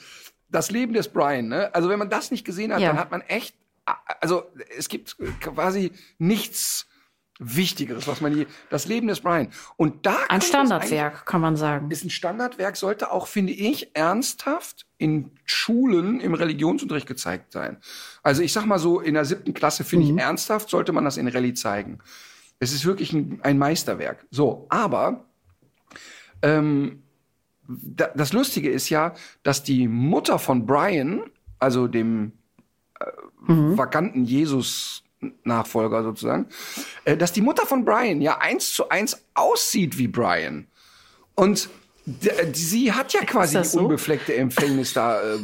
Das 0.50 0.72
Leben 0.72 0.94
des 0.94 1.10
Brian, 1.10 1.48
ne? 1.48 1.74
Also 1.76 1.90
wenn 1.90 2.00
man 2.00 2.10
das 2.10 2.32
nicht 2.32 2.46
gesehen 2.46 2.74
hat, 2.74 2.80
Ja. 2.80 2.90
dann 2.90 3.00
hat 3.00 3.12
man 3.12 3.22
echt, 3.22 3.56
also 4.22 4.50
es 4.78 4.88
gibt 4.90 5.16
quasi 5.42 5.92
nichts 6.18 6.87
Wichtigeres, 7.40 8.08
was 8.08 8.22
man 8.22 8.36
je, 8.36 8.48
das 8.70 8.88
Leben 8.88 9.08
des 9.08 9.22
Brian. 9.22 9.50
Und 9.76 10.06
da 10.06 10.18
Ein 10.30 10.42
Standardwerk, 10.42 11.26
kann 11.26 11.42
man 11.42 11.56
sagen. 11.56 11.92
ist 11.92 12.04
ein 12.04 12.10
Standardwerk, 12.10 12.76
sollte 12.76 13.12
auch, 13.12 13.28
finde 13.28 13.54
ich, 13.54 13.96
ernsthaft 13.96 14.88
in 14.98 15.32
Schulen 15.46 16.20
im 16.20 16.34
Religionsunterricht 16.34 17.08
gezeigt 17.08 17.52
sein. 17.52 17.78
Also 18.24 18.42
ich 18.42 18.54
sag 18.54 18.66
mal 18.66 18.80
so, 18.80 19.00
in 19.00 19.14
der 19.14 19.26
siebten 19.26 19.54
Klasse 19.54 19.84
finde 19.84 20.08
ich 20.08 20.18
ernsthaft, 20.18 20.70
sollte 20.70 20.92
man 20.92 21.06
das 21.06 21.18
in 21.18 21.28
Rallye 21.28 21.54
zeigen. 21.54 22.00
Es 22.60 22.74
ist 22.74 22.86
wirklich 22.86 23.14
ein, 23.14 23.40
ein 23.44 23.58
Meisterwerk. 23.58 24.26
So, 24.32 24.66
aber 24.70 25.26
ähm, 26.42 27.04
da, 27.68 28.10
das 28.16 28.34
Lustige 28.34 28.70
ist 28.70 28.90
ja, 28.90 29.14
dass 29.44 29.64
die 29.64 29.88
Mutter 29.88 30.40
von 30.40 30.66
Brian, 30.66 31.24
also 31.60 31.88
dem 31.88 32.32
äh, 33.00 33.06
vakanten 33.48 34.26
Jesus 34.26 35.04
Nachfolger 35.44 36.04
sozusagen, 36.04 36.48
äh, 37.06 37.18
dass 37.18 37.34
die 37.34 37.42
Mutter 37.42 37.66
von 37.66 37.86
Brian 37.86 38.22
ja 38.22 38.38
eins 38.38 38.74
zu 38.74 38.90
eins 38.90 39.26
aussieht 39.34 39.98
wie 39.98 40.08
Brian. 40.08 40.68
Und 41.36 41.70
sie 42.54 42.94
hat 42.94 43.14
ja 43.14 43.22
quasi 43.22 43.62
die 43.62 43.78
unbefleckte 43.78 44.36
Empfängnis 44.36 44.94
da 44.94 45.22
äh, 45.22 45.38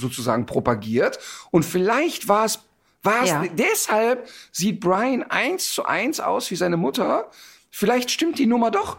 sozusagen 0.00 0.46
propagiert. 0.46 1.18
Und 1.50 1.64
vielleicht 1.64 2.28
war 2.28 2.44
es 2.44 2.60
war 3.02 3.22
es 3.22 3.30
ja. 3.30 3.44
deshalb 3.52 4.28
sieht 4.50 4.80
Brian 4.80 5.22
eins 5.22 5.72
zu 5.72 5.84
eins 5.84 6.20
aus 6.20 6.50
wie 6.50 6.56
seine 6.56 6.76
Mutter. 6.76 7.30
Vielleicht 7.70 8.10
stimmt 8.10 8.38
die 8.38 8.46
Nummer 8.46 8.70
doch. 8.70 8.98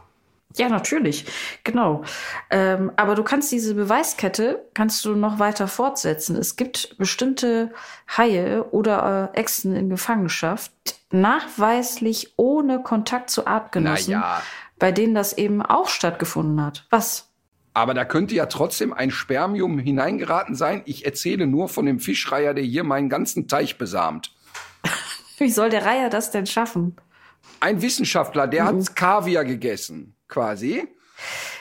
Ja, 0.56 0.68
natürlich, 0.68 1.26
genau. 1.64 2.04
Ähm, 2.50 2.92
aber 2.96 3.14
du 3.14 3.24
kannst 3.24 3.52
diese 3.52 3.76
Beweiskette 3.76 4.66
kannst 4.74 5.06
du 5.06 5.16
noch 5.16 5.38
weiter 5.38 5.68
fortsetzen. 5.68 6.36
Es 6.36 6.56
gibt 6.56 6.98
bestimmte 6.98 7.72
Haie 8.18 8.64
oder 8.72 9.32
äh, 9.34 9.40
Echsen 9.40 9.76
in 9.76 9.90
Gefangenschaft, 9.90 10.72
nachweislich 11.12 12.34
ohne 12.38 12.82
Kontakt 12.82 13.30
zu 13.30 13.46
Artgenossen, 13.46 14.14
ja. 14.14 14.42
bei 14.80 14.92
denen 14.92 15.14
das 15.14 15.34
eben 15.34 15.62
auch 15.62 15.88
stattgefunden 15.88 16.64
hat. 16.64 16.88
Was? 16.90 17.30
Aber 17.76 17.94
da 17.94 18.04
könnte 18.04 18.34
ja 18.34 18.48
trotzdem 18.48 18.92
ein 18.92 19.12
Spermium 19.12 19.78
hineingeraten 19.78 20.56
sein. 20.56 20.82
Ich 20.86 21.06
erzähle 21.06 21.46
nur 21.46 21.70
von 21.70 21.86
dem 21.86 22.00
Fischreiher, 22.00 22.56
der 22.56 22.64
hier 22.64 22.84
meinen 22.84 23.10
ganzen 23.10 23.48
Teich 23.48 23.78
besamt. 23.78 24.34
Wie 25.38 25.52
soll 25.52 25.70
der 25.70 25.86
Reiher 25.86 26.10
das 26.10 26.32
denn 26.32 26.48
schaffen? 26.48 26.96
Ein 27.60 27.82
Wissenschaftler, 27.82 28.48
der 28.48 28.64
mhm. 28.64 28.80
hat 28.80 28.96
Kaviar 28.96 29.46
gegessen, 29.46 30.16
quasi. 30.30 30.88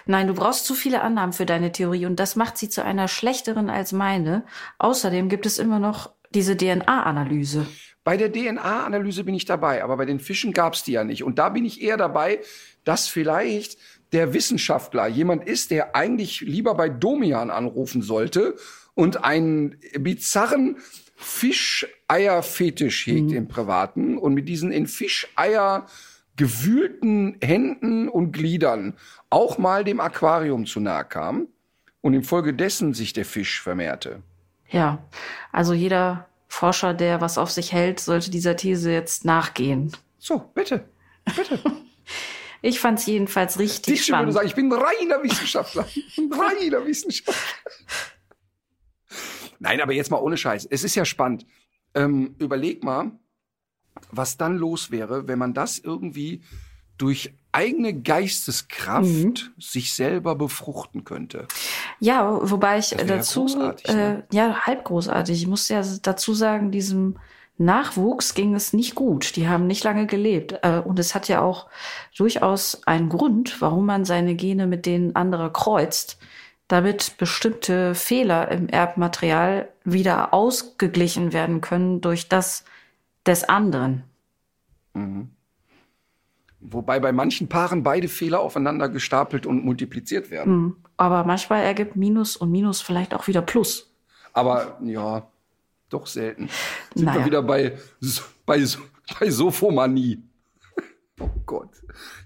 Nein, 0.07 0.29
du 0.29 0.35
brauchst 0.35 0.65
zu 0.65 0.75
viele 0.75 1.03
Annahmen 1.03 1.33
für 1.33 1.47
deine 1.47 1.73
Theorie 1.73 2.07
und 2.07 2.17
das 2.21 2.37
macht 2.37 2.57
sie 2.57 2.69
zu 2.69 2.85
einer 2.85 3.09
schlechteren 3.09 3.69
als 3.69 3.93
meine. 3.93 4.45
Außerdem 4.79 5.29
gibt 5.29 5.47
es 5.47 5.59
immer 5.59 5.79
noch 5.79 6.13
diese 6.31 6.57
DNA-Analyse. 6.57 7.67
Bei 8.05 8.17
der 8.17 8.33
DNA-Analyse 8.33 9.25
bin 9.25 9.35
ich 9.35 9.45
dabei, 9.45 9.83
aber 9.85 9.97
bei 9.99 10.07
den 10.07 10.21
Fischen 10.21 10.53
gab 10.53 10.75
es 10.75 10.83
die 10.83 10.93
ja 10.93 11.05
nicht. 11.05 11.25
Und 11.25 11.39
da 11.39 11.51
bin 11.51 11.65
ich 11.65 11.83
eher 11.83 11.97
dabei, 11.97 12.41
dass 12.85 13.09
vielleicht 13.09 13.77
der 14.13 14.33
Wissenschaftler 14.33 15.07
jemand 15.09 15.47
ist, 15.47 15.71
der 15.71 15.95
eigentlich 15.95 16.41
lieber 16.41 16.75
bei 16.75 16.89
Domian 16.89 17.51
anrufen 17.51 18.01
sollte 18.01 18.57
und 18.95 19.25
einen 19.25 19.79
bizarren 19.99 20.79
Fischeierfetisch 21.17 23.07
hegt 23.07 23.31
mhm. 23.31 23.37
im 23.37 23.49
Privaten 23.49 24.17
und 24.17 24.35
mit 24.35 24.49
diesen 24.49 24.73
in 24.73 24.87
Fischeier 24.87 25.87
gewühlten 26.39 27.37
Händen 27.43 28.09
und 28.09 28.33
Gliedern 28.33 28.97
auch 29.29 29.59
mal 29.59 29.85
dem 29.85 30.01
Aquarium 30.01 30.65
zu 30.65 30.81
nahe 30.81 31.05
kam 31.05 31.49
und 32.01 32.15
infolgedessen 32.15 32.95
sich 32.95 33.13
der 33.13 33.27
Fisch 33.27 33.61
vermehrte. 33.61 34.23
Ja, 34.71 35.05
also 35.53 35.75
jeder 35.75 36.29
Forscher, 36.49 36.95
der 36.95 37.21
was 37.21 37.37
auf 37.37 37.51
sich 37.51 37.73
hält, 37.73 38.01
sollte 38.01 38.31
dieser 38.31 38.57
These 38.57 38.91
jetzt 38.91 39.27
nachgehen. 39.27 39.93
So, 40.19 40.39
bitte, 40.55 40.89
bitte. 41.37 41.61
Ich 42.61 42.81
fand 42.81 42.99
es 42.99 43.07
jedenfalls 43.07 43.61
richtig 43.61 43.95
ich 43.95 44.07
spannend. 44.07 44.33
Sagen, 44.33 44.49
ich 44.49 44.55
bin 44.57 44.73
reiner 44.73 45.23
Wissenschaftler. 45.23 45.87
reiner 46.33 46.85
Wissenschaftler. 46.85 47.37
Nein, 49.61 49.81
aber 49.81 49.93
jetzt 49.93 50.11
mal 50.11 50.21
ohne 50.21 50.37
Scheiß. 50.37 50.67
Es 50.69 50.83
ist 50.83 50.97
ja 50.97 51.05
spannend. 51.05 51.47
Ähm, 51.95 52.35
überleg 52.39 52.83
mal, 52.83 53.13
was 54.11 54.37
dann 54.37 54.57
los 54.57 54.91
wäre, 54.91 55.29
wenn 55.29 55.39
man 55.39 55.55
das 55.55 55.79
irgendwie 55.79 56.43
durch 56.97 57.33
eigene 57.53 57.95
Geisteskraft 57.95 59.09
mhm. 59.09 59.35
sich 59.59 59.95
selber 59.95 60.35
befruchten 60.35 61.05
könnte. 61.05 61.47
Ja, 62.01 62.39
wobei 62.43 62.79
ich 62.79 62.91
dazu, 62.91 63.47
ja, 63.49 63.75
ne? 63.95 64.25
äh, 64.31 64.37
ja, 64.37 64.67
halb 64.67 64.85
großartig. 64.85 65.41
Ich 65.41 65.47
muss 65.47 65.69
ja 65.69 65.83
dazu 66.03 66.35
sagen, 66.35 66.71
diesem 66.71 67.17
Nachwuchs 67.57 68.35
ging 68.35 68.55
es 68.55 68.73
nicht 68.73 68.95
gut. 68.95 69.35
Die 69.37 69.49
haben 69.49 69.67
nicht 69.67 69.83
lange 69.85 70.07
gelebt. 70.07 70.61
Äh, 70.63 70.79
und 70.79 70.99
es 70.99 71.15
hat 71.15 71.29
ja 71.29 71.41
auch 71.41 71.67
durchaus 72.17 72.83
einen 72.87 73.09
Grund, 73.09 73.61
warum 73.61 73.87
man 73.87 74.05
seine 74.05 74.35
Gene 74.35 74.67
mit 74.67 74.87
denen 74.87 75.17
anderer 75.17 75.53
kreuzt, 75.53 76.19
damit 76.69 77.17
bestimmte 77.17 77.95
Fehler 77.95 78.51
im 78.51 78.69
Erbmaterial 78.69 79.69
wieder 79.85 80.35
ausgeglichen 80.35 81.33
werden 81.33 81.61
können 81.61 82.01
durch 82.01 82.29
das 82.29 82.65
des 83.29 83.45
anderen. 83.45 84.05
Mhm. 84.95 85.31
Wobei 86.61 86.99
bei 86.99 87.13
manchen 87.13 87.49
Paaren 87.49 87.85
beide 87.85 88.09
Fehler 88.09 88.41
aufeinander 88.41 88.89
gestapelt 88.89 89.47
und 89.47 89.65
multipliziert 89.65 90.31
werden. 90.31 90.57
Mhm. 90.57 90.77
Aber 90.97 91.23
manchmal 91.25 91.63
ergibt 91.63 91.95
Minus 91.95 92.37
und 92.37 92.51
Minus 92.51 92.81
vielleicht 92.81 93.15
auch 93.15 93.29
wieder 93.29 93.43
Plus. 93.43 93.95
Aber 94.33 94.79
ja, 94.83 95.31
doch 95.89 96.07
selten. 96.07 96.49
Sind 96.95 97.07
naja. 97.07 97.21
wir 97.21 97.27
wieder 97.27 97.43
bei, 97.43 97.79
bei, 98.45 98.65
bei 99.21 99.31
Sophomanie. 99.31 100.23
Oh 101.21 101.29
Gott, 101.47 101.71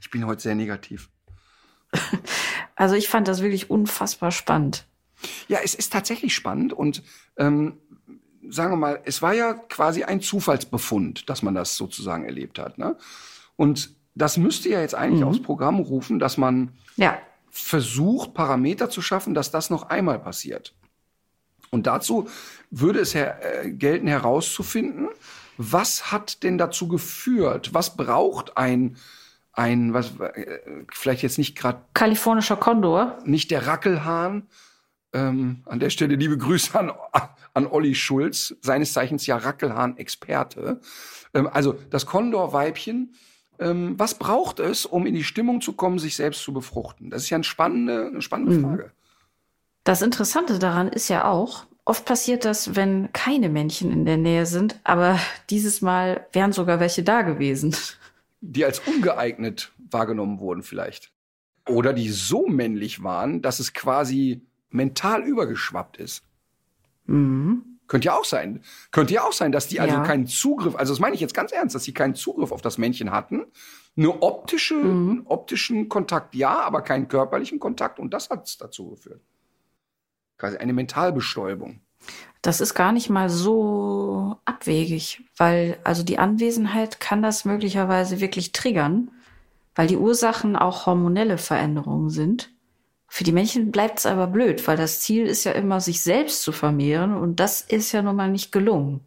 ich 0.02 0.10
bin 0.10 0.26
heute 0.26 0.42
sehr 0.42 0.54
negativ. 0.54 1.08
Also 2.74 2.94
ich 2.94 3.08
fand 3.08 3.28
das 3.28 3.42
wirklich 3.42 3.70
unfassbar 3.70 4.32
spannend. 4.32 4.86
Ja, 5.46 5.58
es 5.62 5.74
ist 5.74 5.92
tatsächlich 5.92 6.34
spannend 6.34 6.72
und 6.72 7.02
ähm, 7.36 7.78
sagen 8.48 8.72
wir 8.72 8.76
mal, 8.76 9.00
es 9.04 9.22
war 9.22 9.34
ja 9.34 9.54
quasi 9.54 10.04
ein 10.04 10.20
Zufallsbefund, 10.20 11.28
dass 11.28 11.42
man 11.42 11.54
das 11.54 11.76
sozusagen 11.76 12.24
erlebt 12.24 12.58
hat. 12.58 12.78
Ne? 12.78 12.96
Und 13.56 13.94
das 14.14 14.36
müsste 14.36 14.68
ja 14.68 14.80
jetzt 14.80 14.94
eigentlich 14.94 15.20
mhm. 15.20 15.28
aufs 15.28 15.42
Programm 15.42 15.78
rufen, 15.78 16.18
dass 16.18 16.36
man 16.36 16.72
ja. 16.96 17.18
versucht, 17.50 18.34
Parameter 18.34 18.90
zu 18.90 19.00
schaffen, 19.02 19.34
dass 19.34 19.50
das 19.50 19.70
noch 19.70 19.88
einmal 19.88 20.18
passiert. 20.18 20.74
Und 21.70 21.86
dazu 21.86 22.28
würde 22.70 23.00
es 23.00 23.14
her 23.14 23.64
äh, 23.64 23.70
gelten 23.70 24.06
herauszufinden, 24.06 25.08
was 25.56 26.12
hat 26.12 26.42
denn 26.42 26.58
dazu 26.58 26.88
geführt? 26.88 27.72
Was 27.72 27.96
braucht 27.96 28.56
ein 28.56 28.96
ein 29.54 29.92
was 29.92 30.18
äh, 30.18 30.60
vielleicht 30.92 31.22
jetzt 31.22 31.38
nicht 31.38 31.56
gerade 31.56 31.82
kalifornischer 31.94 32.56
Kondor, 32.56 33.18
nicht 33.24 33.50
der 33.50 33.66
Rackelhahn. 33.66 34.48
Ähm, 35.12 35.62
an 35.66 35.78
der 35.78 35.90
Stelle 35.90 36.16
liebe 36.16 36.38
Grüße 36.38 36.78
an 36.78 36.92
an 37.54 37.66
Olli 37.66 37.94
Schulz, 37.94 38.56
seines 38.60 38.92
Zeichens 38.92 39.26
ja 39.26 39.36
Rackelhahn-Experte. 39.36 40.80
Ähm, 41.34 41.48
also 41.52 41.74
das 41.90 42.06
Kondorweibchen. 42.06 43.14
Ähm, 43.58 43.98
was 43.98 44.18
braucht 44.18 44.58
es, 44.58 44.86
um 44.86 45.06
in 45.06 45.14
die 45.14 45.24
Stimmung 45.24 45.60
zu 45.60 45.74
kommen, 45.74 45.98
sich 45.98 46.16
selbst 46.16 46.42
zu 46.42 46.52
befruchten? 46.52 47.10
Das 47.10 47.24
ist 47.24 47.30
ja 47.30 47.36
eine 47.36 47.44
spannende, 47.44 48.06
eine 48.06 48.22
spannende 48.22 48.52
mhm. 48.54 48.62
Frage. 48.62 48.92
Das 49.84 50.02
Interessante 50.02 50.58
daran 50.58 50.88
ist 50.88 51.08
ja 51.08 51.24
auch, 51.24 51.66
oft 51.84 52.04
passiert 52.04 52.44
das, 52.44 52.76
wenn 52.76 53.12
keine 53.12 53.48
Männchen 53.48 53.92
in 53.92 54.04
der 54.04 54.16
Nähe 54.16 54.46
sind, 54.46 54.78
aber 54.84 55.18
dieses 55.50 55.82
Mal 55.82 56.26
wären 56.32 56.52
sogar 56.52 56.80
welche 56.80 57.02
da 57.02 57.22
gewesen. 57.22 57.76
Die 58.40 58.64
als 58.64 58.80
ungeeignet 58.80 59.72
wahrgenommen 59.90 60.38
wurden 60.38 60.62
vielleicht. 60.62 61.12
Oder 61.68 61.92
die 61.92 62.08
so 62.08 62.48
männlich 62.48 63.02
waren, 63.02 63.42
dass 63.42 63.60
es 63.60 63.72
quasi 63.72 64.42
mental 64.72 65.22
übergeschwappt 65.22 65.96
ist. 65.96 66.24
Mhm. 67.06 67.78
Könnte 67.88 68.06
ja 68.06 68.14
auch 68.14 68.24
sein. 68.24 68.62
Könnte 68.90 69.14
ja 69.14 69.24
auch 69.24 69.32
sein, 69.32 69.52
dass 69.52 69.68
die 69.68 69.80
also 69.80 69.96
ja. 69.96 70.02
keinen 70.02 70.26
Zugriff, 70.26 70.76
also 70.76 70.92
das 70.92 71.00
meine 71.00 71.14
ich 71.14 71.20
jetzt 71.20 71.34
ganz 71.34 71.52
ernst, 71.52 71.74
dass 71.74 71.84
sie 71.84 71.92
keinen 71.92 72.14
Zugriff 72.14 72.52
auf 72.52 72.62
das 72.62 72.78
Männchen 72.78 73.10
hatten. 73.10 73.44
Nur 73.94 74.22
optische, 74.22 74.74
mhm. 74.74 75.22
optischen 75.26 75.88
Kontakt 75.88 76.34
ja, 76.34 76.60
aber 76.60 76.82
keinen 76.82 77.08
körperlichen 77.08 77.58
Kontakt 77.58 77.98
und 77.98 78.14
das 78.14 78.30
hat 78.30 78.46
es 78.46 78.56
dazu 78.56 78.90
geführt 78.90 79.20
quasi 80.42 80.56
eine 80.56 80.72
Mentalbestäubung. 80.72 81.80
Das 82.42 82.60
ist 82.60 82.74
gar 82.74 82.90
nicht 82.90 83.08
mal 83.08 83.30
so 83.30 84.36
abwegig, 84.44 85.22
weil 85.36 85.78
also 85.84 86.02
die 86.02 86.18
Anwesenheit 86.18 86.98
kann 86.98 87.22
das 87.22 87.44
möglicherweise 87.44 88.20
wirklich 88.20 88.50
triggern, 88.50 89.12
weil 89.76 89.86
die 89.86 89.96
Ursachen 89.96 90.56
auch 90.56 90.86
hormonelle 90.86 91.38
Veränderungen 91.38 92.10
sind. 92.10 92.50
Für 93.14 93.24
die 93.24 93.32
Männchen 93.32 93.72
bleibt 93.72 93.98
es 93.98 94.06
aber 94.06 94.26
blöd, 94.26 94.66
weil 94.66 94.78
das 94.78 95.02
Ziel 95.02 95.26
ist 95.26 95.44
ja 95.44 95.52
immer, 95.52 95.82
sich 95.82 96.02
selbst 96.02 96.40
zu 96.40 96.50
vermehren 96.50 97.14
und 97.14 97.40
das 97.40 97.60
ist 97.60 97.92
ja 97.92 98.00
nun 98.00 98.16
mal 98.16 98.30
nicht 98.30 98.52
gelungen. 98.52 99.00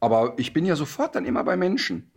Aber 0.00 0.32
ich 0.38 0.54
bin 0.54 0.64
ja 0.64 0.76
sofort 0.76 1.14
dann 1.14 1.26
immer 1.26 1.44
bei 1.44 1.58
Menschen. 1.58 2.10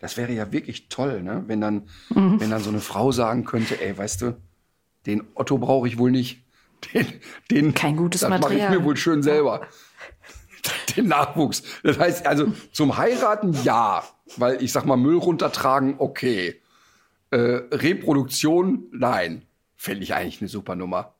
Das 0.00 0.16
wäre 0.16 0.32
ja 0.32 0.50
wirklich 0.50 0.88
toll, 0.88 1.22
ne? 1.22 1.44
wenn, 1.46 1.60
dann, 1.60 1.88
mhm. 2.08 2.40
wenn 2.40 2.50
dann 2.50 2.60
so 2.60 2.70
eine 2.70 2.80
Frau 2.80 3.12
sagen 3.12 3.44
könnte, 3.44 3.80
ey, 3.80 3.96
weißt 3.96 4.22
du, 4.22 4.36
den 5.06 5.22
Otto 5.36 5.58
brauche 5.58 5.86
ich 5.86 5.96
wohl 5.96 6.10
nicht. 6.10 6.42
Den, 6.92 7.06
den, 7.52 7.74
Kein 7.74 7.94
gutes 7.94 8.22
das 8.22 8.30
Material. 8.30 8.62
mache 8.62 8.74
ich 8.74 8.80
mir 8.80 8.84
wohl 8.84 8.96
schön 8.96 9.22
selber. 9.22 9.60
Den 10.96 11.06
Nachwuchs. 11.06 11.62
Das 11.84 12.00
heißt 12.00 12.26
also, 12.26 12.52
zum 12.72 12.96
Heiraten 12.96 13.56
ja, 13.62 14.02
weil 14.36 14.60
ich 14.60 14.72
sag 14.72 14.86
mal, 14.86 14.96
Müll 14.96 15.18
runtertragen, 15.18 15.94
okay. 15.98 16.60
Äh, 17.30 17.60
Reproduktion, 17.70 18.86
nein. 18.92 19.42
Fände 19.76 20.02
ich 20.02 20.14
eigentlich 20.14 20.40
eine 20.40 20.48
super 20.48 20.74
Nummer. 20.74 21.14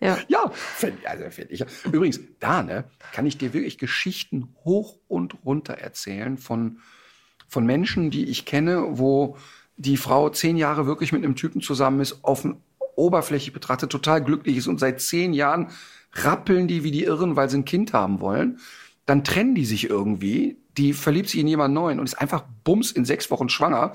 ja. 0.00 0.18
Ja, 0.28 0.50
fände 0.50 1.08
also 1.08 1.28
fänd 1.30 1.50
ich. 1.50 1.64
Übrigens, 1.90 2.20
da 2.38 2.62
ne, 2.62 2.84
kann 3.12 3.26
ich 3.26 3.38
dir 3.38 3.52
wirklich 3.52 3.78
Geschichten 3.78 4.54
hoch 4.64 4.98
und 5.08 5.44
runter 5.44 5.74
erzählen 5.74 6.38
von, 6.38 6.78
von 7.48 7.66
Menschen, 7.66 8.10
die 8.10 8.28
ich 8.28 8.44
kenne, 8.44 8.98
wo 8.98 9.36
die 9.76 9.96
Frau 9.96 10.28
zehn 10.28 10.56
Jahre 10.56 10.86
wirklich 10.86 11.12
mit 11.12 11.24
einem 11.24 11.36
Typen 11.36 11.62
zusammen 11.62 12.00
ist, 12.00 12.22
auf, 12.22 12.46
oberflächlich 12.96 13.52
betrachtet 13.52 13.90
total 13.90 14.22
glücklich 14.22 14.58
ist 14.58 14.66
und 14.66 14.78
seit 14.78 15.00
zehn 15.00 15.32
Jahren 15.32 15.70
rappeln 16.12 16.68
die 16.68 16.84
wie 16.84 16.90
die 16.90 17.04
Irren, 17.04 17.36
weil 17.36 17.48
sie 17.48 17.58
ein 17.58 17.64
Kind 17.64 17.92
haben 17.92 18.20
wollen. 18.20 18.58
Dann 19.06 19.24
trennen 19.24 19.54
die 19.54 19.64
sich 19.64 19.88
irgendwie. 19.88 20.56
Die 20.80 20.94
verliebt 20.94 21.28
sich 21.28 21.40
in 21.40 21.46
jemand 21.46 21.74
Neuen 21.74 22.00
und 22.00 22.06
ist 22.06 22.20
einfach 22.20 22.44
bums 22.64 22.90
in 22.90 23.04
sechs 23.04 23.30
Wochen 23.30 23.50
schwanger. 23.50 23.92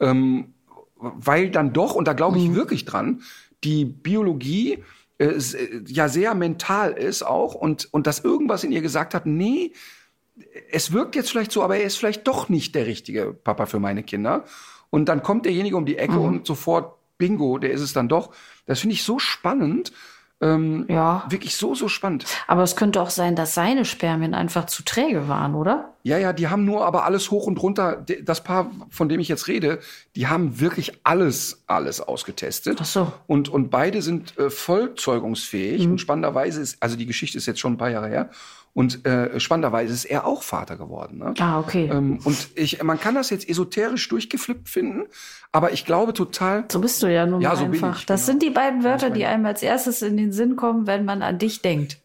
Ähm, 0.00 0.54
weil 0.96 1.50
dann 1.50 1.72
doch, 1.72 1.94
und 1.94 2.08
da 2.08 2.14
glaube 2.14 2.38
ich 2.38 2.48
mhm. 2.48 2.54
wirklich 2.54 2.86
dran, 2.86 3.20
die 3.64 3.84
Biologie 3.84 4.78
äh, 5.18 5.26
äh, 5.26 5.82
ja 5.86 6.08
sehr 6.08 6.34
mental 6.34 6.92
ist 6.92 7.22
auch 7.22 7.54
und, 7.54 7.92
und 7.92 8.06
dass 8.06 8.20
irgendwas 8.20 8.64
in 8.64 8.72
ihr 8.72 8.80
gesagt 8.80 9.12
hat, 9.14 9.26
nee, 9.26 9.72
es 10.70 10.92
wirkt 10.92 11.16
jetzt 11.16 11.30
vielleicht 11.30 11.52
so, 11.52 11.62
aber 11.62 11.76
er 11.76 11.84
ist 11.84 11.96
vielleicht 11.96 12.26
doch 12.26 12.48
nicht 12.48 12.74
der 12.74 12.86
richtige 12.86 13.34
Papa 13.34 13.66
für 13.66 13.78
meine 13.78 14.02
Kinder. 14.02 14.44
Und 14.88 15.08
dann 15.08 15.22
kommt 15.22 15.44
derjenige 15.44 15.76
um 15.76 15.84
die 15.84 15.98
Ecke 15.98 16.14
mhm. 16.14 16.24
und 16.24 16.46
sofort, 16.46 16.96
bingo, 17.18 17.58
der 17.58 17.72
ist 17.72 17.82
es 17.82 17.92
dann 17.92 18.08
doch. 18.08 18.34
Das 18.66 18.80
finde 18.80 18.94
ich 18.94 19.02
so 19.02 19.18
spannend. 19.18 19.92
Ähm, 20.42 20.86
ja. 20.88 21.24
Wirklich 21.28 21.56
so, 21.56 21.74
so 21.74 21.88
spannend. 21.88 22.26
Aber 22.48 22.62
es 22.64 22.74
könnte 22.74 23.00
auch 23.00 23.10
sein, 23.10 23.36
dass 23.36 23.54
seine 23.54 23.84
Spermien 23.84 24.34
einfach 24.34 24.66
zu 24.66 24.82
träge 24.82 25.28
waren, 25.28 25.54
oder? 25.54 25.92
Ja, 26.02 26.18
ja, 26.18 26.32
die 26.32 26.48
haben 26.48 26.64
nur 26.64 26.84
aber 26.84 27.04
alles 27.04 27.30
hoch 27.30 27.46
und 27.46 27.62
runter. 27.62 28.04
Das 28.22 28.42
Paar, 28.42 28.70
von 28.90 29.08
dem 29.08 29.20
ich 29.20 29.28
jetzt 29.28 29.46
rede, 29.46 29.78
die 30.16 30.26
haben 30.26 30.58
wirklich 30.58 30.98
alles, 31.04 31.62
alles 31.68 32.00
ausgetestet. 32.00 32.78
Ach 32.80 32.84
so. 32.84 33.12
Und, 33.28 33.48
und 33.48 33.70
beide 33.70 34.02
sind 34.02 34.36
äh, 34.36 34.50
voll 34.50 34.96
zeugungsfähig. 34.96 35.86
Mhm. 35.86 35.92
Und 35.92 35.98
spannenderweise 36.00 36.60
ist, 36.60 36.82
also 36.82 36.96
die 36.96 37.06
Geschichte 37.06 37.38
ist 37.38 37.46
jetzt 37.46 37.60
schon 37.60 37.74
ein 37.74 37.78
paar 37.78 37.90
Jahre 37.90 38.08
her. 38.08 38.30
Und 38.74 39.04
äh, 39.04 39.38
spannenderweise 39.38 39.92
ist 39.92 40.06
er 40.06 40.26
auch 40.26 40.42
Vater 40.42 40.78
geworden. 40.78 41.18
Ne? 41.18 41.34
Ah, 41.38 41.60
okay. 41.60 41.90
Ähm, 41.92 42.20
und 42.24 42.48
ich, 42.54 42.82
man 42.82 42.98
kann 42.98 43.14
das 43.14 43.28
jetzt 43.28 43.46
esoterisch 43.46 44.08
durchgeflippt 44.08 44.66
finden, 44.68 45.04
aber 45.50 45.72
ich 45.72 45.84
glaube 45.84 46.14
total. 46.14 46.64
So 46.72 46.80
bist 46.80 47.02
du 47.02 47.12
ja 47.12 47.26
nun 47.26 47.42
ja, 47.42 47.54
so 47.54 47.66
einfach. 47.66 48.00
Ich, 48.00 48.06
das 48.06 48.22
genau. 48.22 48.32
sind 48.32 48.42
die 48.42 48.50
beiden 48.50 48.82
Wörter, 48.82 49.10
die 49.10 49.26
einem 49.26 49.44
als 49.44 49.62
erstes 49.62 50.00
in 50.00 50.16
den 50.16 50.32
Sinn 50.32 50.56
kommen, 50.56 50.86
wenn 50.86 51.04
man 51.04 51.20
an 51.20 51.38
dich 51.38 51.60
denkt. 51.60 51.98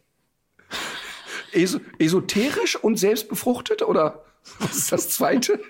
Es 1.53 1.79
esoterisch 1.99 2.75
und 2.75 2.99
selbstbefruchtet 2.99 3.81
oder 3.81 4.25
was 4.59 4.75
ist 4.75 4.91
das 4.91 5.09
Zweite? 5.09 5.61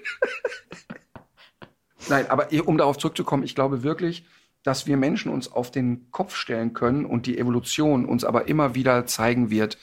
Nein, 2.10 2.28
aber 2.30 2.48
um 2.66 2.78
darauf 2.78 2.98
zurückzukommen, 2.98 3.43
ich 3.43 3.54
glaube 3.54 3.84
wirklich, 3.84 4.26
dass 4.64 4.88
wir 4.88 4.98
Menschen 4.98 5.32
uns 5.32 5.52
auf 5.52 5.70
den 5.70 6.10
Kopf 6.12 6.36
stellen 6.36 6.74
können 6.74 7.06
und 7.06 7.28
die 7.28 7.38
Evolution 7.38 8.06
uns 8.06 8.24
aber 8.24 8.48
immer 8.48 8.74
wieder 8.74 9.06
zeigen 9.06 9.52
wird, 9.52 9.78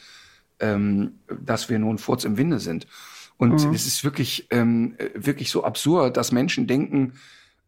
ähm, 0.65 1.19
dass 1.29 1.69
wir 1.69 1.79
nun 1.79 1.99
Furz 1.99 2.25
im 2.25 2.39
Winde 2.39 2.59
sind. 2.59 2.87
Und 3.37 3.67
mhm. 3.67 3.75
es 3.75 3.87
ist 3.87 4.03
wirklich, 4.03 4.49
ähm, 4.51 4.97
wirklich 5.15 5.51
so 5.51 5.63
absurd, 5.63 6.17
dass 6.17 6.33
Menschen 6.33 6.67
denken, 6.67 7.13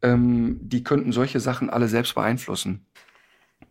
ähm, 0.00 0.58
die 0.62 0.82
könnten 0.82 1.12
solche 1.12 1.40
Sachen 1.40 1.68
alle 1.68 1.88
selbst 1.88 2.14
beeinflussen. 2.14 2.86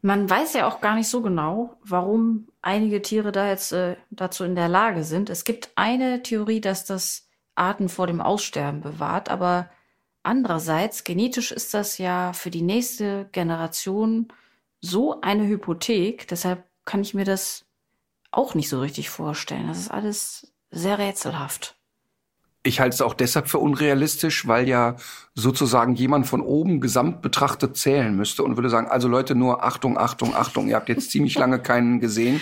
Man 0.01 0.29
weiß 0.29 0.53
ja 0.53 0.67
auch 0.67 0.81
gar 0.81 0.95
nicht 0.95 1.07
so 1.07 1.21
genau, 1.21 1.77
warum 1.83 2.47
einige 2.61 3.01
Tiere 3.01 3.31
da 3.31 3.49
jetzt 3.49 3.71
äh, 3.71 3.95
dazu 4.11 4.43
in 4.43 4.55
der 4.55 4.67
Lage 4.67 5.03
sind. 5.03 5.31
Es 5.31 5.43
gibt 5.43 5.71
eine 5.75 6.21
Theorie, 6.21 6.61
dass 6.61 6.85
das 6.85 7.27
Arten 7.55 7.89
vor 7.89 8.05
dem 8.05 8.21
Aussterben 8.21 8.81
bewahrt, 8.81 9.29
aber 9.29 9.69
andererseits, 10.21 11.03
genetisch 11.03 11.51
ist 11.51 11.73
das 11.73 11.97
ja 11.97 12.33
für 12.33 12.51
die 12.51 12.61
nächste 12.61 13.29
Generation 13.31 14.27
so 14.81 15.21
eine 15.21 15.47
Hypothek, 15.47 16.27
deshalb 16.27 16.63
kann 16.83 17.01
ich 17.01 17.13
mir 17.13 17.25
das 17.25 17.64
auch 18.37 18.55
nicht 18.55 18.69
so 18.69 18.79
richtig 18.79 19.09
vorstellen. 19.09 19.67
Das 19.67 19.79
ist 19.79 19.91
alles 19.91 20.53
sehr 20.71 20.97
rätselhaft. 20.97 21.75
Ich 22.63 22.79
halte 22.79 22.95
es 22.95 23.01
auch 23.01 23.13
deshalb 23.13 23.47
für 23.47 23.59
unrealistisch, 23.59 24.47
weil 24.47 24.67
ja 24.67 24.95
sozusagen 25.35 25.93
jemand 25.95 26.25
von 26.25 26.41
oben 26.41 26.81
gesamt 26.81 27.21
betrachtet 27.21 27.77
zählen 27.77 28.15
müsste 28.15 28.43
und 28.43 28.57
würde 28.57 28.69
sagen, 28.69 28.87
also 28.87 29.07
Leute, 29.07 29.35
nur 29.35 29.63
Achtung, 29.63 29.99
Achtung, 29.99 30.35
Achtung, 30.35 30.67
ihr 30.67 30.75
habt 30.75 30.89
jetzt 30.89 31.11
ziemlich 31.11 31.37
lange 31.37 31.59
keinen 31.59 31.99
gesehen. 31.99 32.41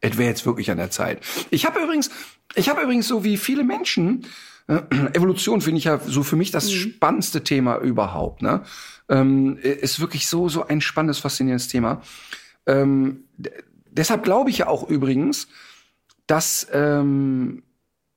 Es 0.00 0.16
wäre 0.16 0.30
jetzt 0.30 0.46
wirklich 0.46 0.70
an 0.70 0.78
der 0.78 0.90
Zeit. 0.90 1.20
Ich 1.50 1.66
habe 1.66 1.80
übrigens, 1.80 2.10
ich 2.54 2.70
habe 2.70 2.80
übrigens 2.80 3.08
so 3.08 3.24
wie 3.24 3.36
viele 3.36 3.62
Menschen, 3.62 4.24
äh, 4.68 4.80
Evolution 5.12 5.60
finde 5.60 5.78
ich 5.78 5.84
ja 5.84 5.98
so 5.98 6.22
für 6.22 6.36
mich 6.36 6.50
das 6.50 6.66
mhm. 6.66 6.74
spannendste 6.74 7.44
Thema 7.44 7.76
überhaupt. 7.78 8.40
Ne? 8.40 8.62
Ähm, 9.10 9.58
ist 9.58 10.00
wirklich 10.00 10.28
so, 10.28 10.48
so 10.48 10.66
ein 10.66 10.80
spannendes, 10.80 11.18
faszinierendes 11.18 11.68
Thema. 11.68 12.00
Ähm, 12.66 13.24
Deshalb 13.98 14.22
glaube 14.22 14.48
ich 14.48 14.58
ja 14.58 14.68
auch 14.68 14.88
übrigens, 14.88 15.48
dass 16.26 16.66
ähm, 16.72 17.62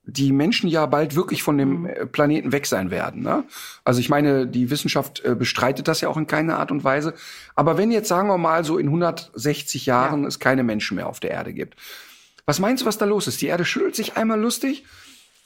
die 0.04 0.32
Menschen 0.32 0.70
ja 0.70 0.86
bald 0.86 1.16
wirklich 1.16 1.44
von 1.44 1.58
dem 1.58 1.82
mhm. 1.82 1.86
äh, 1.88 2.06
Planeten 2.06 2.52
weg 2.52 2.66
sein 2.66 2.92
werden. 2.92 3.22
Ne? 3.22 3.44
Also 3.84 4.00
ich 4.00 4.10
meine, 4.10 4.48
die 4.48 4.70
Wissenschaft 4.70 5.24
äh, 5.24 5.36
bestreitet 5.36 5.88
das 5.88 6.02
ja 6.02 6.10
auch 6.10 6.18
in 6.18 6.28
keiner 6.28 6.60
Art 6.60 6.72
und 6.72 6.84
Weise. 6.84 7.14
Aber 7.56 7.78
wenn 7.78 7.92
jetzt, 7.92 8.08
sagen 8.08 8.28
wir 8.28 8.38
mal, 8.38 8.64
so 8.64 8.78
in 8.78 8.88
160 8.88 9.86
Jahren 9.86 10.22
ja. 10.22 10.28
es 10.28 10.40
keine 10.40 10.64
Menschen 10.64 10.96
mehr 10.96 11.08
auf 11.08 11.20
der 11.20 11.32
Erde 11.32 11.54
gibt, 11.54 11.76
was 12.46 12.60
meinst 12.60 12.82
du, 12.82 12.88
was 12.88 12.98
da 12.98 13.06
los 13.06 13.28
ist? 13.28 13.42
Die 13.42 13.48
Erde 13.48 13.66
schüttelt 13.66 13.96
sich 13.96 14.18
einmal 14.18 14.40
lustig, 14.40 14.84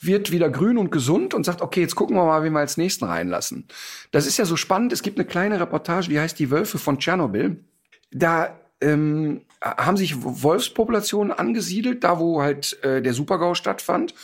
wird 0.00 0.32
wieder 0.32 0.50
grün 0.50 0.78
und 0.78 0.90
gesund 0.90 1.34
und 1.34 1.44
sagt, 1.44 1.62
okay, 1.62 1.80
jetzt 1.80 1.94
gucken 1.94 2.16
wir 2.16 2.24
mal, 2.24 2.42
wen 2.42 2.52
wir 2.52 2.60
als 2.60 2.76
nächsten 2.76 3.04
reinlassen. 3.04 3.66
Das 4.10 4.26
ist 4.26 4.38
ja 4.38 4.44
so 4.44 4.56
spannend. 4.56 4.92
Es 4.92 5.02
gibt 5.02 5.18
eine 5.18 5.26
kleine 5.26 5.60
Reportage, 5.60 6.08
die 6.08 6.18
heißt 6.18 6.38
Die 6.38 6.50
Wölfe 6.50 6.78
von 6.78 6.98
Tschernobyl. 6.98 7.64
Da 8.10 8.58
ähm, 8.80 9.42
haben 9.60 9.96
sich 9.96 10.22
Wolfspopulationen 10.22 11.32
angesiedelt, 11.32 12.04
da 12.04 12.18
wo 12.18 12.42
halt 12.42 12.82
äh, 12.82 13.02
der 13.02 13.14
Supergau 13.14 13.54
stattfand. 13.54 14.14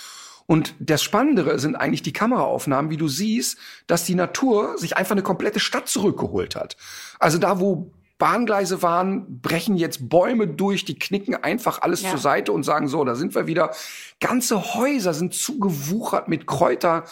Und 0.46 0.74
das 0.80 1.02
Spannendere 1.02 1.58
sind 1.58 1.76
eigentlich 1.76 2.02
die 2.02 2.12
Kameraaufnahmen, 2.12 2.90
wie 2.90 2.96
du 2.96 3.08
siehst, 3.08 3.58
dass 3.86 4.04
die 4.04 4.14
Natur 4.14 4.76
sich 4.76 4.96
einfach 4.96 5.12
eine 5.12 5.22
komplette 5.22 5.60
Stadt 5.60 5.88
zurückgeholt 5.88 6.56
hat. 6.56 6.76
Also 7.18 7.38
da, 7.38 7.60
wo 7.60 7.90
Bahngleise 8.18 8.82
waren, 8.82 9.40
brechen 9.40 9.76
jetzt 9.76 10.08
Bäume 10.08 10.46
durch, 10.46 10.84
die 10.84 10.98
knicken 10.98 11.34
einfach 11.34 11.82
alles 11.82 12.02
ja. 12.02 12.10
zur 12.10 12.18
Seite 12.18 12.52
und 12.52 12.62
sagen 12.62 12.86
so, 12.86 13.04
da 13.04 13.14
sind 13.14 13.34
wir 13.34 13.46
wieder. 13.46 13.72
Ganze 14.20 14.74
Häuser 14.74 15.14
sind 15.14 15.34
zugewuchert 15.34 16.28
mit 16.28 16.46
Kräuter, 16.46 17.04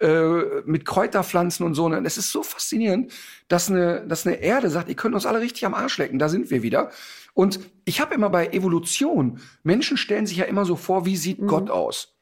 äh, 0.00 0.62
mit 0.64 0.84
Kräuterpflanzen 0.84 1.64
und 1.64 1.74
so. 1.74 1.86
Und 1.86 2.04
es 2.04 2.18
ist 2.18 2.30
so 2.30 2.42
faszinierend, 2.42 3.12
dass 3.48 3.70
eine, 3.70 4.06
dass 4.06 4.26
eine 4.26 4.36
Erde 4.36 4.70
sagt, 4.70 4.88
ihr 4.88 4.94
könnt 4.96 5.14
uns 5.14 5.26
alle 5.26 5.40
richtig 5.40 5.64
am 5.64 5.74
Arsch 5.74 5.98
lecken, 5.98 6.18
da 6.18 6.28
sind 6.28 6.50
wir 6.50 6.62
wieder. 6.62 6.90
Und 7.34 7.60
ich 7.84 8.00
habe 8.00 8.14
immer 8.14 8.30
bei 8.30 8.48
Evolution, 8.48 9.40
Menschen 9.62 9.96
stellen 9.96 10.26
sich 10.26 10.38
ja 10.38 10.44
immer 10.44 10.64
so 10.64 10.76
vor, 10.76 11.04
wie 11.06 11.16
sieht 11.16 11.40
mhm. 11.40 11.46
Gott 11.48 11.70
aus? 11.70 12.16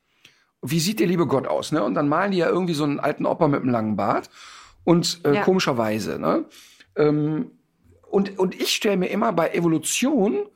Wie 0.62 0.80
sieht 0.80 0.98
der 1.00 1.06
liebe 1.06 1.26
Gott 1.26 1.46
aus? 1.46 1.72
Ne? 1.72 1.82
Und 1.82 1.94
dann 1.94 2.08
malen 2.08 2.32
die 2.32 2.38
ja 2.38 2.48
irgendwie 2.48 2.74
so 2.74 2.84
einen 2.84 3.00
alten 3.00 3.26
Opa 3.26 3.48
mit 3.48 3.62
einem 3.62 3.70
langen 3.70 3.96
Bart. 3.96 4.30
Und 4.84 5.20
äh, 5.24 5.36
ja. 5.36 5.42
komischerweise, 5.42 6.18
ne? 6.18 6.44
Ähm, 6.96 7.52
und, 8.02 8.38
und 8.38 8.54
ich 8.60 8.74
stelle 8.74 8.96
mir 8.96 9.08
immer 9.08 9.32
bei 9.32 9.50
Evolution 9.50 10.46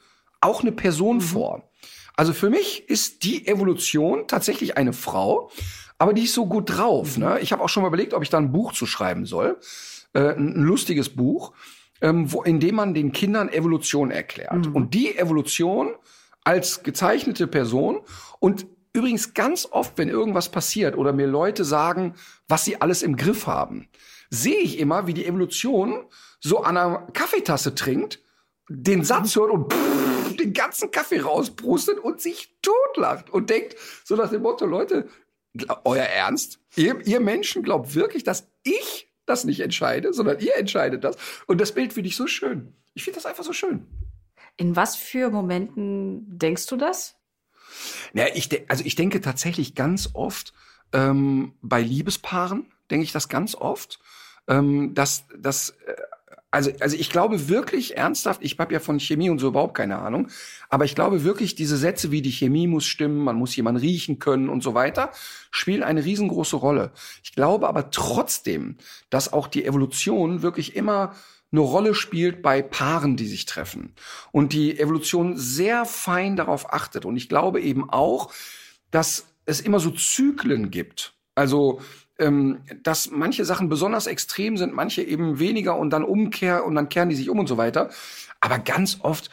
auch 0.40 0.60
eine 0.60 0.72
Person 0.72 1.16
mhm. 1.16 1.22
vor. 1.22 1.70
Also 2.14 2.32
für 2.32 2.50
mich 2.50 2.88
ist 2.88 3.22
die 3.22 3.46
Evolution 3.46 4.26
tatsächlich 4.26 4.76
eine 4.76 4.92
Frau, 4.92 5.50
aber 5.98 6.12
die 6.12 6.24
ist 6.24 6.34
so 6.34 6.46
gut 6.46 6.76
drauf. 6.76 7.16
Mhm. 7.16 7.24
Ne? 7.24 7.40
Ich 7.40 7.52
habe 7.52 7.62
auch 7.62 7.68
schon 7.68 7.82
mal 7.82 7.88
überlegt, 7.88 8.14
ob 8.14 8.22
ich 8.22 8.30
da 8.30 8.38
ein 8.38 8.52
Buch 8.52 8.72
zu 8.72 8.86
schreiben 8.86 9.26
soll. 9.26 9.58
Äh, 10.14 10.34
ein 10.34 10.62
lustiges 10.62 11.10
Buch, 11.10 11.52
ähm, 12.00 12.32
wo, 12.32 12.42
in 12.42 12.60
dem 12.60 12.76
man 12.76 12.94
den 12.94 13.12
Kindern 13.12 13.48
Evolution 13.48 14.10
erklärt. 14.10 14.66
Mhm. 14.66 14.74
Und 14.74 14.94
die 14.94 15.16
Evolution 15.18 15.94
als 16.44 16.82
gezeichnete 16.82 17.46
Person 17.46 18.00
und 18.38 18.66
übrigens 18.92 19.34
ganz 19.34 19.68
oft, 19.70 19.98
wenn 19.98 20.08
irgendwas 20.08 20.48
passiert 20.48 20.96
oder 20.96 21.12
mir 21.12 21.26
Leute 21.26 21.64
sagen, 21.64 22.14
was 22.48 22.64
sie 22.64 22.80
alles 22.80 23.02
im 23.02 23.16
Griff 23.16 23.46
haben, 23.46 23.88
sehe 24.30 24.58
ich 24.58 24.78
immer, 24.78 25.06
wie 25.06 25.14
die 25.14 25.26
Evolution 25.26 26.06
so 26.40 26.62
an 26.62 26.76
einer 26.76 27.06
Kaffeetasse 27.12 27.74
trinkt, 27.74 28.20
den 28.68 29.04
Satz 29.04 29.36
hört 29.36 29.50
und 29.50 29.72
pff, 29.72 30.36
den 30.36 30.52
ganzen 30.52 30.90
Kaffee 30.90 31.20
rausprustet 31.20 31.98
und 31.98 32.20
sich 32.20 32.56
totlacht 32.62 33.30
und 33.30 33.50
denkt 33.50 33.76
so 34.04 34.16
nach 34.16 34.30
dem 34.30 34.42
Motto, 34.42 34.66
Leute, 34.66 35.08
euer 35.84 36.04
Ernst? 36.04 36.60
Ihr, 36.76 37.06
ihr 37.06 37.20
Menschen 37.20 37.62
glaubt 37.62 37.94
wirklich, 37.94 38.24
dass 38.24 38.48
ich 38.62 39.12
das 39.26 39.44
nicht 39.44 39.60
entscheide, 39.60 40.12
sondern 40.12 40.38
ihr 40.40 40.56
entscheidet 40.56 41.04
das. 41.04 41.16
Und 41.46 41.60
das 41.60 41.72
Bild 41.72 41.92
finde 41.92 42.08
ich 42.08 42.16
so 42.16 42.26
schön. 42.26 42.74
Ich 42.94 43.04
finde 43.04 43.16
das 43.16 43.26
einfach 43.26 43.44
so 43.44 43.52
schön. 43.52 43.86
In 44.56 44.74
was 44.74 44.96
für 44.96 45.30
Momenten 45.30 46.38
denkst 46.38 46.66
du 46.66 46.76
das? 46.76 47.16
Ja, 48.14 48.26
ich 48.34 48.48
also 48.68 48.84
ich 48.84 48.94
denke 48.94 49.20
tatsächlich 49.20 49.74
ganz 49.74 50.10
oft 50.14 50.52
ähm, 50.92 51.54
bei 51.60 51.80
Liebespaaren 51.80 52.72
denke 52.90 53.04
ich 53.04 53.12
das 53.12 53.28
ganz 53.28 53.54
oft, 53.54 54.00
ähm, 54.46 54.94
dass 54.94 55.26
dass 55.36 55.70
äh, 55.86 55.94
also, 56.50 56.70
also 56.80 56.96
ich 56.96 57.10
glaube 57.10 57.48
wirklich 57.48 57.96
ernsthaft, 57.96 58.42
ich 58.42 58.58
habe 58.58 58.72
ja 58.72 58.80
von 58.80 59.00
Chemie 59.00 59.28
und 59.28 59.38
so 59.38 59.48
überhaupt 59.48 59.74
keine 59.74 59.98
Ahnung, 59.98 60.28
aber 60.70 60.84
ich 60.84 60.94
glaube 60.94 61.24
wirklich, 61.24 61.54
diese 61.54 61.76
Sätze 61.76 62.10
wie 62.10 62.22
die 62.22 62.32
Chemie 62.32 62.66
muss 62.66 62.86
stimmen, 62.86 63.18
man 63.18 63.36
muss 63.36 63.54
jemanden 63.54 63.80
riechen 63.80 64.18
können 64.18 64.48
und 64.48 64.62
so 64.62 64.74
weiter, 64.74 65.12
spielen 65.50 65.82
eine 65.82 66.04
riesengroße 66.04 66.56
Rolle. 66.56 66.92
Ich 67.22 67.32
glaube 67.34 67.68
aber 67.68 67.90
trotzdem, 67.90 68.76
dass 69.10 69.32
auch 69.32 69.46
die 69.46 69.64
Evolution 69.64 70.42
wirklich 70.42 70.74
immer 70.74 71.14
eine 71.50 71.60
Rolle 71.60 71.94
spielt 71.94 72.42
bei 72.42 72.62
Paaren, 72.62 73.16
die 73.16 73.26
sich 73.26 73.46
treffen. 73.46 73.94
Und 74.32 74.52
die 74.52 74.78
Evolution 74.78 75.36
sehr 75.36 75.86
fein 75.86 76.36
darauf 76.36 76.72
achtet. 76.72 77.06
Und 77.06 77.16
ich 77.16 77.28
glaube 77.28 77.60
eben 77.60 77.88
auch, 77.88 78.32
dass 78.90 79.34
es 79.46 79.60
immer 79.60 79.80
so 79.80 79.90
Zyklen 79.90 80.70
gibt. 80.70 81.14
Also 81.34 81.80
ähm, 82.18 82.60
dass 82.82 83.10
manche 83.10 83.44
Sachen 83.44 83.68
besonders 83.68 84.06
extrem 84.06 84.56
sind, 84.56 84.74
manche 84.74 85.02
eben 85.02 85.38
weniger 85.38 85.76
und 85.76 85.90
dann 85.90 86.04
umkehr 86.04 86.64
und 86.64 86.74
dann 86.74 86.88
kehren 86.88 87.08
die 87.08 87.16
sich 87.16 87.30
um 87.30 87.38
und 87.38 87.46
so 87.46 87.56
weiter. 87.56 87.90
Aber 88.40 88.58
ganz 88.58 88.98
oft, 89.02 89.30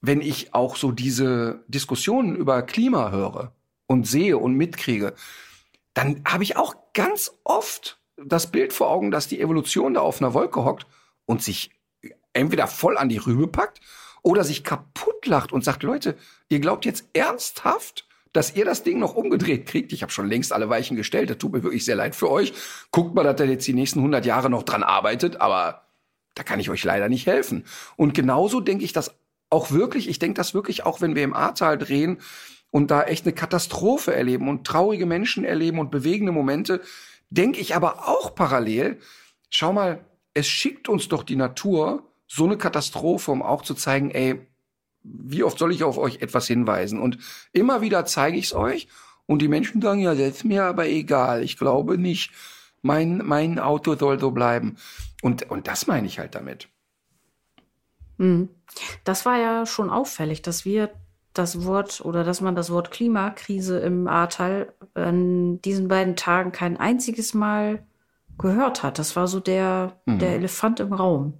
wenn 0.00 0.20
ich 0.20 0.54
auch 0.54 0.76
so 0.76 0.92
diese 0.92 1.64
Diskussionen 1.68 2.36
über 2.36 2.62
Klima 2.62 3.10
höre 3.10 3.52
und 3.86 4.06
sehe 4.06 4.38
und 4.38 4.54
mitkriege, 4.54 5.14
dann 5.94 6.22
habe 6.24 6.44
ich 6.44 6.56
auch 6.56 6.76
ganz 6.94 7.32
oft 7.44 8.00
das 8.16 8.50
Bild 8.50 8.72
vor 8.72 8.90
Augen, 8.90 9.10
dass 9.10 9.28
die 9.28 9.40
Evolution 9.40 9.94
da 9.94 10.00
auf 10.00 10.20
einer 10.20 10.34
Wolke 10.34 10.64
hockt 10.64 10.86
und 11.26 11.42
sich 11.42 11.70
entweder 12.32 12.66
voll 12.66 12.96
an 12.96 13.08
die 13.08 13.18
Rübe 13.18 13.48
packt 13.48 13.80
oder 14.22 14.44
sich 14.44 14.64
kaputt 14.64 15.26
lacht 15.26 15.52
und 15.52 15.64
sagt, 15.64 15.82
Leute, 15.82 16.16
ihr 16.48 16.60
glaubt 16.60 16.84
jetzt 16.84 17.08
ernsthaft, 17.12 18.07
dass 18.38 18.54
ihr 18.54 18.64
das 18.64 18.84
Ding 18.84 19.00
noch 19.00 19.16
umgedreht 19.16 19.66
kriegt. 19.66 19.92
Ich 19.92 20.02
habe 20.02 20.12
schon 20.12 20.28
längst 20.28 20.52
alle 20.52 20.68
Weichen 20.68 20.96
gestellt. 20.96 21.28
Das 21.28 21.38
tut 21.38 21.52
mir 21.52 21.64
wirklich 21.64 21.84
sehr 21.84 21.96
leid 21.96 22.14
für 22.14 22.30
euch. 22.30 22.52
Guckt 22.92 23.12
mal, 23.12 23.24
dass 23.24 23.40
er 23.40 23.48
jetzt 23.48 23.66
die 23.66 23.74
nächsten 23.74 23.98
100 23.98 24.24
Jahre 24.24 24.48
noch 24.48 24.62
dran 24.62 24.84
arbeitet, 24.84 25.40
aber 25.40 25.88
da 26.36 26.44
kann 26.44 26.60
ich 26.60 26.70
euch 26.70 26.84
leider 26.84 27.08
nicht 27.08 27.26
helfen. 27.26 27.64
Und 27.96 28.14
genauso 28.14 28.60
denke 28.60 28.84
ich 28.84 28.92
das 28.92 29.12
auch 29.50 29.72
wirklich. 29.72 30.08
Ich 30.08 30.20
denke 30.20 30.36
das 30.36 30.54
wirklich 30.54 30.86
auch, 30.86 31.00
wenn 31.00 31.16
wir 31.16 31.24
im 31.24 31.34
Ahrtal 31.34 31.78
drehen 31.78 32.18
und 32.70 32.92
da 32.92 33.02
echt 33.02 33.26
eine 33.26 33.34
Katastrophe 33.34 34.14
erleben 34.14 34.48
und 34.48 34.64
traurige 34.64 35.04
Menschen 35.04 35.44
erleben 35.44 35.80
und 35.80 35.90
bewegende 35.90 36.30
Momente, 36.30 36.80
denke 37.30 37.58
ich 37.58 37.74
aber 37.74 38.06
auch 38.06 38.36
parallel, 38.36 39.00
schau 39.50 39.72
mal, 39.72 40.04
es 40.32 40.46
schickt 40.46 40.88
uns 40.88 41.08
doch 41.08 41.24
die 41.24 41.34
Natur 41.34 42.04
so 42.28 42.44
eine 42.44 42.56
Katastrophe, 42.56 43.32
um 43.32 43.42
auch 43.42 43.62
zu 43.62 43.74
zeigen, 43.74 44.12
ey, 44.12 44.46
wie 45.02 45.42
oft 45.42 45.58
soll 45.58 45.72
ich 45.72 45.84
auf 45.84 45.98
euch 45.98 46.20
etwas 46.20 46.46
hinweisen? 46.46 47.00
Und 47.00 47.18
immer 47.52 47.80
wieder 47.80 48.04
zeige 48.04 48.36
ich 48.36 48.46
es 48.46 48.54
euch 48.54 48.88
und 49.26 49.42
die 49.42 49.48
Menschen 49.48 49.80
sagen, 49.80 50.00
ja, 50.00 50.14
das 50.14 50.28
ist 50.28 50.44
mir 50.44 50.64
aber 50.64 50.86
egal. 50.88 51.42
Ich 51.42 51.58
glaube 51.58 51.98
nicht. 51.98 52.32
Mein, 52.80 53.18
mein 53.24 53.58
Auto 53.58 53.96
soll 53.96 54.20
so 54.20 54.30
bleiben. 54.30 54.76
Und, 55.22 55.50
und 55.50 55.66
das 55.66 55.86
meine 55.86 56.06
ich 56.06 56.18
halt 56.18 56.34
damit. 56.34 56.68
Hm. 58.18 58.48
Das 59.04 59.26
war 59.26 59.38
ja 59.38 59.66
schon 59.66 59.90
auffällig, 59.90 60.42
dass 60.42 60.64
wir 60.64 60.90
das 61.34 61.64
Wort 61.64 62.00
oder 62.00 62.24
dass 62.24 62.40
man 62.40 62.54
das 62.54 62.70
Wort 62.70 62.90
Klimakrise 62.90 63.78
im 63.78 64.08
Ahrtal 64.08 64.72
an 64.94 65.60
diesen 65.62 65.88
beiden 65.88 66.16
Tagen 66.16 66.52
kein 66.52 66.76
einziges 66.76 67.34
Mal 67.34 67.84
gehört 68.38 68.82
hat. 68.82 68.98
Das 68.98 69.16
war 69.16 69.28
so 69.28 69.40
der, 69.40 69.98
mhm. 70.06 70.18
der 70.18 70.30
Elefant 70.30 70.80
im 70.80 70.92
Raum. 70.92 71.34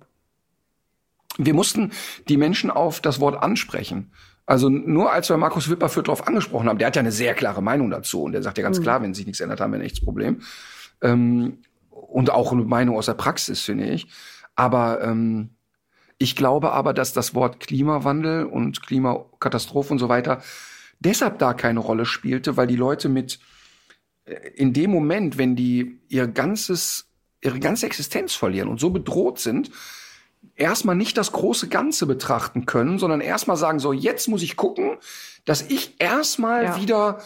Wir 1.38 1.54
mussten 1.54 1.92
die 2.28 2.36
Menschen 2.36 2.70
auf 2.70 3.00
das 3.00 3.20
Wort 3.20 3.42
ansprechen. 3.42 4.12
Also 4.44 4.68
nur 4.68 5.12
als 5.12 5.28
wir 5.28 5.36
Markus 5.36 5.70
Wipperfürth 5.70 6.08
darauf 6.08 6.26
angesprochen 6.26 6.68
haben, 6.68 6.78
der 6.78 6.88
hat 6.88 6.96
ja 6.96 7.00
eine 7.00 7.12
sehr 7.12 7.34
klare 7.34 7.62
Meinung 7.62 7.90
dazu 7.90 8.22
und 8.22 8.32
der 8.32 8.42
sagt 8.42 8.58
ja 8.58 8.64
ganz 8.64 8.78
mhm. 8.78 8.82
klar, 8.82 9.02
wenn 9.02 9.14
sich 9.14 9.26
nichts 9.26 9.40
ändert, 9.40 9.60
haben 9.60 9.72
wir 9.72 9.78
ein 9.78 9.84
echtes 9.84 10.04
Problem. 10.04 10.40
Ähm, 11.02 11.58
und 11.90 12.30
auch 12.30 12.52
eine 12.52 12.62
Meinung 12.62 12.96
aus 12.96 13.06
der 13.06 13.14
Praxis, 13.14 13.60
finde 13.60 13.86
ich. 13.86 14.08
Aber 14.56 15.02
ähm, 15.02 15.50
ich 16.18 16.34
glaube 16.34 16.72
aber, 16.72 16.92
dass 16.92 17.12
das 17.12 17.34
Wort 17.34 17.60
Klimawandel 17.60 18.44
und 18.44 18.82
Klimakatastrophe 18.82 19.92
und 19.92 19.98
so 19.98 20.08
weiter 20.08 20.42
deshalb 20.98 21.38
da 21.38 21.54
keine 21.54 21.80
Rolle 21.80 22.04
spielte, 22.04 22.56
weil 22.56 22.66
die 22.66 22.76
Leute 22.76 23.08
mit 23.08 23.38
äh, 24.24 24.48
in 24.54 24.72
dem 24.72 24.90
Moment, 24.90 25.38
wenn 25.38 25.56
die 25.56 26.00
ihr 26.08 26.26
ganzes, 26.26 27.06
ihre 27.42 27.60
ganze 27.60 27.86
Existenz 27.86 28.34
verlieren 28.34 28.68
und 28.68 28.80
so 28.80 28.90
bedroht 28.90 29.38
sind, 29.38 29.70
erstmal 30.56 30.96
nicht 30.96 31.16
das 31.16 31.32
große 31.32 31.68
Ganze 31.68 32.06
betrachten 32.06 32.66
können, 32.66 32.98
sondern 32.98 33.20
erstmal 33.20 33.56
sagen, 33.56 33.78
so, 33.78 33.92
jetzt 33.92 34.28
muss 34.28 34.42
ich 34.42 34.56
gucken, 34.56 34.98
dass 35.44 35.62
ich 35.62 35.96
erstmal 35.98 36.64
ja. 36.64 36.80
wieder 36.80 37.18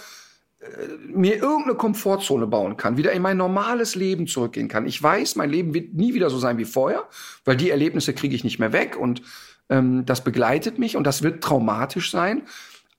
äh, 0.61 0.67
mir 1.07 1.37
irgendeine 1.37 1.75
Komfortzone 1.77 2.47
bauen 2.47 2.77
kann, 2.77 2.97
wieder 2.97 3.13
in 3.13 3.23
mein 3.23 3.37
normales 3.37 3.95
Leben 3.95 4.27
zurückgehen 4.27 4.69
kann. 4.69 4.87
Ich 4.87 5.03
weiß, 5.03 5.37
mein 5.37 5.51
Leben 5.51 5.75
wird 5.75 5.95
nie 5.95 6.15
wieder 6.15 6.31
so 6.31 6.39
sein 6.39 6.59
wie 6.59 6.65
vorher, 6.65 7.05
weil 7.45 7.57
die 7.57 7.71
Erlebnisse 7.71 8.13
kriege 8.13 8.37
ich 8.37 8.45
nicht 8.45 8.59
mehr 8.59 8.73
weg 8.73 8.97
und 8.97 9.23
ähm, 9.69 10.05
das 10.07 10.23
begleitet 10.23 10.79
mich 10.79 10.97
und 10.97 11.05
das 11.05 11.23
wird 11.23 11.43
traumatisch 11.43 12.11
sein. 12.11 12.43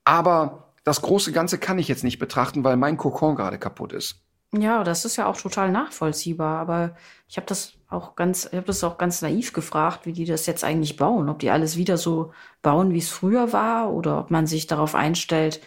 Aber 0.03 0.73
das 0.83 1.01
große 1.01 1.31
Ganze 1.31 1.57
kann 1.57 1.79
ich 1.79 1.87
jetzt 1.87 2.03
nicht 2.03 2.19
betrachten, 2.19 2.63
weil 2.63 2.75
mein 2.75 2.97
Kokon 2.97 3.35
gerade 3.35 3.57
kaputt 3.57 3.93
ist. 3.93 4.17
Ja, 4.55 4.83
das 4.83 5.03
ist 5.03 5.15
ja 5.15 5.25
auch 5.25 5.37
total 5.37 5.71
nachvollziehbar. 5.71 6.59
Aber 6.59 6.95
ich 7.27 7.37
habe 7.37 7.47
das 7.47 7.73
auch 7.89 8.15
ganz, 8.15 8.45
ich 8.45 8.53
habe 8.53 8.67
das 8.67 8.83
auch 8.83 8.97
ganz 8.97 9.21
naiv 9.21 9.53
gefragt, 9.53 10.05
wie 10.05 10.13
die 10.13 10.25
das 10.25 10.45
jetzt 10.45 10.63
eigentlich 10.63 10.95
bauen. 10.95 11.29
Ob 11.29 11.39
die 11.39 11.49
alles 11.49 11.75
wieder 11.75 11.97
so 11.97 12.31
bauen, 12.61 12.93
wie 12.93 12.99
es 12.99 13.09
früher 13.09 13.51
war, 13.51 13.91
oder 13.91 14.19
ob 14.19 14.31
man 14.31 14.45
sich 14.47 14.67
darauf 14.67 14.93
einstellt, 14.95 15.61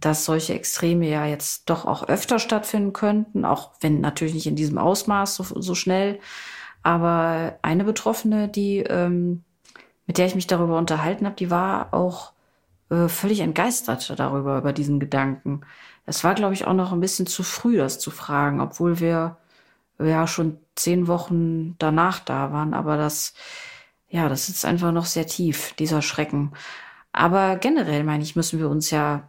dass 0.00 0.24
solche 0.24 0.54
Extreme 0.54 1.08
ja 1.08 1.26
jetzt 1.26 1.70
doch 1.70 1.84
auch 1.86 2.08
öfter 2.08 2.38
stattfinden 2.38 2.92
könnten, 2.92 3.44
auch 3.44 3.72
wenn 3.80 4.00
natürlich 4.00 4.34
nicht 4.34 4.46
in 4.46 4.56
diesem 4.56 4.78
Ausmaß 4.78 5.36
so, 5.36 5.44
so 5.60 5.74
schnell. 5.74 6.18
Aber 6.82 7.58
eine 7.62 7.84
Betroffene, 7.84 8.48
die, 8.48 8.78
ähm, 8.78 9.44
mit 10.06 10.18
der 10.18 10.26
ich 10.26 10.34
mich 10.34 10.46
darüber 10.46 10.78
unterhalten 10.78 11.26
habe, 11.26 11.36
die 11.36 11.50
war 11.50 11.94
auch 11.94 12.32
äh, 12.90 13.08
völlig 13.08 13.40
entgeistert 13.40 14.18
darüber, 14.18 14.58
über 14.58 14.72
diesen 14.72 15.00
Gedanken. 15.00 15.62
Es 16.06 16.24
war, 16.24 16.34
glaube 16.34 16.54
ich, 16.54 16.66
auch 16.66 16.74
noch 16.74 16.92
ein 16.92 17.00
bisschen 17.00 17.26
zu 17.26 17.42
früh, 17.42 17.76
das 17.76 17.98
zu 17.98 18.10
fragen, 18.10 18.60
obwohl 18.60 19.00
wir 19.00 19.36
ja 19.98 20.26
schon 20.26 20.58
zehn 20.74 21.06
Wochen 21.06 21.76
danach 21.78 22.18
da 22.20 22.52
waren. 22.52 22.74
Aber 22.74 22.96
das, 22.96 23.34
ja, 24.08 24.28
das 24.28 24.46
sitzt 24.46 24.64
einfach 24.64 24.92
noch 24.92 25.06
sehr 25.06 25.26
tief, 25.26 25.74
dieser 25.74 26.02
Schrecken. 26.02 26.52
Aber 27.12 27.56
generell, 27.56 28.04
meine 28.04 28.22
ich, 28.22 28.36
müssen 28.36 28.58
wir 28.58 28.68
uns 28.68 28.90
ja 28.90 29.28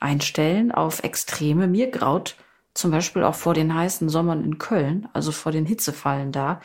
einstellen 0.00 0.72
auf 0.72 1.02
Extreme. 1.04 1.66
Mir 1.68 1.90
graut 1.90 2.36
zum 2.74 2.90
Beispiel 2.90 3.22
auch 3.24 3.34
vor 3.34 3.54
den 3.54 3.74
heißen 3.74 4.08
Sommern 4.08 4.44
in 4.44 4.58
Köln, 4.58 5.08
also 5.12 5.32
vor 5.32 5.52
den 5.52 5.66
Hitzefallen 5.66 6.32
da, 6.32 6.60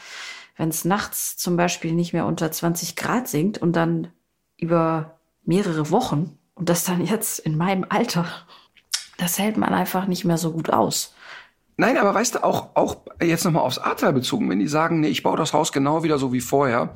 wenn 0.55 0.69
es 0.69 0.85
nachts 0.85 1.37
zum 1.37 1.57
Beispiel 1.57 1.93
nicht 1.93 2.13
mehr 2.13 2.25
unter 2.25 2.51
20 2.51 2.95
Grad 2.95 3.27
sinkt 3.27 3.57
und 3.59 3.73
dann 3.73 4.09
über 4.57 5.19
mehrere 5.43 5.91
Wochen 5.91 6.37
und 6.55 6.69
das 6.69 6.83
dann 6.83 7.05
jetzt 7.05 7.39
in 7.39 7.57
meinem 7.57 7.85
Alter 7.87 8.25
das 9.18 9.39
hält 9.39 9.57
man 9.57 9.74
einfach 9.74 10.07
nicht 10.07 10.26
mehr 10.26 10.38
so 10.38 10.51
gut 10.51 10.70
aus. 10.70 11.13
Nein, 11.76 11.97
aber 11.97 12.13
weißt 12.13 12.36
du, 12.36 12.43
auch, 12.43 12.76
auch 12.76 12.97
jetzt 13.22 13.45
nochmal 13.45 13.63
aufs 13.63 13.78
Ahrtal 13.78 14.13
bezogen, 14.13 14.49
wenn 14.49 14.59
die 14.59 14.68
sagen, 14.68 14.99
nee, 14.99 15.09
ich 15.09 15.22
baue 15.22 15.38
das 15.38 15.53
Haus 15.53 15.72
genau 15.72 16.03
wieder 16.03 16.18
so 16.18 16.34
wie 16.34 16.41
vorher, 16.41 16.95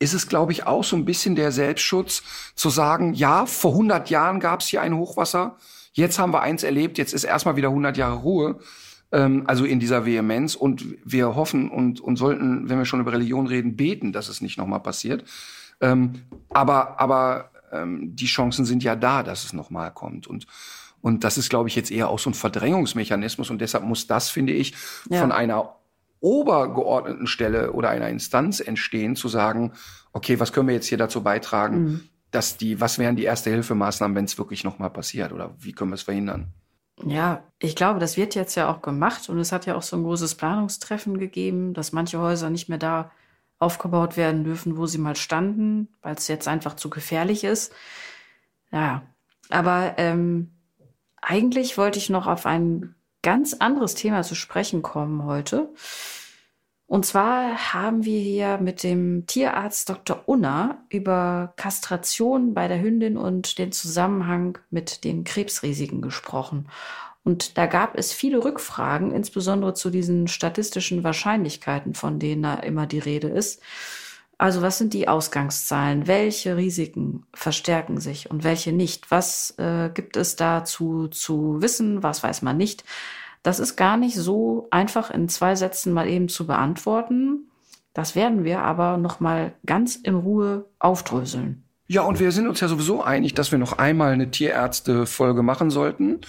ist 0.00 0.14
es, 0.14 0.26
glaube 0.26 0.52
ich, 0.52 0.66
auch 0.66 0.82
so 0.82 0.96
ein 0.96 1.04
bisschen 1.04 1.36
der 1.36 1.52
Selbstschutz 1.52 2.22
zu 2.54 2.70
sagen, 2.70 3.14
ja, 3.14 3.46
vor 3.46 3.72
100 3.72 4.10
Jahren 4.10 4.40
gab 4.40 4.60
es 4.60 4.66
hier 4.66 4.82
ein 4.82 4.96
Hochwasser, 4.96 5.56
jetzt 5.92 6.18
haben 6.18 6.32
wir 6.32 6.40
eins 6.40 6.62
erlebt, 6.62 6.98
jetzt 6.98 7.12
ist 7.12 7.24
erstmal 7.24 7.56
wieder 7.56 7.68
100 7.68 7.96
Jahre 7.96 8.16
Ruhe, 8.16 8.58
ähm, 9.12 9.44
also 9.46 9.64
in 9.64 9.78
dieser 9.78 10.06
Vehemenz 10.06 10.54
und 10.54 10.84
wir 11.04 11.36
hoffen 11.36 11.70
und, 11.70 12.00
und 12.00 12.16
sollten, 12.16 12.68
wenn 12.68 12.78
wir 12.78 12.86
schon 12.86 13.00
über 13.00 13.12
Religion 13.12 13.46
reden, 13.46 13.76
beten, 13.76 14.12
dass 14.12 14.28
es 14.28 14.40
nicht 14.40 14.58
nochmal 14.58 14.80
passiert. 14.80 15.24
Ähm, 15.80 16.22
aber 16.48 17.00
aber 17.00 17.50
ähm, 17.72 18.16
die 18.16 18.26
Chancen 18.26 18.64
sind 18.64 18.82
ja 18.82 18.96
da, 18.96 19.22
dass 19.22 19.44
es 19.44 19.52
nochmal 19.52 19.92
kommt 19.92 20.26
und 20.26 20.46
und 21.02 21.24
das 21.24 21.38
ist, 21.38 21.48
glaube 21.48 21.68
ich, 21.68 21.76
jetzt 21.76 21.90
eher 21.90 22.08
auch 22.08 22.18
so 22.18 22.30
ein 22.30 22.34
Verdrängungsmechanismus. 22.34 23.50
Und 23.50 23.60
deshalb 23.60 23.84
muss 23.84 24.06
das, 24.06 24.28
finde 24.28 24.52
ich, 24.52 24.74
ja. 25.08 25.20
von 25.20 25.32
einer 25.32 25.76
obergeordneten 26.20 27.26
Stelle 27.26 27.72
oder 27.72 27.88
einer 27.88 28.08
Instanz 28.08 28.60
entstehen, 28.60 29.16
zu 29.16 29.28
sagen, 29.28 29.72
okay, 30.12 30.38
was 30.38 30.52
können 30.52 30.68
wir 30.68 30.74
jetzt 30.74 30.86
hier 30.86 30.98
dazu 30.98 31.22
beitragen, 31.22 31.82
mhm. 31.82 32.00
dass 32.30 32.58
die, 32.58 32.80
was 32.80 32.98
wären 32.98 33.16
die 33.16 33.24
Erste-Hilfemaßnahmen, 33.24 34.14
wenn 34.14 34.26
es 34.26 34.36
wirklich 34.36 34.64
nochmal 34.64 34.90
passiert 34.90 35.32
oder 35.32 35.54
wie 35.58 35.72
können 35.72 35.90
wir 35.90 35.94
es 35.94 36.02
verhindern? 36.02 36.52
Ja, 37.06 37.42
ich 37.58 37.76
glaube, 37.76 37.98
das 37.98 38.18
wird 38.18 38.34
jetzt 38.34 38.54
ja 38.56 38.70
auch 38.70 38.82
gemacht 38.82 39.30
und 39.30 39.38
es 39.38 39.52
hat 39.52 39.64
ja 39.64 39.74
auch 39.74 39.82
so 39.82 39.96
ein 39.96 40.02
großes 40.02 40.34
Planungstreffen 40.34 41.18
gegeben, 41.18 41.72
dass 41.72 41.92
manche 41.92 42.18
Häuser 42.18 42.50
nicht 42.50 42.68
mehr 42.68 42.76
da 42.76 43.10
aufgebaut 43.58 44.18
werden 44.18 44.44
dürfen, 44.44 44.76
wo 44.76 44.84
sie 44.84 44.98
mal 44.98 45.16
standen, 45.16 45.88
weil 46.02 46.14
es 46.14 46.28
jetzt 46.28 46.46
einfach 46.46 46.76
zu 46.76 46.90
gefährlich 46.90 47.44
ist. 47.44 47.72
Ja, 48.70 49.02
aber 49.48 49.94
ähm, 49.96 50.50
eigentlich 51.22 51.78
wollte 51.78 51.98
ich 51.98 52.10
noch 52.10 52.26
auf 52.26 52.46
ein 52.46 52.94
ganz 53.22 53.54
anderes 53.54 53.94
Thema 53.94 54.22
zu 54.22 54.34
sprechen 54.34 54.82
kommen 54.82 55.24
heute. 55.24 55.72
Und 56.86 57.06
zwar 57.06 57.72
haben 57.72 58.04
wir 58.04 58.18
hier 58.18 58.58
mit 58.58 58.82
dem 58.82 59.24
Tierarzt 59.26 59.88
Dr. 59.88 60.24
Unner 60.26 60.84
über 60.88 61.52
Kastration 61.54 62.52
bei 62.52 62.66
der 62.66 62.80
Hündin 62.80 63.16
und 63.16 63.58
den 63.58 63.70
Zusammenhang 63.70 64.58
mit 64.70 65.04
den 65.04 65.22
Krebsrisiken 65.22 66.02
gesprochen. 66.02 66.68
Und 67.22 67.58
da 67.58 67.66
gab 67.66 67.96
es 67.96 68.12
viele 68.12 68.42
Rückfragen, 68.42 69.12
insbesondere 69.12 69.74
zu 69.74 69.90
diesen 69.90 70.26
statistischen 70.26 71.04
Wahrscheinlichkeiten, 71.04 71.94
von 71.94 72.18
denen 72.18 72.42
da 72.42 72.54
immer 72.54 72.86
die 72.86 72.98
Rede 72.98 73.28
ist. 73.28 73.62
Also 74.40 74.62
was 74.62 74.78
sind 74.78 74.94
die 74.94 75.06
Ausgangszahlen? 75.06 76.06
Welche 76.06 76.56
Risiken 76.56 77.26
verstärken 77.34 78.00
sich 78.00 78.30
und 78.30 78.42
welche 78.42 78.72
nicht? 78.72 79.10
Was 79.10 79.52
äh, 79.58 79.90
gibt 79.92 80.16
es 80.16 80.34
dazu 80.34 81.08
zu 81.08 81.60
wissen? 81.60 82.02
Was 82.02 82.22
weiß 82.22 82.40
man 82.40 82.56
nicht? 82.56 82.82
Das 83.42 83.60
ist 83.60 83.76
gar 83.76 83.98
nicht 83.98 84.16
so 84.16 84.66
einfach 84.70 85.10
in 85.10 85.28
zwei 85.28 85.56
Sätzen 85.56 85.92
mal 85.92 86.08
eben 86.08 86.30
zu 86.30 86.46
beantworten. 86.46 87.50
Das 87.92 88.14
werden 88.16 88.42
wir 88.42 88.62
aber 88.62 88.96
noch 88.96 89.20
mal 89.20 89.52
ganz 89.66 89.94
in 89.96 90.14
Ruhe 90.14 90.64
aufdröseln. 90.78 91.62
Ja, 91.86 92.00
und 92.00 92.18
wir 92.18 92.32
sind 92.32 92.48
uns 92.48 92.60
ja 92.60 92.68
sowieso 92.68 93.02
einig, 93.02 93.34
dass 93.34 93.52
wir 93.52 93.58
noch 93.58 93.76
einmal 93.76 94.14
eine 94.14 94.30
Tierärzte-Folge 94.30 95.42
machen 95.42 95.68
sollten 95.68 96.20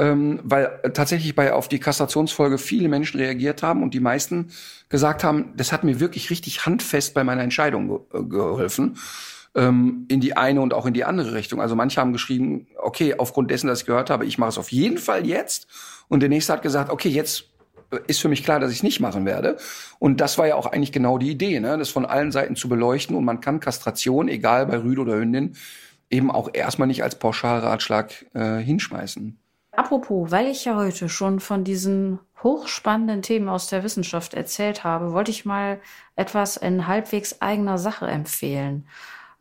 ähm, 0.00 0.40
weil 0.42 0.80
tatsächlich 0.94 1.34
bei 1.34 1.52
auf 1.52 1.68
die 1.68 1.78
Kastrationsfolge 1.78 2.56
viele 2.56 2.88
Menschen 2.88 3.20
reagiert 3.20 3.62
haben 3.62 3.82
und 3.82 3.92
die 3.92 4.00
meisten 4.00 4.50
gesagt 4.88 5.22
haben, 5.22 5.52
das 5.56 5.72
hat 5.72 5.84
mir 5.84 6.00
wirklich 6.00 6.30
richtig 6.30 6.64
handfest 6.64 7.12
bei 7.12 7.22
meiner 7.22 7.42
Entscheidung 7.42 7.88
ge 7.88 7.98
äh, 8.18 8.24
geholfen 8.24 8.96
ähm, 9.54 10.06
in 10.08 10.20
die 10.20 10.36
eine 10.38 10.62
und 10.62 10.72
auch 10.72 10.86
in 10.86 10.94
die 10.94 11.04
andere 11.04 11.34
Richtung. 11.34 11.60
Also 11.60 11.76
manche 11.76 12.00
haben 12.00 12.14
geschrieben, 12.14 12.66
okay, 12.78 13.14
aufgrund 13.18 13.50
dessen, 13.50 13.66
dass 13.66 13.80
ich 13.80 13.86
gehört 13.86 14.08
habe, 14.08 14.24
ich 14.24 14.38
mache 14.38 14.48
es 14.48 14.58
auf 14.58 14.72
jeden 14.72 14.96
Fall 14.96 15.26
jetzt. 15.26 15.66
Und 16.08 16.20
der 16.20 16.30
nächste 16.30 16.54
hat 16.54 16.62
gesagt, 16.62 16.90
okay, 16.90 17.10
jetzt 17.10 17.44
ist 18.06 18.20
für 18.20 18.28
mich 18.28 18.42
klar, 18.42 18.58
dass 18.58 18.70
ich 18.70 18.78
es 18.78 18.82
nicht 18.82 19.00
machen 19.00 19.26
werde. 19.26 19.58
Und 19.98 20.22
das 20.22 20.38
war 20.38 20.46
ja 20.46 20.54
auch 20.54 20.66
eigentlich 20.66 20.92
genau 20.92 21.18
die 21.18 21.30
Idee, 21.30 21.60
ne? 21.60 21.76
das 21.76 21.90
von 21.90 22.06
allen 22.06 22.32
Seiten 22.32 22.56
zu 22.56 22.70
beleuchten. 22.70 23.16
Und 23.16 23.24
man 23.24 23.42
kann 23.42 23.60
Kastration, 23.60 24.28
egal 24.28 24.64
bei 24.64 24.78
Rüde 24.78 25.02
oder 25.02 25.16
Hündin, 25.16 25.56
eben 26.08 26.30
auch 26.30 26.48
erstmal 26.52 26.88
nicht 26.88 27.02
als 27.02 27.16
Pauschalratschlag 27.16 28.26
äh, 28.34 28.58
hinschmeißen. 28.58 29.39
Apropos, 29.80 30.30
weil 30.30 30.46
ich 30.48 30.66
ja 30.66 30.76
heute 30.76 31.08
schon 31.08 31.40
von 31.40 31.64
diesen 31.64 32.18
hochspannenden 32.42 33.22
Themen 33.22 33.48
aus 33.48 33.68
der 33.68 33.82
Wissenschaft 33.82 34.34
erzählt 34.34 34.84
habe, 34.84 35.14
wollte 35.14 35.30
ich 35.30 35.46
mal 35.46 35.80
etwas 36.16 36.58
in 36.58 36.86
halbwegs 36.86 37.40
eigener 37.40 37.78
Sache 37.78 38.06
empfehlen. 38.06 38.86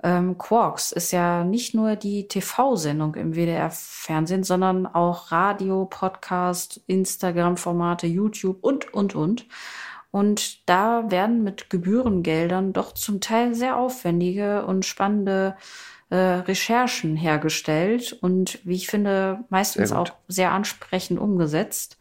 Ähm, 0.02 0.38
Quarks 0.38 0.94
ist 0.94 1.12
ja 1.12 1.44
nicht 1.44 1.76
nur 1.76 1.98
die 1.98 2.30
TV-Sendung 2.30 3.16
im 3.16 3.36
WDR-Fernsehen, 3.36 4.46
sondern 4.46 4.88
auch 4.88 5.30
Radio, 5.34 5.86
Podcast, 5.86 6.80
Instagram-Formate, 6.88 8.08
YouTube 8.08 8.60
und, 8.64 8.94
und, 8.94 9.16
und. 9.16 9.46
Und 10.12 10.68
da 10.68 11.12
werden 11.12 11.44
mit 11.44 11.70
Gebührengeldern 11.70 12.74
doch 12.74 12.94
zum 12.94 13.22
Teil 13.22 13.54
sehr 13.54 13.78
aufwendige 13.78 14.66
und 14.66 14.86
spannende 14.86 15.56
äh, 16.10 16.16
Recherchen 16.16 17.16
hergestellt 17.16 18.14
und 18.22 18.60
wie 18.64 18.76
ich 18.76 18.88
finde, 18.88 19.44
meistens 19.50 19.92
auch 19.92 20.10
sehr 20.28 20.52
ansprechend 20.52 21.20
umgesetzt. 21.20 21.98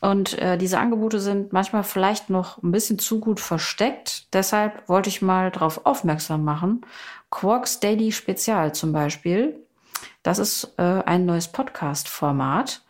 Und 0.00 0.38
äh, 0.38 0.58
diese 0.58 0.78
Angebote 0.78 1.18
sind 1.20 1.52
manchmal 1.52 1.82
vielleicht 1.82 2.30
noch 2.30 2.62
ein 2.62 2.70
bisschen 2.70 2.98
zu 2.98 3.18
gut 3.18 3.40
versteckt. 3.40 4.32
Deshalb 4.34 4.88
wollte 4.88 5.08
ich 5.08 5.22
mal 5.22 5.50
darauf 5.50 5.86
aufmerksam 5.86 6.44
machen. 6.44 6.82
Quarks 7.30 7.80
Daily 7.80 8.12
Spezial 8.12 8.74
zum 8.74 8.92
Beispiel. 8.92 9.58
Das 10.22 10.38
ist 10.38 10.74
äh, 10.76 10.82
ein 10.82 11.24
neues 11.24 11.48
Podcast-Format. 11.48 12.82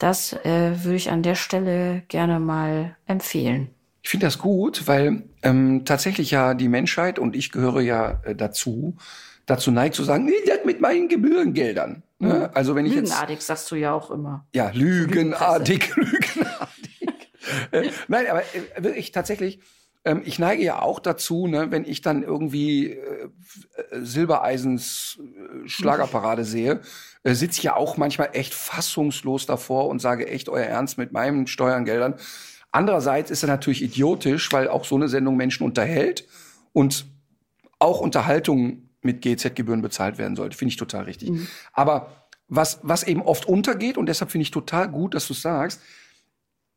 Das 0.00 0.32
äh, 0.32 0.82
würde 0.82 0.96
ich 0.96 1.10
an 1.10 1.22
der 1.22 1.34
Stelle 1.34 2.02
gerne 2.08 2.40
mal 2.40 2.96
empfehlen. 3.06 3.68
Ich 4.02 4.08
finde 4.08 4.26
das 4.26 4.38
gut, 4.38 4.88
weil 4.88 5.24
ähm, 5.42 5.84
tatsächlich 5.84 6.30
ja 6.30 6.54
die 6.54 6.68
Menschheit 6.68 7.18
und 7.18 7.36
ich 7.36 7.52
gehöre 7.52 7.82
ja 7.82 8.18
äh, 8.24 8.34
dazu, 8.34 8.96
dazu 9.44 9.70
neigt 9.70 9.94
zu 9.94 10.02
sagen, 10.02 10.24
nee, 10.24 10.32
das 10.46 10.64
mit 10.64 10.80
meinen 10.80 11.08
Gebührengeldern. 11.08 12.02
Ne? 12.18 12.34
Mhm. 12.34 12.48
Also 12.54 12.74
wenn 12.74 12.86
ich 12.86 12.94
lügenartig 12.94 13.36
jetzt, 13.36 13.46
sagst 13.46 13.70
du 13.70 13.76
ja 13.76 13.92
auch 13.92 14.10
immer. 14.10 14.46
Ja, 14.54 14.70
lügenartig, 14.72 15.94
lügenartig. 15.96 17.32
äh, 17.70 17.90
nein, 18.08 18.26
aber 18.26 18.40
äh, 18.40 18.82
wirklich 18.82 19.12
tatsächlich, 19.12 19.60
ähm, 20.04 20.22
ich 20.24 20.38
neige 20.38 20.62
ja 20.62 20.80
auch 20.80 21.00
dazu, 21.00 21.46
ne, 21.46 21.70
wenn 21.70 21.84
ich 21.84 22.00
dann 22.00 22.22
irgendwie 22.22 22.92
äh, 22.92 23.28
Silbereisens 23.92 25.18
äh, 25.20 25.68
Schlagerparade 25.68 26.44
sehe, 26.44 26.80
äh, 27.22 27.34
sitze 27.34 27.58
ich 27.58 27.64
ja 27.64 27.76
auch 27.76 27.96
manchmal 27.96 28.30
echt 28.32 28.54
fassungslos 28.54 29.46
davor 29.46 29.88
und 29.88 30.00
sage 30.00 30.26
echt 30.28 30.48
euer 30.48 30.64
Ernst 30.64 30.96
mit 30.96 31.12
meinen 31.12 31.46
Steuergeldern. 31.46 32.14
Andererseits 32.72 33.30
ist 33.30 33.42
er 33.42 33.48
natürlich 33.48 33.82
idiotisch, 33.82 34.52
weil 34.52 34.68
auch 34.68 34.84
so 34.84 34.94
eine 34.94 35.08
Sendung 35.08 35.36
Menschen 35.36 35.64
unterhält 35.64 36.26
und 36.72 37.06
auch 37.78 38.00
Unterhaltung 38.00 38.88
mit 39.02 39.22
GZ-Gebühren 39.22 39.82
bezahlt 39.82 40.18
werden 40.18 40.36
sollte. 40.36 40.56
Finde 40.56 40.70
ich 40.70 40.76
total 40.76 41.04
richtig. 41.04 41.30
Mhm. 41.30 41.46
Aber 41.72 42.28
was, 42.48 42.80
was 42.82 43.02
eben 43.02 43.22
oft 43.22 43.46
untergeht, 43.46 43.96
und 43.96 44.06
deshalb 44.06 44.30
finde 44.30 44.42
ich 44.42 44.50
total 44.50 44.88
gut, 44.88 45.14
dass 45.14 45.26
du 45.26 45.34
sagst, 45.34 45.80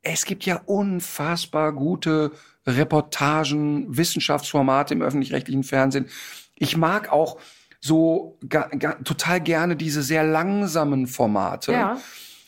es 0.02 0.26
gibt 0.26 0.46
ja 0.46 0.62
unfassbar 0.66 1.74
gute 1.74 2.32
Reportagen, 2.66 3.98
Wissenschaftsformate 3.98 4.94
im 4.94 5.02
öffentlich-rechtlichen 5.02 5.64
Fernsehen. 5.64 6.08
Ich 6.56 6.78
mag 6.78 7.12
auch 7.12 7.40
so 7.82 8.38
total 9.04 9.42
gerne 9.42 9.76
diese 9.76 10.04
sehr 10.04 10.24
langsamen 10.24 11.08
Formate. 11.08 11.74
Ja 11.74 11.98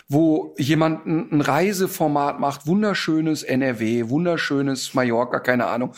wo 0.07 0.53
jemand 0.57 1.05
ein, 1.05 1.41
Reiseformat 1.41 2.39
macht, 2.39 2.67
wunderschönes 2.67 3.43
NRW, 3.43 4.09
wunderschönes 4.09 4.93
Mallorca, 4.93 5.39
keine 5.39 5.65
Ahnung. 5.67 5.93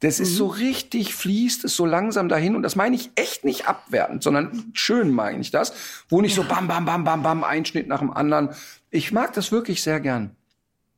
Das 0.00 0.20
ist 0.20 0.32
mhm. 0.32 0.36
so 0.36 0.46
richtig, 0.48 1.14
fließt 1.14 1.64
es 1.64 1.74
so 1.74 1.86
langsam 1.86 2.28
dahin. 2.28 2.54
Und 2.54 2.62
das 2.62 2.76
meine 2.76 2.94
ich 2.96 3.10
echt 3.14 3.44
nicht 3.44 3.66
abwertend, 3.66 4.22
sondern 4.22 4.70
schön 4.74 5.10
meine 5.10 5.40
ich 5.40 5.50
das. 5.50 5.72
Wo 6.10 6.20
nicht 6.20 6.36
ja. 6.36 6.42
so 6.42 6.48
bam, 6.48 6.68
bam, 6.68 6.84
bam, 6.84 7.04
bam, 7.04 7.22
bam, 7.22 7.44
Einschnitt 7.44 7.88
nach 7.88 8.00
dem 8.00 8.10
anderen. 8.10 8.50
Ich 8.90 9.10
mag 9.10 9.32
das 9.32 9.52
wirklich 9.52 9.82
sehr 9.82 10.00
gern. 10.00 10.36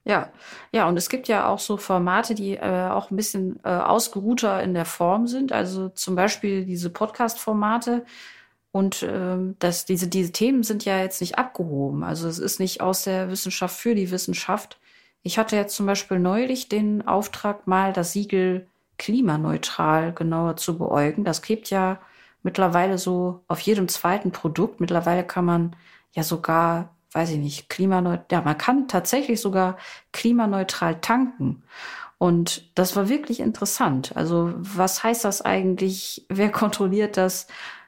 Ja, 0.08 0.32
ja, 0.72 0.88
und 0.88 0.96
es 0.96 1.10
gibt 1.10 1.28
ja 1.28 1.48
auch 1.48 1.58
so 1.58 1.76
Formate, 1.76 2.34
die 2.34 2.56
äh, 2.56 2.88
auch 2.88 3.10
ein 3.10 3.16
bisschen 3.16 3.60
äh, 3.62 3.68
ausgeruhter 3.68 4.62
in 4.62 4.72
der 4.72 4.86
Form 4.86 5.26
sind. 5.26 5.52
Also 5.52 5.90
zum 5.90 6.14
Beispiel 6.16 6.64
diese 6.64 6.88
Podcast-Formate. 6.88 8.06
Und 8.72 9.02
ähm, 9.02 9.56
das, 9.58 9.84
diese, 9.84 10.08
diese 10.08 10.32
Themen 10.32 10.62
sind 10.62 10.86
ja 10.86 10.98
jetzt 10.98 11.20
nicht 11.20 11.36
abgehoben. 11.38 12.04
Also 12.04 12.26
es 12.26 12.38
ist 12.38 12.58
nicht 12.58 12.80
aus 12.80 13.04
der 13.04 13.30
Wissenschaft 13.30 13.76
für 13.76 13.94
die 13.94 14.10
Wissenschaft. 14.10 14.78
Ich 15.22 15.38
hatte 15.38 15.56
jetzt 15.56 15.76
zum 15.76 15.84
Beispiel 15.84 16.18
neulich 16.18 16.70
den 16.70 17.06
Auftrag, 17.06 17.66
mal 17.66 17.92
das 17.92 18.12
Siegel 18.12 18.66
klimaneutral 18.96 20.14
genauer 20.14 20.56
zu 20.56 20.78
beäugen. 20.78 21.24
Das 21.24 21.42
klebt 21.42 21.68
ja 21.68 22.00
mittlerweile 22.42 22.96
so 22.96 23.42
auf 23.46 23.60
jedem 23.60 23.88
zweiten 23.88 24.32
Produkt. 24.32 24.80
Mittlerweile 24.80 25.24
kann 25.24 25.44
man 25.44 25.76
ja 26.12 26.22
sogar, 26.22 26.94
weiß 27.12 27.30
ich 27.30 27.38
nicht, 27.38 27.68
klimaneutral, 27.68 28.26
ja, 28.30 28.42
man 28.42 28.58
kann 28.58 28.88
tatsächlich 28.88 29.40
sogar 29.40 29.76
klimaneutral 30.12 31.00
tanken. 31.00 31.62
Und 32.18 32.76
das 32.76 32.96
war 32.96 33.08
wirklich 33.08 33.40
interessant. 33.40 34.16
Also 34.16 34.52
was 34.56 35.02
heißt 35.04 35.24
das 35.24 35.42
eigentlich? 35.42 36.26
Wer 36.28 36.50
kontrolliert 36.50 37.16
das? 37.16 37.46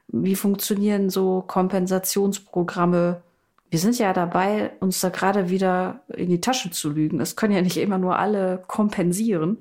Wie 0.08 0.36
funktionieren 0.36 1.10
so 1.10 1.42
Kompensationsprogramme? 1.46 3.22
Wir 3.70 3.78
sind 3.78 3.98
ja 3.98 4.12
dabei, 4.12 4.72
uns 4.80 5.00
da 5.00 5.10
gerade 5.10 5.50
wieder 5.50 6.02
in 6.08 6.28
die 6.28 6.40
Tasche 6.40 6.70
zu 6.70 6.90
lügen. 6.90 7.20
Es 7.20 7.36
können 7.36 7.54
ja 7.54 7.62
nicht 7.62 7.76
immer 7.76 7.98
nur 7.98 8.18
alle 8.18 8.62
kompensieren. 8.66 9.58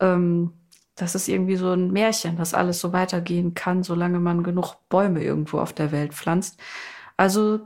Ähm, 0.00 0.52
das 0.96 1.14
ist 1.14 1.28
irgendwie 1.28 1.56
so 1.56 1.72
ein 1.72 1.90
Märchen, 1.90 2.36
dass 2.36 2.52
alles 2.54 2.80
so 2.80 2.92
weitergehen 2.92 3.54
kann, 3.54 3.82
solange 3.82 4.20
man 4.20 4.42
genug 4.42 4.74
Bäume 4.90 5.22
irgendwo 5.22 5.58
auf 5.58 5.72
der 5.72 5.92
Welt 5.92 6.12
pflanzt. 6.12 6.60
Also 7.16 7.60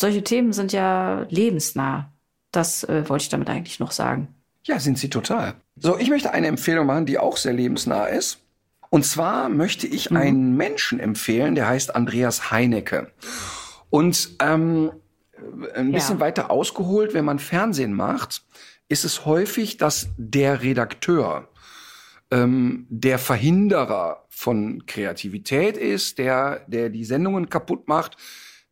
solche 0.00 0.24
Themen 0.24 0.52
sind 0.52 0.72
ja 0.72 1.26
lebensnah. 1.28 2.12
Das 2.52 2.84
äh, 2.84 3.08
wollte 3.08 3.24
ich 3.24 3.28
damit 3.28 3.48
eigentlich 3.48 3.80
noch 3.80 3.92
sagen. 3.92 4.28
Ja, 4.64 4.78
sind 4.78 4.98
sie 4.98 5.10
total. 5.10 5.54
So, 5.76 5.98
ich 5.98 6.08
möchte 6.08 6.32
eine 6.32 6.46
Empfehlung 6.46 6.86
machen, 6.86 7.06
die 7.06 7.18
auch 7.18 7.36
sehr 7.36 7.52
lebensnah 7.52 8.06
ist. 8.06 8.38
Und 8.90 9.04
zwar 9.04 9.48
möchte 9.48 9.86
ich 9.86 10.10
mhm. 10.10 10.16
einen 10.16 10.56
Menschen 10.56 11.00
empfehlen, 11.00 11.54
der 11.54 11.68
heißt 11.68 11.94
Andreas 11.94 12.50
Heinecke. 12.50 13.10
Und 13.90 14.30
ähm, 14.40 14.92
ein 15.74 15.92
bisschen 15.92 16.16
ja. 16.16 16.20
weiter 16.20 16.50
ausgeholt, 16.50 17.14
wenn 17.14 17.24
man 17.24 17.38
Fernsehen 17.38 17.92
macht, 17.92 18.44
ist 18.88 19.04
es 19.04 19.24
häufig, 19.24 19.76
dass 19.76 20.08
der 20.16 20.62
Redakteur 20.62 21.48
ähm, 22.30 22.86
der 22.88 23.18
Verhinderer 23.18 24.24
von 24.28 24.86
Kreativität 24.86 25.76
ist, 25.76 26.18
der, 26.18 26.60
der 26.66 26.90
die 26.90 27.04
Sendungen 27.04 27.48
kaputt 27.48 27.88
macht. 27.88 28.16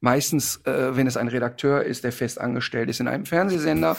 Meistens, 0.03 0.61
äh, 0.64 0.96
wenn 0.96 1.07
es 1.07 1.16
ein 1.16 1.28
Redakteur 1.28 1.84
ist, 1.84 2.03
der 2.03 2.11
fest 2.11 2.40
angestellt 2.40 2.90
ist 2.90 2.98
in 2.98 3.07
einem 3.07 3.24
Fernsehsender. 3.24 3.96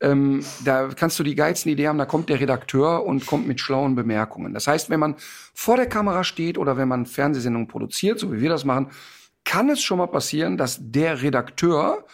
Ähm, 0.00 0.44
da 0.64 0.88
kannst 0.88 1.16
du 1.20 1.22
die 1.22 1.36
geilsten 1.36 1.70
Ideen 1.70 1.88
haben, 1.88 1.98
da 1.98 2.06
kommt 2.06 2.28
der 2.28 2.40
Redakteur 2.40 3.06
und 3.06 3.24
kommt 3.24 3.46
mit 3.46 3.60
schlauen 3.60 3.94
Bemerkungen. 3.94 4.52
Das 4.52 4.66
heißt, 4.66 4.90
wenn 4.90 4.98
man 4.98 5.14
vor 5.54 5.76
der 5.76 5.86
Kamera 5.86 6.24
steht 6.24 6.58
oder 6.58 6.76
wenn 6.76 6.88
man 6.88 7.06
Fernsehsendungen 7.06 7.68
produziert, 7.68 8.18
so 8.18 8.32
wie 8.32 8.40
wir 8.40 8.50
das 8.50 8.64
machen, 8.64 8.90
kann 9.44 9.70
es 9.70 9.80
schon 9.80 9.98
mal 9.98 10.08
passieren, 10.08 10.56
dass 10.56 10.78
der 10.80 11.22
Redakteur 11.22 12.04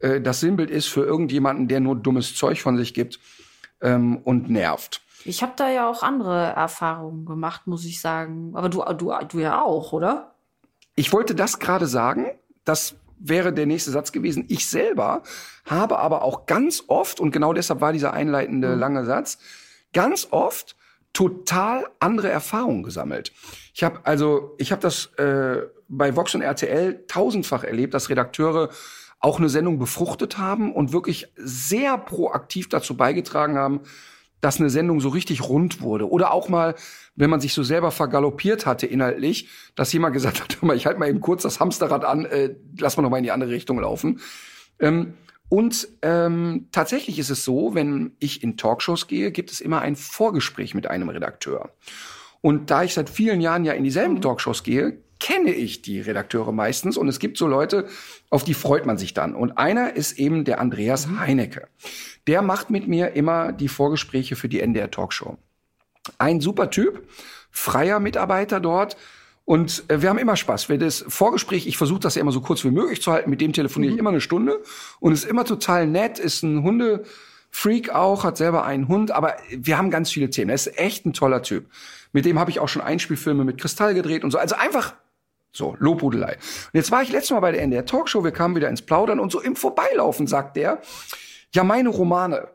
äh, 0.00 0.20
das 0.20 0.40
Sinnbild 0.40 0.70
ist 0.70 0.88
für 0.88 1.04
irgendjemanden, 1.04 1.68
der 1.68 1.80
nur 1.80 1.96
dummes 1.96 2.36
Zeug 2.36 2.60
von 2.60 2.76
sich 2.76 2.92
gibt 2.92 3.18
ähm, 3.80 4.18
und 4.18 4.50
nervt. 4.50 5.00
Ich 5.24 5.42
habe 5.42 5.54
da 5.56 5.70
ja 5.70 5.88
auch 5.88 6.02
andere 6.02 6.48
Erfahrungen 6.48 7.24
gemacht, 7.24 7.66
muss 7.66 7.86
ich 7.86 8.00
sagen. 8.00 8.52
Aber 8.54 8.68
du, 8.68 8.84
du, 8.94 9.12
du 9.26 9.38
ja 9.38 9.62
auch, 9.62 9.92
oder? 9.92 10.34
Ich 10.96 11.12
wollte 11.12 11.34
das 11.34 11.58
gerade 11.58 11.86
sagen. 11.86 12.26
Das 12.68 12.96
wäre 13.18 13.52
der 13.52 13.66
nächste 13.66 13.90
Satz 13.90 14.12
gewesen. 14.12 14.44
Ich 14.48 14.68
selber 14.68 15.22
habe 15.64 15.98
aber 15.98 16.22
auch 16.22 16.46
ganz 16.46 16.84
oft, 16.86 17.18
und 17.18 17.30
genau 17.30 17.52
deshalb 17.52 17.80
war 17.80 17.92
dieser 17.92 18.12
einleitende 18.12 18.74
mhm. 18.74 18.78
lange 18.78 19.04
Satz, 19.04 19.38
ganz 19.92 20.28
oft 20.30 20.76
total 21.12 21.86
andere 21.98 22.28
Erfahrungen 22.28 22.82
gesammelt. 22.82 23.32
Ich 23.74 23.82
habe 23.82 24.00
also, 24.04 24.54
ich 24.58 24.70
habe 24.70 24.82
das 24.82 25.06
äh, 25.16 25.62
bei 25.88 26.14
Vox 26.14 26.34
und 26.34 26.42
RTL 26.42 27.06
tausendfach 27.08 27.64
erlebt, 27.64 27.94
dass 27.94 28.10
Redakteure 28.10 28.68
auch 29.18 29.38
eine 29.38 29.48
Sendung 29.48 29.78
befruchtet 29.78 30.38
haben 30.38 30.72
und 30.72 30.92
wirklich 30.92 31.32
sehr 31.36 31.98
proaktiv 31.98 32.68
dazu 32.68 32.96
beigetragen 32.96 33.56
haben, 33.56 33.80
dass 34.40 34.60
eine 34.60 34.70
Sendung 34.70 35.00
so 35.00 35.08
richtig 35.08 35.48
rund 35.48 35.80
wurde. 35.80 36.08
Oder 36.10 36.32
auch 36.32 36.48
mal, 36.48 36.74
wenn 37.16 37.30
man 37.30 37.40
sich 37.40 37.54
so 37.54 37.62
selber 37.62 37.90
vergaloppiert 37.90 38.66
hatte 38.66 38.86
inhaltlich, 38.86 39.48
dass 39.74 39.92
jemand 39.92 40.14
gesagt 40.14 40.40
hat, 40.40 40.58
ich 40.74 40.86
halte 40.86 41.00
mal 41.00 41.08
eben 41.08 41.20
kurz 41.20 41.42
das 41.42 41.60
Hamsterrad 41.60 42.04
an, 42.04 42.24
äh, 42.24 42.54
lass 42.78 42.96
mal 42.96 43.02
noch 43.02 43.10
mal 43.10 43.18
in 43.18 43.24
die 43.24 43.32
andere 43.32 43.50
Richtung 43.50 43.80
laufen. 43.80 44.20
Ähm, 44.78 45.14
und 45.48 45.88
ähm, 46.02 46.68
tatsächlich 46.72 47.18
ist 47.18 47.30
es 47.30 47.44
so, 47.44 47.74
wenn 47.74 48.12
ich 48.18 48.42
in 48.42 48.56
Talkshows 48.56 49.06
gehe, 49.06 49.32
gibt 49.32 49.50
es 49.50 49.60
immer 49.60 49.80
ein 49.80 49.96
Vorgespräch 49.96 50.74
mit 50.74 50.88
einem 50.88 51.08
Redakteur. 51.08 51.70
Und 52.40 52.70
da 52.70 52.82
ich 52.82 52.94
seit 52.94 53.08
vielen 53.08 53.40
Jahren 53.40 53.64
ja 53.64 53.72
in 53.72 53.84
dieselben 53.84 54.14
mhm. 54.14 54.20
Talkshows 54.20 54.62
gehe, 54.62 54.98
kenne 55.20 55.52
ich 55.52 55.82
die 55.82 56.00
Redakteure 56.00 56.52
meistens 56.52 56.96
und 56.96 57.08
es 57.08 57.18
gibt 57.18 57.38
so 57.38 57.46
Leute, 57.46 57.86
auf 58.30 58.44
die 58.44 58.54
freut 58.54 58.86
man 58.86 58.98
sich 58.98 59.14
dann. 59.14 59.34
Und 59.34 59.58
einer 59.58 59.94
ist 59.94 60.18
eben 60.18 60.44
der 60.44 60.60
Andreas 60.60 61.06
mhm. 61.06 61.20
Heinecke. 61.20 61.68
Der 62.26 62.42
macht 62.42 62.70
mit 62.70 62.88
mir 62.88 63.12
immer 63.12 63.52
die 63.52 63.68
Vorgespräche 63.68 64.36
für 64.36 64.48
die 64.48 64.60
NDR 64.60 64.90
Talkshow. 64.90 65.38
Ein 66.18 66.40
super 66.40 66.70
Typ, 66.70 67.08
freier 67.50 68.00
Mitarbeiter 68.00 68.60
dort, 68.60 68.96
und 69.48 69.84
äh, 69.88 70.02
wir 70.02 70.10
haben 70.10 70.18
immer 70.18 70.36
Spaß. 70.36 70.68
Wenn 70.68 70.78
das 70.78 71.06
Vorgespräch, 71.08 71.66
ich 71.66 71.78
versuche 71.78 72.00
das 72.00 72.16
ja 72.16 72.20
immer 72.20 72.32
so 72.32 72.42
kurz 72.42 72.64
wie 72.64 72.70
möglich 72.70 73.00
zu 73.00 73.12
halten, 73.12 73.30
mit 73.30 73.40
dem 73.40 73.54
telefoniere 73.54 73.92
mhm. 73.92 73.96
ich 73.96 74.00
immer 74.00 74.10
eine 74.10 74.20
Stunde 74.20 74.62
und 75.00 75.14
ist 75.14 75.24
immer 75.24 75.46
total 75.46 75.86
nett, 75.86 76.18
ist 76.18 76.42
ein 76.42 76.62
Hundefreak 76.62 77.88
auch, 77.88 78.24
hat 78.24 78.36
selber 78.36 78.66
einen 78.66 78.88
Hund, 78.88 79.10
aber 79.10 79.36
wir 79.48 79.78
haben 79.78 79.90
ganz 79.90 80.10
viele 80.10 80.28
Themen. 80.28 80.50
Er 80.50 80.54
ist 80.54 80.78
echt 80.78 81.06
ein 81.06 81.14
toller 81.14 81.42
Typ. 81.42 81.64
Mit 82.12 82.26
dem 82.26 82.38
habe 82.38 82.50
ich 82.50 82.60
auch 82.60 82.68
schon 82.68 82.82
Einspielfilme 82.82 83.42
mit 83.42 83.56
Kristall 83.56 83.94
gedreht 83.94 84.22
und 84.22 84.32
so. 84.32 84.36
Also 84.36 84.54
einfach 84.54 84.92
so, 85.52 85.76
Lobhudelei. 85.78 86.34
Und 86.34 86.74
jetzt 86.74 86.90
war 86.90 87.02
ich 87.02 87.10
letztes 87.10 87.30
Mal 87.30 87.40
bei 87.40 87.52
der 87.52 87.62
NDR 87.62 87.84
Talkshow, 87.84 88.22
wir 88.22 88.32
kamen 88.32 88.54
wieder 88.54 88.68
ins 88.68 88.82
Plaudern 88.82 89.20
und 89.20 89.32
so 89.32 89.40
im 89.40 89.56
Vorbeilaufen 89.56 90.26
sagt 90.26 90.56
der, 90.56 90.80
ja, 91.54 91.64
meine 91.64 91.88
Romane. 91.88 92.48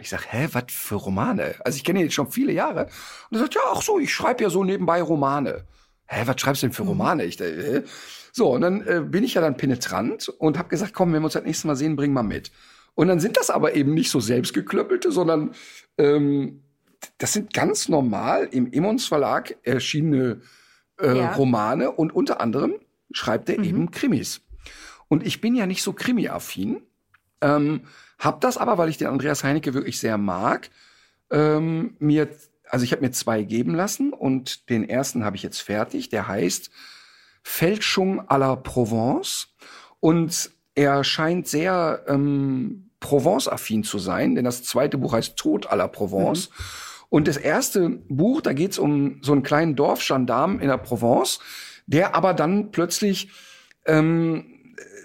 Ich 0.00 0.10
sag, 0.10 0.32
hä, 0.32 0.48
was 0.52 0.64
für 0.68 0.94
Romane? 0.94 1.56
Also 1.64 1.76
ich 1.76 1.84
kenne 1.84 1.98
ihn 1.98 2.04
jetzt 2.04 2.14
schon 2.14 2.30
viele 2.30 2.52
Jahre. 2.52 2.84
Und 3.30 3.36
er 3.36 3.40
sagt, 3.40 3.54
ja, 3.54 3.62
ach 3.72 3.82
so, 3.82 3.98
ich 3.98 4.12
schreibe 4.12 4.44
ja 4.44 4.50
so 4.50 4.62
nebenbei 4.62 5.02
Romane 5.02 5.64
hä, 6.08 6.22
was 6.26 6.40
schreibst 6.40 6.62
du 6.62 6.66
denn 6.66 6.74
für 6.74 6.82
mhm. 6.82 6.88
Romane? 6.88 7.24
Ich, 7.24 7.40
äh, 7.40 7.82
so, 8.32 8.52
und 8.52 8.62
dann 8.62 8.86
äh, 8.86 9.00
bin 9.00 9.24
ich 9.24 9.34
ja 9.34 9.40
dann 9.40 9.56
penetrant 9.56 10.28
und 10.28 10.58
habe 10.58 10.68
gesagt, 10.68 10.92
komm, 10.94 11.12
wenn 11.12 11.22
wir 11.22 11.26
uns 11.26 11.34
das 11.34 11.44
nächste 11.44 11.66
Mal 11.66 11.76
sehen, 11.76 11.96
bring 11.96 12.12
mal 12.12 12.22
mit. 12.22 12.50
Und 12.94 13.08
dann 13.08 13.20
sind 13.20 13.36
das 13.36 13.50
aber 13.50 13.74
eben 13.74 13.94
nicht 13.94 14.10
so 14.10 14.18
selbstgeklöppelte, 14.18 15.12
sondern 15.12 15.54
ähm, 15.98 16.62
das 17.18 17.32
sind 17.32 17.54
ganz 17.54 17.88
normal 17.88 18.48
im 18.50 18.72
Emons 18.72 19.06
Verlag 19.06 19.56
erschienene 19.62 20.40
äh, 21.00 21.18
ja. 21.18 21.32
Romane 21.32 21.90
und 21.90 22.14
unter 22.14 22.40
anderem 22.40 22.74
schreibt 23.12 23.48
er 23.48 23.58
mhm. 23.58 23.64
eben 23.64 23.90
Krimis. 23.90 24.40
Und 25.08 25.26
ich 25.26 25.40
bin 25.40 25.54
ja 25.54 25.66
nicht 25.66 25.82
so 25.82 25.92
krimi-affin, 25.92 26.82
ähm, 27.40 27.82
hab 28.18 28.40
das 28.40 28.58
aber, 28.58 28.78
weil 28.78 28.88
ich 28.88 28.98
den 28.98 29.08
Andreas 29.08 29.44
Heinecke 29.44 29.74
wirklich 29.74 29.98
sehr 29.98 30.18
mag, 30.18 30.70
ähm, 31.30 31.96
mir 31.98 32.28
also 32.70 32.84
ich 32.84 32.92
habe 32.92 33.02
mir 33.02 33.12
zwei 33.12 33.42
geben 33.42 33.74
lassen 33.74 34.12
und 34.12 34.68
den 34.70 34.88
ersten 34.88 35.24
habe 35.24 35.36
ich 35.36 35.42
jetzt 35.42 35.60
fertig. 35.60 36.08
Der 36.08 36.28
heißt 36.28 36.70
Fälschung 37.42 38.20
à 38.28 38.38
la 38.38 38.56
Provence 38.56 39.48
und 40.00 40.50
er 40.74 41.02
scheint 41.04 41.48
sehr 41.48 42.04
ähm, 42.06 42.90
Provence-affin 43.00 43.84
zu 43.84 43.98
sein, 43.98 44.34
denn 44.34 44.44
das 44.44 44.64
zweite 44.64 44.98
Buch 44.98 45.12
heißt 45.12 45.36
Tod 45.36 45.70
à 45.70 45.76
la 45.76 45.88
Provence. 45.88 46.50
Mhm. 46.50 46.54
Und 47.08 47.28
das 47.28 47.36
erste 47.36 47.88
Buch, 48.08 48.40
da 48.40 48.52
geht 48.52 48.72
es 48.72 48.78
um 48.78 49.20
so 49.22 49.32
einen 49.32 49.42
kleinen 49.42 49.76
Dorfgendarm 49.76 50.60
in 50.60 50.68
der 50.68 50.78
Provence, 50.78 51.40
der 51.86 52.14
aber 52.14 52.34
dann 52.34 52.70
plötzlich 52.70 53.30
ähm, 53.86 54.44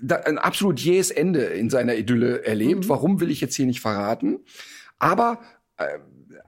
da 0.01 0.17
ein 0.17 0.37
absolut 0.37 0.79
jähes 0.79 1.11
Ende 1.11 1.43
in 1.43 1.69
seiner 1.69 1.95
Idylle 1.95 2.45
erlebt. 2.45 2.85
Mhm. 2.85 2.89
Warum 2.89 3.19
will 3.19 3.31
ich 3.31 3.41
jetzt 3.41 3.55
hier 3.55 3.65
nicht 3.65 3.81
verraten? 3.81 4.39
Aber 4.99 5.39
äh, 5.77 5.99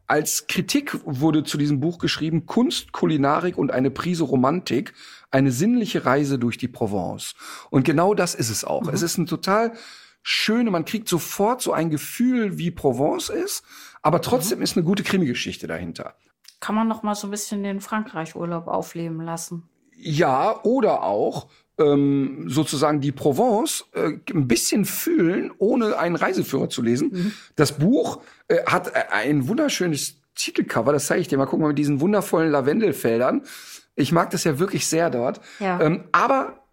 als 0.08 0.48
Kritik 0.48 1.00
wurde 1.06 1.44
zu 1.44 1.58
diesem 1.58 1.80
Buch 1.80 1.98
geschrieben, 1.98 2.46
Kunst, 2.46 2.92
Kulinarik 2.92 3.58
und 3.58 3.72
eine 3.72 3.90
Prise 3.90 4.24
Romantik, 4.24 4.94
eine 5.32 5.52
sinnliche 5.52 6.06
Reise 6.06 6.38
durch 6.38 6.58
die 6.58 6.68
Provence. 6.68 7.34
Und 7.72 7.86
genau 7.86 8.14
das 8.14 8.36
ist 8.36 8.50
es 8.50 8.64
auch. 8.64 8.84
Mhm. 8.84 8.90
Es 8.90 9.02
ist 9.02 9.18
ein 9.18 9.26
total 9.26 9.74
schöne, 10.28 10.72
man 10.72 10.86
kriegt 10.86 11.08
sofort 11.08 11.62
so 11.62 11.72
ein 11.72 11.92
Gefühl, 11.92 12.58
wie 12.58 12.72
Provence 12.72 13.30
ist, 13.30 13.64
aber 14.02 14.22
trotzdem 14.22 14.58
mhm. 14.58 14.64
ist 14.64 14.76
eine 14.76 14.84
gute 14.84 15.04
Krimi-Geschichte 15.04 15.68
dahinter. 15.68 16.16
Kann 16.60 16.74
man 16.74 16.88
noch 16.88 17.04
mal 17.04 17.14
so 17.14 17.28
ein 17.28 17.32
bisschen 17.32 17.62
den 17.62 17.80
Frankreich-Urlaub 17.80 18.68
aufleben 18.68 19.22
lassen? 19.22 19.70
Ja, 19.96 20.64
oder 20.64 21.04
auch 21.04 21.48
ähm, 21.78 22.46
sozusagen 22.48 23.02
die 23.02 23.12
Provence 23.12 23.86
äh, 23.94 24.14
ein 24.34 24.48
bisschen 24.48 24.86
fühlen, 24.86 25.52
ohne 25.60 26.00
einen 26.00 26.16
Reiseführer 26.16 26.70
zu 26.70 26.82
lesen. 26.82 27.12
Mhm. 27.12 27.32
Das 27.56 27.74
Buch 27.74 28.24
äh, 28.48 28.66
hat 28.66 28.96
äh, 28.96 29.04
ein 29.12 29.48
wunderschönes 29.48 30.22
Titelcover, 30.34 30.92
das 30.92 31.06
zeige 31.06 31.22
ich 31.22 31.28
dir 31.28 31.38
mal. 31.38 31.46
Guck 31.46 31.60
mal 31.60 31.68
mit 31.68 31.78
diesen 31.78 32.02
wundervollen 32.02 32.50
Lavendelfeldern. 32.50 33.44
Ich 33.96 34.12
mag 34.12 34.32
das 34.32 34.44
ja 34.44 34.58
wirklich 34.58 34.88
sehr 34.88 35.12
dort. 35.12 35.40
Ja. 35.60 35.80
Ähm, 35.82 36.06
aber 36.12 36.65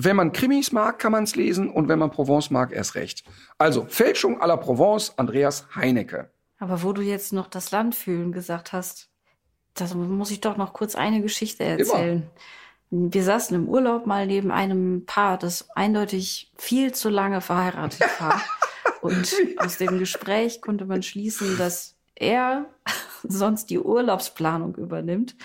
wenn 0.00 0.14
man 0.14 0.32
Krimis 0.32 0.70
mag, 0.70 1.00
kann 1.00 1.10
man 1.10 1.24
es 1.24 1.34
lesen 1.34 1.68
und 1.68 1.88
wenn 1.88 1.98
man 1.98 2.12
Provence 2.12 2.50
mag, 2.50 2.72
erst 2.72 2.94
recht. 2.94 3.24
Also 3.58 3.84
Fälschung 3.88 4.40
à 4.40 4.46
la 4.46 4.56
Provence, 4.56 5.12
Andreas 5.16 5.66
Heinecke. 5.74 6.30
Aber 6.60 6.84
wo 6.84 6.92
du 6.92 7.02
jetzt 7.02 7.32
noch 7.32 7.48
das 7.48 7.72
Land 7.72 7.96
fühlen 7.96 8.30
gesagt 8.30 8.72
hast, 8.72 9.10
da 9.74 9.92
muss 9.94 10.30
ich 10.30 10.40
doch 10.40 10.56
noch 10.56 10.72
kurz 10.72 10.94
eine 10.94 11.20
Geschichte 11.20 11.64
erzählen. 11.64 12.30
Immer. 12.90 13.10
Wir 13.10 13.22
saßen 13.24 13.56
im 13.56 13.68
Urlaub 13.68 14.06
mal 14.06 14.26
neben 14.28 14.52
einem 14.52 15.04
Paar, 15.04 15.36
das 15.36 15.68
eindeutig 15.74 16.52
viel 16.56 16.94
zu 16.94 17.08
lange 17.08 17.40
verheiratet 17.40 18.06
war. 18.20 18.40
Und 19.00 19.34
aus 19.56 19.78
dem 19.78 19.98
Gespräch 19.98 20.60
konnte 20.60 20.86
man 20.86 21.02
schließen, 21.02 21.58
dass 21.58 21.96
er 22.14 22.66
sonst 23.28 23.70
die 23.70 23.78
Urlaubsplanung 23.78 24.74
übernimmt 24.76 25.36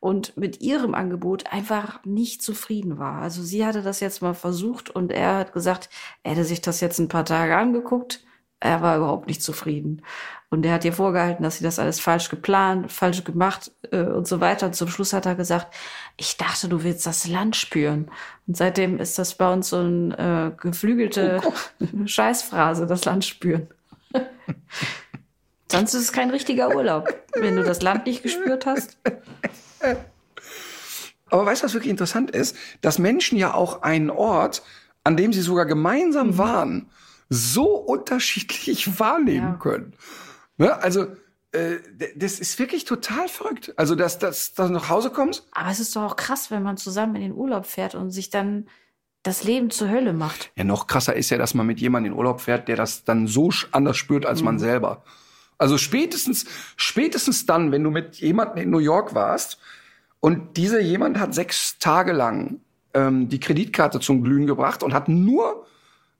und 0.00 0.36
mit 0.36 0.60
ihrem 0.60 0.94
Angebot 0.94 1.52
einfach 1.52 2.04
nicht 2.04 2.42
zufrieden 2.42 2.98
war. 2.98 3.20
Also 3.22 3.42
sie 3.42 3.64
hatte 3.64 3.82
das 3.82 4.00
jetzt 4.00 4.22
mal 4.22 4.34
versucht 4.34 4.90
und 4.90 5.12
er 5.12 5.36
hat 5.36 5.52
gesagt, 5.52 5.88
er 6.22 6.32
hätte 6.32 6.44
sich 6.44 6.60
das 6.60 6.80
jetzt 6.80 6.98
ein 6.98 7.08
paar 7.08 7.24
Tage 7.24 7.56
angeguckt. 7.56 8.24
Er 8.60 8.82
war 8.82 8.96
überhaupt 8.96 9.28
nicht 9.28 9.42
zufrieden. 9.42 10.02
Und 10.50 10.64
er 10.64 10.72
hat 10.72 10.84
ihr 10.84 10.94
vorgehalten, 10.94 11.42
dass 11.42 11.58
sie 11.58 11.64
das 11.64 11.78
alles 11.78 12.00
falsch 12.00 12.30
geplant, 12.30 12.90
falsch 12.90 13.22
gemacht 13.22 13.70
äh, 13.90 14.00
und 14.00 14.26
so 14.26 14.40
weiter. 14.40 14.66
Und 14.66 14.74
zum 14.74 14.88
Schluss 14.88 15.12
hat 15.12 15.26
er 15.26 15.34
gesagt, 15.34 15.74
ich 16.16 16.38
dachte, 16.38 16.68
du 16.68 16.82
willst 16.82 17.06
das 17.06 17.28
Land 17.28 17.54
spüren. 17.54 18.10
Und 18.46 18.56
seitdem 18.56 18.98
ist 18.98 19.18
das 19.18 19.34
bei 19.34 19.52
uns 19.52 19.68
so 19.68 19.76
eine 19.76 20.54
äh, 20.56 20.60
geflügelte 20.60 21.40
oh 21.44 22.06
Scheißphrase, 22.06 22.86
das 22.86 23.04
Land 23.04 23.26
spüren. 23.26 23.68
Sonst 25.70 25.94
ist 25.94 26.02
es 26.02 26.12
kein 26.12 26.30
richtiger 26.30 26.74
Urlaub, 26.74 27.14
wenn 27.34 27.56
du 27.56 27.62
das 27.62 27.82
Land 27.82 28.06
nicht 28.06 28.22
gespürt 28.22 28.66
hast. 28.66 28.98
Aber 31.30 31.44
weißt 31.46 31.62
du, 31.62 31.66
was 31.66 31.74
wirklich 31.74 31.90
interessant 31.90 32.30
ist? 32.30 32.56
Dass 32.80 32.98
Menschen 32.98 33.36
ja 33.38 33.52
auch 33.52 33.82
einen 33.82 34.10
Ort, 34.10 34.62
an 35.04 35.16
dem 35.16 35.32
sie 35.32 35.42
sogar 35.42 35.66
gemeinsam 35.66 36.28
mhm. 36.28 36.38
waren, 36.38 36.90
so 37.28 37.76
unterschiedlich 37.76 38.98
wahrnehmen 38.98 39.52
ja. 39.52 39.58
können. 39.58 39.94
Ne? 40.56 40.74
Also 40.82 41.08
äh, 41.52 41.76
das 42.16 42.40
ist 42.40 42.58
wirklich 42.58 42.84
total 42.84 43.28
verrückt. 43.28 43.72
Also, 43.76 43.94
dass, 43.94 44.18
dass, 44.18 44.54
dass 44.54 44.68
du 44.68 44.72
nach 44.72 44.88
Hause 44.88 45.10
kommst. 45.10 45.46
Aber 45.52 45.70
es 45.70 45.80
ist 45.80 45.96
doch 45.96 46.02
auch 46.02 46.16
krass, 46.16 46.50
wenn 46.50 46.62
man 46.62 46.76
zusammen 46.76 47.16
in 47.16 47.22
den 47.22 47.32
Urlaub 47.32 47.66
fährt 47.66 47.94
und 47.94 48.10
sich 48.10 48.30
dann 48.30 48.68
das 49.22 49.44
Leben 49.44 49.70
zur 49.70 49.88
Hölle 49.88 50.12
macht. 50.12 50.52
Ja, 50.56 50.64
noch 50.64 50.86
krasser 50.86 51.14
ist 51.16 51.30
ja, 51.30 51.38
dass 51.38 51.54
man 51.54 51.66
mit 51.66 51.80
jemandem 51.80 52.12
in 52.12 52.18
Urlaub 52.18 52.40
fährt, 52.40 52.68
der 52.68 52.76
das 52.76 53.04
dann 53.04 53.26
so 53.26 53.50
anders 53.72 53.96
spürt 53.96 54.26
als 54.26 54.40
mhm. 54.40 54.44
man 54.44 54.58
selber. 54.58 55.04
Also 55.58 55.76
spätestens, 55.76 56.46
spätestens 56.76 57.44
dann, 57.44 57.72
wenn 57.72 57.82
du 57.82 57.90
mit 57.90 58.16
jemandem 58.16 58.64
in 58.64 58.70
New 58.70 58.78
York 58.78 59.14
warst 59.14 59.58
und 60.20 60.56
dieser 60.56 60.80
jemand 60.80 61.18
hat 61.18 61.34
sechs 61.34 61.78
Tage 61.78 62.12
lang 62.12 62.60
ähm, 62.94 63.28
die 63.28 63.40
Kreditkarte 63.40 64.00
zum 64.00 64.22
Glühen 64.22 64.46
gebracht 64.46 64.82
und 64.82 64.94
hat 64.94 65.08
nur, 65.08 65.66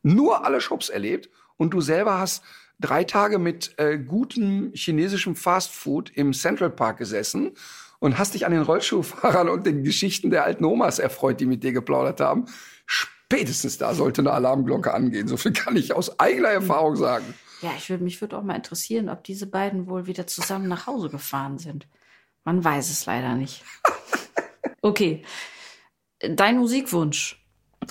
nur 0.02 0.44
alle 0.44 0.60
Shops 0.60 0.88
erlebt 0.88 1.30
und 1.56 1.72
du 1.72 1.80
selber 1.80 2.18
hast 2.18 2.42
drei 2.80 3.04
Tage 3.04 3.38
mit 3.38 3.74
äh, 3.78 3.98
gutem 3.98 4.72
chinesischem 4.74 5.36
Fastfood 5.36 6.10
im 6.10 6.32
Central 6.32 6.70
Park 6.70 6.98
gesessen 6.98 7.52
und 8.00 8.18
hast 8.18 8.34
dich 8.34 8.46
an 8.46 8.52
den 8.52 8.62
Rollschuhfahrern 8.62 9.48
und 9.48 9.66
den 9.66 9.82
Geschichten 9.82 10.30
der 10.30 10.44
alten 10.44 10.64
Omas 10.64 10.98
erfreut, 10.98 11.40
die 11.40 11.46
mit 11.46 11.64
dir 11.64 11.72
geplaudert 11.72 12.20
haben. 12.20 12.46
Spätestens 12.86 13.78
da 13.78 13.94
sollte 13.94 14.22
eine 14.22 14.32
Alarmglocke 14.32 14.94
angehen. 14.94 15.28
So 15.28 15.36
viel 15.36 15.52
kann 15.52 15.76
ich 15.76 15.94
aus 15.94 16.18
eigener 16.20 16.48
Erfahrung 16.48 16.96
sagen. 16.96 17.34
Ja, 17.62 17.72
ich 17.76 17.90
würde 17.90 18.04
mich 18.04 18.20
würde 18.20 18.38
auch 18.38 18.42
mal 18.42 18.56
interessieren, 18.56 19.08
ob 19.08 19.24
diese 19.24 19.46
beiden 19.46 19.88
wohl 19.88 20.06
wieder 20.06 20.26
zusammen 20.26 20.68
nach 20.68 20.86
Hause 20.86 21.08
gefahren 21.08 21.58
sind. 21.58 21.88
Man 22.44 22.62
weiß 22.62 22.90
es 22.90 23.06
leider 23.06 23.34
nicht. 23.34 23.64
Okay, 24.80 25.24
dein 26.20 26.58
Musikwunsch. 26.58 27.44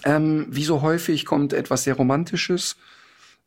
Ähm, 0.06 0.48
wie 0.50 0.64
so 0.64 0.82
häufig 0.82 1.26
kommt 1.26 1.52
etwas 1.52 1.84
sehr 1.84 1.96
Romantisches. 1.96 2.78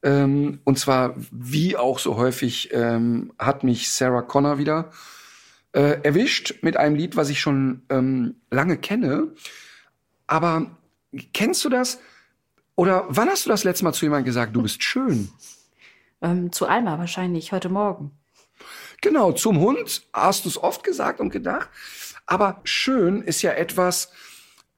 Ähm, 0.03 0.61
und 0.65 0.79
zwar, 0.79 1.15
wie 1.31 1.77
auch 1.77 1.99
so 1.99 2.17
häufig, 2.17 2.71
ähm, 2.73 3.33
hat 3.39 3.65
mich 3.65 3.91
Sarah 3.91 4.23
Connor 4.23 4.59
wieder 4.59 4.91
äh, 5.73 6.01
erwischt 6.03 6.63
mit 6.63 6.77
einem 6.77 6.97
Lied, 6.97 7.17
was 7.17 7.31
ich 7.31 7.41
schon 7.41 7.83
ähm, 7.89 8.37
lange 8.51 8.77
kenne. 8.77 9.29
Aber 10.27 10.71
kennst 11.33 11.65
du 11.65 11.69
das? 11.69 11.99
Oder 12.77 13.05
wann 13.09 13.29
hast 13.29 13.47
du 13.47 13.51
das 13.51 13.65
letzte 13.65 13.85
Mal 13.85 13.93
zu 13.93 14.05
jemandem 14.05 14.27
gesagt, 14.27 14.55
du 14.55 14.63
bist 14.63 14.83
schön? 14.83 15.31
Ähm, 16.23 16.53
zu 16.53 16.67
Alma 16.67 16.99
wahrscheinlich, 16.99 17.53
heute 17.53 17.69
Morgen. 17.69 18.13
Genau, 19.01 19.33
zum 19.33 19.59
Hund 19.59 20.03
hast 20.13 20.45
du 20.45 20.49
es 20.49 20.63
oft 20.63 20.85
gesagt 20.85 21.21
und 21.21 21.31
gedacht. 21.31 21.69
Aber 22.27 22.61
schön 22.65 23.23
ist 23.23 23.43
ja 23.43 23.53
etwas, 23.53 24.13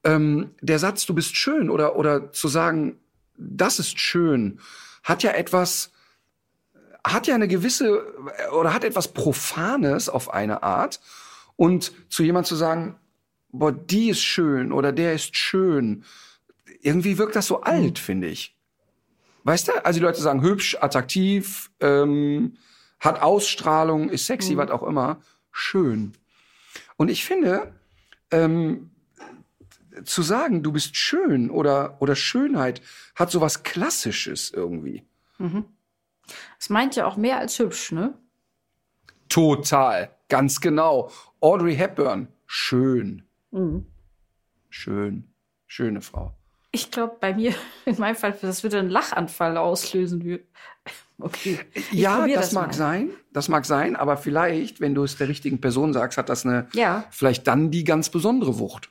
ähm, 0.05 0.55
der 0.61 0.79
Satz, 0.79 1.07
du 1.07 1.15
bist 1.15 1.37
schön 1.37 1.69
oder, 1.71 1.97
oder 1.97 2.33
zu 2.33 2.49
sagen, 2.49 3.01
das 3.37 3.79
ist 3.79 3.99
schön, 3.99 4.61
hat 5.03 5.23
ja 5.23 5.33
etwas, 5.33 5.93
hat 7.05 7.27
ja 7.27 7.35
eine 7.35 7.49
gewisse 7.49 8.05
oder 8.53 8.73
hat 8.73 8.85
etwas 8.85 9.09
Profanes 9.09 10.09
auf 10.09 10.33
eine 10.33 10.63
Art. 10.63 11.01
Und 11.57 11.93
zu 12.09 12.23
jemand 12.23 12.47
zu 12.47 12.57
sagen, 12.57 12.97
boah, 13.51 13.73
die 13.73 14.11
ist 14.11 14.23
schön 14.23 14.73
oder 14.73 14.93
der 14.93 15.15
ist 15.15 15.37
schön, 15.37 16.05
irgendwie 16.81 17.19
wirkt 17.19 17.37
das 17.37 17.47
so 17.47 17.61
alt, 17.61 17.99
finde 17.99 18.29
ich. 18.29 18.57
Weißt 19.45 19.69
du? 19.69 19.85
Also 19.85 19.99
die 20.01 20.05
Leute 20.05 20.21
sagen 20.21 20.43
hübsch, 20.43 20.77
attraktiv, 20.81 21.71
ähm, 21.81 22.57
hat 23.01 23.21
Ausstrahlung, 23.21 24.09
ist 24.11 24.27
sexy, 24.27 24.55
Mhm. 24.55 24.59
was 24.59 24.71
auch 24.71 24.83
immer, 24.85 25.21
schön. 25.51 26.13
Und 26.97 27.09
ich 27.09 27.25
finde, 27.25 27.73
ähm, 28.31 28.91
zu 30.05 30.23
sagen, 30.23 30.63
du 30.63 30.73
bist 30.73 30.97
schön 30.97 31.51
oder, 31.51 31.97
oder 32.01 32.15
Schönheit 32.17 32.81
hat 33.15 33.31
so 33.31 33.41
was 33.41 33.63
Klassisches 33.63 34.51
irgendwie. 34.51 35.05
Das 36.59 36.71
meint 36.71 36.97
ja 36.97 37.07
auch 37.07 37.17
mehr 37.17 37.39
als 37.39 37.59
hübsch, 37.59 37.93
ne? 37.93 38.15
Total, 39.29 40.15
ganz 40.29 40.61
genau. 40.61 41.11
Audrey 41.41 41.75
Hepburn, 41.77 42.29
schön. 42.47 43.25
Schön, 44.71 45.35
schöne 45.67 46.01
Frau. 46.01 46.35
Ich 46.75 46.91
glaube, 46.91 47.17
bei 47.21 47.35
mir, 47.35 47.55
in 47.85 47.99
meinem 47.99 48.17
Fall, 48.17 48.37
das 48.41 48.63
würde 48.63 48.79
einen 48.79 48.91
Lachanfall 48.91 49.57
auslösen. 49.57 50.41
Okay. 51.19 51.61
Ich 51.75 51.93
ja, 51.93 52.17
probier 52.19 52.37
das, 52.37 52.53
mag 52.53 52.69
mal. 52.69 52.73
sein, 52.73 53.11
das 53.33 53.49
mag 53.49 53.65
sein, 53.67 53.95
aber 53.95 54.17
vielleicht, 54.17 54.81
wenn 54.81 54.95
du 54.95 55.05
es 55.05 55.17
der 55.17 55.29
richtigen 55.29 55.61
Person 55.61 55.93
sagst, 55.93 56.19
hat 56.19 56.29
das 56.29 56.45
eine, 56.45 56.67
Ja. 56.73 57.05
vielleicht 57.11 57.47
dann 57.47 57.71
die 57.71 57.85
ganz 57.85 58.09
besondere 58.09 58.59
Wucht. 58.59 58.91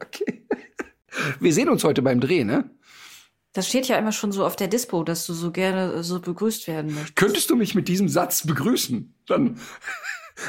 okay. 0.00 0.46
Wir 1.40 1.52
sehen 1.52 1.68
uns 1.68 1.84
heute 1.84 2.02
beim 2.02 2.20
Dreh, 2.20 2.44
ne? 2.44 2.70
Das 3.54 3.68
steht 3.68 3.86
ja 3.88 3.98
immer 3.98 4.12
schon 4.12 4.32
so 4.32 4.46
auf 4.46 4.56
der 4.56 4.68
Dispo, 4.68 5.02
dass 5.04 5.26
du 5.26 5.34
so 5.34 5.50
gerne 5.50 5.92
äh, 5.92 6.02
so 6.02 6.20
begrüßt 6.20 6.66
werden 6.68 6.94
möchtest. 6.94 7.16
Könntest 7.16 7.50
du 7.50 7.56
mich 7.56 7.74
mit 7.74 7.86
diesem 7.88 8.08
Satz 8.08 8.46
begrüßen? 8.46 9.14
Dann. 9.26 9.60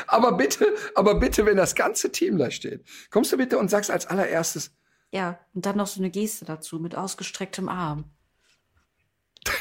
Aber 0.08 0.34
bitte, 0.34 0.74
aber 0.96 1.16
bitte, 1.16 1.46
wenn 1.46 1.58
das 1.58 1.76
ganze 1.76 2.12
Team 2.12 2.38
da 2.38 2.52
steht, 2.52 2.86
kommst 3.10 3.32
du 3.32 3.38
bitte 3.38 3.58
und 3.58 3.70
sagst 3.70 3.92
als 3.92 4.06
allererstes, 4.06 4.72
Ja, 5.12 5.40
und 5.54 5.66
dann 5.66 5.78
noch 5.78 5.88
so 5.88 6.00
eine 6.00 6.10
Geste 6.10 6.46
dazu 6.46 6.80
mit 6.80 6.96
ausgestrecktem 6.96 7.70
Arm. 7.70 8.06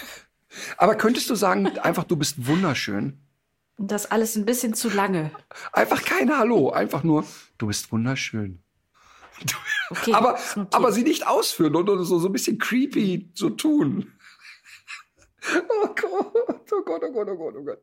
aber 0.77 0.95
könntest 0.97 1.29
du 1.31 1.35
sagen, 1.35 1.67
einfach 1.79 2.05
du 2.05 2.17
bist 2.17 2.47
wunderschön? 2.47 3.21
Und 3.77 3.91
das 3.91 4.11
alles 4.11 4.37
ein 4.37 4.45
bisschen 4.45 4.75
zu 4.75 4.89
lange. 4.91 5.31
Einfach 5.73 6.03
kein 6.03 6.37
Hallo, 6.37 6.71
einfach 6.71 7.03
nur, 7.03 7.25
du 7.59 7.67
bist 7.67 7.91
wunderschön. 7.91 8.63
Okay, 9.91 10.13
aber, 10.13 10.39
aber 10.71 10.93
sie 10.93 11.03
nicht 11.03 11.27
ausführen 11.27 11.75
und 11.75 11.87
so, 12.05 12.19
so 12.19 12.29
ein 12.29 12.33
bisschen 12.33 12.59
creepy 12.59 13.31
so 13.35 13.51
tun. 13.51 14.13
Oh 15.69 15.89
Gott, 15.89 16.33
oh 16.71 16.83
Gott, 16.85 17.03
oh 17.05 17.13
Gott, 17.13 17.29
oh 17.29 17.37
Gott, 17.37 17.55
oh 17.59 17.65
Gott. 17.65 17.83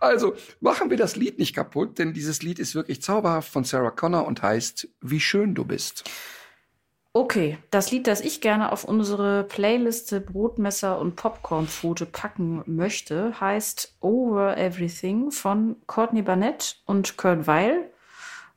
Also 0.00 0.34
machen 0.60 0.90
wir 0.90 0.96
das 0.96 1.16
Lied 1.16 1.38
nicht 1.38 1.54
kaputt, 1.54 1.98
denn 1.98 2.12
dieses 2.12 2.42
Lied 2.42 2.58
ist 2.58 2.74
wirklich 2.74 3.00
zauberhaft 3.02 3.50
von 3.50 3.64
Sarah 3.64 3.90
Connor 3.90 4.26
und 4.26 4.42
heißt 4.42 4.88
Wie 5.00 5.20
schön 5.20 5.54
du 5.54 5.64
bist. 5.64 6.04
Okay, 7.14 7.58
das 7.70 7.90
Lied, 7.90 8.06
das 8.06 8.20
ich 8.20 8.40
gerne 8.40 8.70
auf 8.70 8.84
unsere 8.84 9.42
Playliste 9.44 10.20
Brotmesser 10.20 10.98
und 11.00 11.16
Popcornpfote 11.16 12.06
packen 12.06 12.62
möchte, 12.66 13.40
heißt 13.40 13.96
Over 14.00 14.56
Everything 14.56 15.30
von 15.30 15.76
Courtney 15.86 16.22
Barnett 16.22 16.80
und 16.84 17.16
Kurt 17.16 17.46
Weil. 17.46 17.90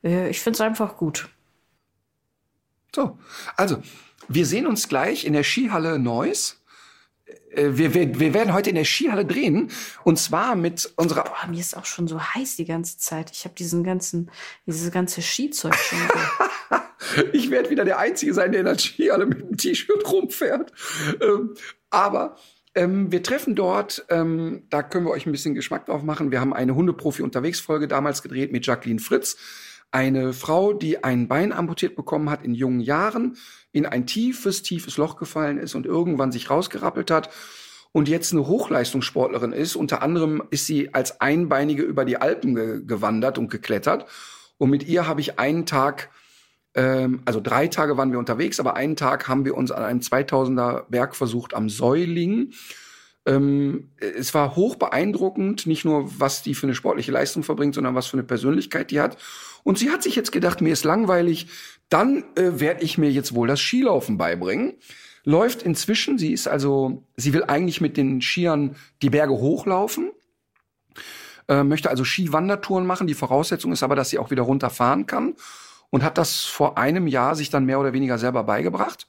Äh, 0.04 0.28
Ich 0.28 0.40
finde 0.40 0.58
es 0.58 0.60
einfach 0.60 0.96
gut. 0.96 1.28
So, 2.94 3.18
also 3.56 3.82
wir 4.28 4.46
sehen 4.46 4.66
uns 4.66 4.86
gleich 4.86 5.24
in 5.24 5.32
der 5.32 5.44
Skihalle 5.44 5.98
Neuss. 5.98 6.61
Äh, 7.50 7.70
Wir, 7.72 7.94
wir, 7.94 8.18
wir 8.18 8.34
werden 8.34 8.52
heute 8.52 8.70
in 8.70 8.76
der 8.76 8.84
Skihalle 8.84 9.24
drehen 9.24 9.70
und 10.04 10.18
zwar 10.18 10.56
mit 10.56 10.92
unserer 10.96 11.24
Boah, 11.24 11.46
mir 11.48 11.60
ist 11.60 11.76
auch 11.76 11.86
schon 11.86 12.08
so 12.08 12.20
heiß 12.20 12.56
die 12.56 12.64
ganze 12.64 12.98
Zeit. 12.98 13.30
Ich 13.32 13.44
habe 13.44 13.54
diesen 13.54 13.84
ganzen, 13.84 14.30
dieses 14.66 14.90
ganze 14.90 15.22
Skizeug 15.22 15.74
schon. 15.74 15.98
Ich 17.32 17.50
werde 17.50 17.68
wieder 17.68 17.84
der 17.84 17.98
Einzige 17.98 18.32
sein, 18.32 18.52
der 18.52 18.60
in 18.60 18.66
der 18.66 18.78
Skihalle 18.78 19.26
mit 19.26 19.40
dem 19.40 19.56
T-Shirt 19.56 20.10
rumfährt. 20.10 20.72
Ähm, 21.20 21.54
aber 21.90 22.36
ähm, 22.74 23.12
wir 23.12 23.22
treffen 23.22 23.54
dort, 23.54 24.04
ähm, 24.08 24.62
da 24.70 24.82
können 24.82 25.04
wir 25.04 25.10
euch 25.10 25.26
ein 25.26 25.32
bisschen 25.32 25.54
Geschmack 25.54 25.86
drauf 25.86 26.02
machen. 26.02 26.30
Wir 26.30 26.40
haben 26.40 26.54
eine 26.54 26.74
Hundeprofi 26.74 27.22
unterwegs 27.22 27.60
Folge 27.60 27.88
damals 27.88 28.22
gedreht 28.22 28.52
mit 28.52 28.66
Jacqueline 28.66 29.00
Fritz. 29.00 29.36
Eine 29.90 30.32
Frau, 30.32 30.72
die 30.72 31.04
ein 31.04 31.28
Bein 31.28 31.52
amputiert 31.52 31.96
bekommen 31.96 32.30
hat 32.30 32.42
in 32.44 32.54
jungen 32.54 32.80
Jahren, 32.80 33.36
in 33.72 33.86
ein 33.86 34.06
tiefes, 34.06 34.62
tiefes 34.62 34.96
Loch 34.96 35.16
gefallen 35.16 35.58
ist 35.58 35.74
und 35.74 35.86
irgendwann 35.86 36.32
sich 36.32 36.50
rausgerappelt 36.50 37.10
hat 37.10 37.30
und 37.92 38.08
jetzt 38.08 38.32
eine 38.32 38.46
Hochleistungssportlerin 38.46 39.52
ist. 39.52 39.76
Unter 39.76 40.02
anderem 40.02 40.42
ist 40.50 40.66
sie 40.66 40.94
als 40.94 41.20
Einbeinige 41.20 41.82
über 41.82 42.04
die 42.04 42.16
Alpen 42.16 42.54
ge 42.54 42.82
gewandert 42.84 43.38
und 43.38 43.50
geklettert. 43.50 44.06
Und 44.58 44.70
mit 44.70 44.86
ihr 44.86 45.06
habe 45.06 45.20
ich 45.20 45.38
einen 45.38 45.66
Tag 45.66 46.10
ähm, 46.74 47.20
also 47.24 47.40
drei 47.40 47.68
Tage 47.68 47.96
waren 47.96 48.12
wir 48.12 48.18
unterwegs, 48.18 48.60
aber 48.60 48.76
einen 48.76 48.96
Tag 48.96 49.28
haben 49.28 49.44
wir 49.44 49.56
uns 49.56 49.70
an 49.70 49.82
einem 49.82 50.00
2000er 50.00 50.84
Berg 50.88 51.14
versucht 51.14 51.54
am 51.54 51.68
Säuling. 51.68 52.52
Ähm, 53.24 53.90
es 53.98 54.34
war 54.34 54.56
hoch 54.56 54.76
beeindruckend, 54.76 55.66
nicht 55.66 55.84
nur 55.84 56.18
was 56.18 56.42
die 56.42 56.54
für 56.54 56.66
eine 56.66 56.74
sportliche 56.74 57.12
Leistung 57.12 57.42
verbringt, 57.42 57.74
sondern 57.74 57.94
was 57.94 58.06
für 58.06 58.14
eine 58.14 58.24
Persönlichkeit 58.24 58.90
die 58.90 59.00
hat. 59.00 59.16
Und 59.64 59.78
sie 59.78 59.90
hat 59.90 60.02
sich 60.02 60.16
jetzt 60.16 60.32
gedacht, 60.32 60.60
mir 60.60 60.72
ist 60.72 60.84
langweilig, 60.84 61.46
dann 61.92 62.24
äh, 62.36 62.60
werde 62.60 62.82
ich 62.84 62.98
mir 62.98 63.10
jetzt 63.10 63.34
wohl 63.34 63.48
das 63.48 63.60
Skilaufen 63.60 64.16
beibringen. 64.18 64.74
Läuft 65.24 65.62
inzwischen, 65.62 66.18
sie 66.18 66.32
ist 66.32 66.48
also, 66.48 67.04
sie 67.16 67.32
will 67.32 67.44
eigentlich 67.44 67.80
mit 67.80 67.96
den 67.96 68.20
Skiern 68.20 68.76
die 69.02 69.10
Berge 69.10 69.34
hochlaufen 69.34 70.10
äh, 71.48 71.64
möchte 71.64 71.90
also 71.90 72.04
Skiwandertouren 72.04 72.86
machen. 72.86 73.06
Die 73.06 73.14
Voraussetzung 73.14 73.72
ist 73.72 73.82
aber, 73.82 73.96
dass 73.96 74.10
sie 74.10 74.18
auch 74.18 74.30
wieder 74.30 74.42
runterfahren 74.42 75.06
kann 75.06 75.34
und 75.90 76.02
hat 76.02 76.18
das 76.18 76.40
vor 76.40 76.78
einem 76.78 77.06
Jahr 77.06 77.36
sich 77.36 77.50
dann 77.50 77.66
mehr 77.66 77.80
oder 77.80 77.92
weniger 77.92 78.18
selber 78.18 78.44
beigebracht. 78.44 79.08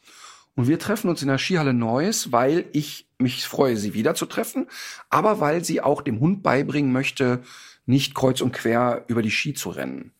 Und 0.56 0.68
wir 0.68 0.78
treffen 0.78 1.10
uns 1.10 1.22
in 1.22 1.30
der 1.30 1.40
Skihalle 1.40 1.74
Neuss, 1.74 2.32
weil 2.32 2.66
ich 2.74 3.08
mich 3.18 3.48
freue, 3.48 3.78
sie 3.78 3.94
wieder 3.94 4.14
zu 4.14 4.26
treffen, 4.26 4.68
aber 5.10 5.40
weil 5.40 5.64
sie 5.64 5.82
auch 5.82 6.02
dem 6.02 6.20
Hund 6.20 6.44
beibringen 6.44 6.92
möchte, 6.92 7.42
nicht 7.86 8.14
kreuz 8.14 8.42
und 8.42 8.52
quer 8.52 9.04
über 9.08 9.22
die 9.22 9.32
Ski 9.32 9.54
zu 9.54 9.70
rennen. 9.70 10.12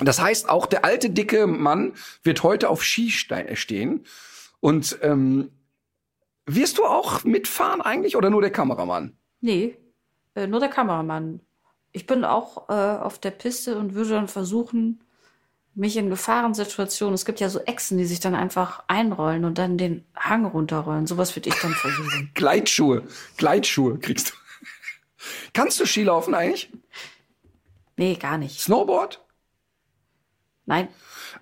Das 0.00 0.20
heißt, 0.20 0.48
auch 0.48 0.66
der 0.66 0.84
alte, 0.84 1.10
dicke 1.10 1.46
Mann 1.46 1.92
wird 2.22 2.42
heute 2.42 2.68
auf 2.68 2.82
Ski 2.82 3.10
ste- 3.10 3.54
stehen. 3.56 4.04
Und 4.60 4.98
ähm, 5.02 5.50
wirst 6.46 6.78
du 6.78 6.84
auch 6.84 7.22
mitfahren 7.24 7.80
eigentlich 7.80 8.16
oder 8.16 8.30
nur 8.30 8.40
der 8.40 8.50
Kameramann? 8.50 9.16
Nee, 9.40 9.76
äh, 10.34 10.46
nur 10.46 10.58
der 10.60 10.68
Kameramann. 10.70 11.40
Ich 11.92 12.06
bin 12.06 12.24
auch 12.24 12.68
äh, 12.68 12.72
auf 12.72 13.18
der 13.18 13.30
Piste 13.30 13.78
und 13.78 13.94
würde 13.94 14.10
dann 14.10 14.26
versuchen, 14.28 15.00
mich 15.76 15.96
in 15.96 16.08
Gefahrensituationen, 16.08 17.14
es 17.14 17.24
gibt 17.24 17.40
ja 17.40 17.48
so 17.48 17.60
Echsen, 17.60 17.98
die 17.98 18.04
sich 18.04 18.20
dann 18.20 18.34
einfach 18.34 18.82
einrollen 18.88 19.44
und 19.44 19.58
dann 19.58 19.76
den 19.78 20.04
Hang 20.16 20.44
runterrollen. 20.44 21.06
Sowas 21.06 21.34
würde 21.36 21.48
ich 21.50 21.54
dann 21.60 21.72
versuchen. 21.72 22.30
Gleitschuhe. 22.34 23.02
Gleitschuhe 23.36 23.98
kriegst 23.98 24.30
du. 24.30 24.34
Kannst 25.52 25.78
du 25.80 25.86
Skilaufen 25.86 26.34
eigentlich? 26.34 26.70
Nee, 27.96 28.14
gar 28.16 28.38
nicht. 28.38 28.60
Snowboard? 28.60 29.20
Nein, 30.66 30.88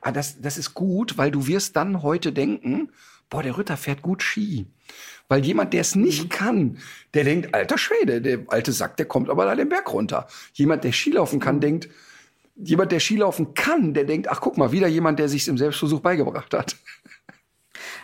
Ah, 0.00 0.12
das, 0.12 0.40
das 0.40 0.58
ist 0.58 0.74
gut, 0.74 1.18
weil 1.18 1.30
du 1.30 1.46
wirst 1.46 1.76
dann 1.76 2.02
heute 2.02 2.32
denken, 2.32 2.90
boah, 3.28 3.42
der 3.42 3.56
Ritter 3.58 3.76
fährt 3.76 4.02
gut 4.02 4.22
Ski. 4.22 4.66
Weil 5.28 5.44
jemand, 5.44 5.72
der 5.72 5.80
es 5.82 5.94
nicht 5.94 6.30
kann, 6.30 6.78
der 7.14 7.24
denkt, 7.24 7.54
alter 7.54 7.78
Schwede, 7.78 8.20
der 8.20 8.40
alte 8.48 8.72
Sack, 8.72 8.96
der 8.96 9.06
kommt 9.06 9.30
aber 9.30 9.44
da 9.44 9.54
den 9.54 9.68
Berg 9.68 9.92
runter. 9.92 10.26
Jemand, 10.54 10.84
der 10.84 10.92
Skilaufen 10.92 11.40
kann, 11.40 11.60
denkt, 11.60 11.88
jemand, 12.56 12.92
der 12.92 13.00
Skilaufen 13.00 13.54
kann, 13.54 13.94
der 13.94 14.04
denkt, 14.04 14.28
ach 14.28 14.40
guck 14.40 14.58
mal, 14.58 14.72
wieder 14.72 14.88
jemand, 14.88 15.18
der 15.18 15.28
sich 15.28 15.48
im 15.48 15.58
Selbstversuch 15.58 16.00
beigebracht 16.00 16.52
hat. 16.52 16.76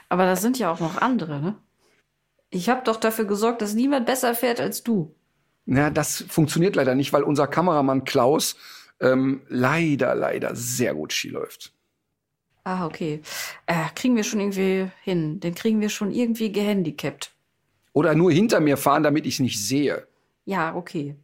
aber 0.09 0.25
da 0.25 0.37
sind 0.37 0.59
ja 0.59 0.71
auch 0.71 0.81
noch 0.81 1.01
andere, 1.01 1.41
ne? 1.41 1.57
Ich 2.51 2.71
habe 2.71 2.81
doch 2.83 2.97
dafür 2.97 3.27
gesorgt, 3.27 3.61
dass 3.61 3.75
niemand 3.75 4.07
besser 4.07 4.35
fährt 4.35 4.59
als 4.59 4.83
du. 4.83 5.14
Na, 5.66 5.91
das 5.91 6.25
funktioniert 6.29 6.77
leider 6.77 6.95
nicht, 6.95 7.12
weil 7.12 7.23
unser 7.23 7.47
Kameramann 7.47 8.05
Klaus 8.05 8.57
ähm, 9.01 9.43
leider, 9.49 10.15
leider 10.15 10.55
sehr 10.57 10.95
gut 10.95 11.13
Ski 11.13 11.29
läuft. 11.29 11.73
Ah, 12.65 12.85
okay. 12.87 13.23
Äh, 13.67 13.85
kriegen 13.95 14.15
wir 14.17 14.25
schon 14.25 14.41
irgendwie 14.41 14.91
hin. 15.03 15.41
Den 15.41 15.55
kriegen 15.55 15.81
wir 15.81 15.89
schon 15.89 16.11
irgendwie 16.11 16.53
gehandicapt. 16.53 17.33
Oder 17.93 18.15
nur 18.15 18.31
hinter 18.31 18.61
mir 18.61 18.77
fahren, 18.77 19.03
damit 19.03 19.27
ich 19.27 19.35
es 19.35 19.41
nicht 19.41 19.59
sehe. 19.65 20.07
Ja, 20.45 20.75
okay. 20.75 21.17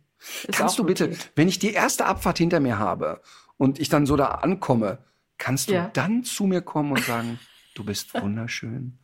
Ist 0.49 0.53
Kannst 0.53 0.79
du 0.79 0.85
bitte, 0.85 1.09
notiert. 1.09 1.31
wenn 1.37 1.49
ich 1.49 1.59
die 1.59 1.72
erste 1.72 2.07
Abfahrt 2.07 2.39
hinter 2.39 2.61
mir 2.61 2.79
habe 2.79 3.20
und 3.59 3.79
ich 3.79 3.91
dann 3.91 4.07
so 4.07 4.16
da 4.16 4.27
ankomme, 4.27 4.99
kannst 5.37 5.68
du 5.68 5.75
Ja. 5.75 5.91
dann 5.93 6.25
zu 6.25 6.45
mir 6.45 6.62
kommen 6.62 6.93
und 6.93 7.05
sagen, 7.05 7.39
du 7.75 7.85
bist 7.85 8.14
wunderschön. 8.20 8.99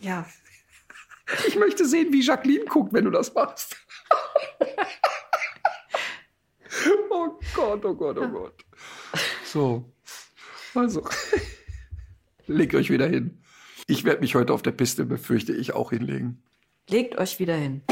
Ja. 0.00 0.26
Ich 1.46 1.56
möchte 1.56 1.86
sehen, 1.86 2.10
wie 2.12 2.22
Jacqueline 2.22 2.64
guckt, 2.64 2.94
wenn 2.94 3.04
du 3.04 3.10
das 3.10 3.34
machst. 3.34 3.76
oh 7.10 7.38
Gott, 7.54 7.84
oh 7.84 7.94
Gott, 7.94 8.18
oh 8.18 8.28
Gott. 8.28 8.64
So. 9.44 9.92
Also. 10.74 11.04
Legt 12.46 12.74
euch 12.74 12.90
wieder 12.90 13.06
hin. 13.06 13.42
Ich 13.86 14.04
werde 14.04 14.20
mich 14.20 14.34
heute 14.34 14.52
auf 14.52 14.62
der 14.62 14.72
Piste, 14.72 15.04
befürchte 15.04 15.52
ich, 15.52 15.74
auch 15.74 15.90
hinlegen. 15.90 16.42
Legt 16.88 17.18
euch 17.18 17.38
wieder 17.38 17.54
hin. 17.54 17.82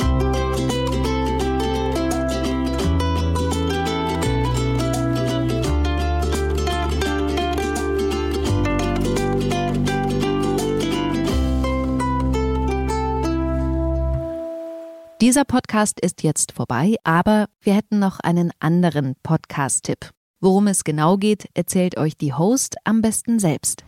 Dieser 15.26 15.44
Podcast 15.44 15.98
ist 15.98 16.22
jetzt 16.22 16.52
vorbei, 16.52 16.94
aber 17.02 17.46
wir 17.60 17.74
hätten 17.74 17.98
noch 17.98 18.20
einen 18.20 18.52
anderen 18.60 19.16
Podcast-Tipp. 19.24 20.10
Worum 20.40 20.68
es 20.68 20.84
genau 20.84 21.16
geht, 21.16 21.48
erzählt 21.52 21.98
euch 21.98 22.16
die 22.16 22.32
Host 22.32 22.76
am 22.84 23.02
besten 23.02 23.40
selbst. 23.40 23.84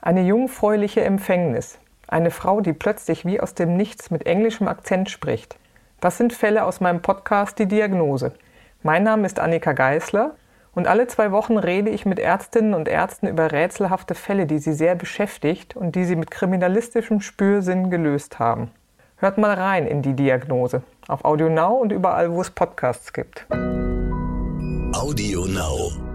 Eine 0.00 0.22
jungfräuliche 0.22 1.02
Empfängnis. 1.02 1.78
Eine 2.08 2.30
Frau, 2.30 2.62
die 2.62 2.72
plötzlich 2.72 3.26
wie 3.26 3.38
aus 3.38 3.52
dem 3.52 3.76
Nichts 3.76 4.10
mit 4.10 4.24
englischem 4.24 4.66
Akzent 4.66 5.10
spricht. 5.10 5.58
Das 6.00 6.16
sind 6.16 6.32
Fälle 6.32 6.64
aus 6.64 6.80
meinem 6.80 7.02
Podcast 7.02 7.58
Die 7.58 7.68
Diagnose. 7.68 8.32
Mein 8.82 9.02
Name 9.02 9.26
ist 9.26 9.38
Annika 9.38 9.74
Geißler 9.74 10.36
und 10.74 10.86
alle 10.86 11.06
zwei 11.06 11.32
Wochen 11.32 11.58
rede 11.58 11.90
ich 11.90 12.06
mit 12.06 12.18
Ärztinnen 12.18 12.72
und 12.72 12.88
Ärzten 12.88 13.26
über 13.26 13.52
rätselhafte 13.52 14.14
Fälle, 14.14 14.46
die 14.46 14.58
sie 14.58 14.72
sehr 14.72 14.94
beschäftigt 14.94 15.76
und 15.76 15.96
die 15.96 16.06
sie 16.06 16.16
mit 16.16 16.30
kriminalistischem 16.30 17.20
Spürsinn 17.20 17.90
gelöst 17.90 18.38
haben. 18.38 18.70
Hört 19.22 19.38
mal 19.38 19.54
rein 19.54 19.86
in 19.86 20.02
die 20.02 20.14
Diagnose 20.14 20.82
auf 21.06 21.24
Audio 21.24 21.48
Now 21.48 21.76
und 21.76 21.92
überall, 21.92 22.32
wo 22.32 22.40
es 22.40 22.50
Podcasts 22.50 23.12
gibt. 23.12 23.46
Audio 24.92 25.46
Now. 25.46 26.11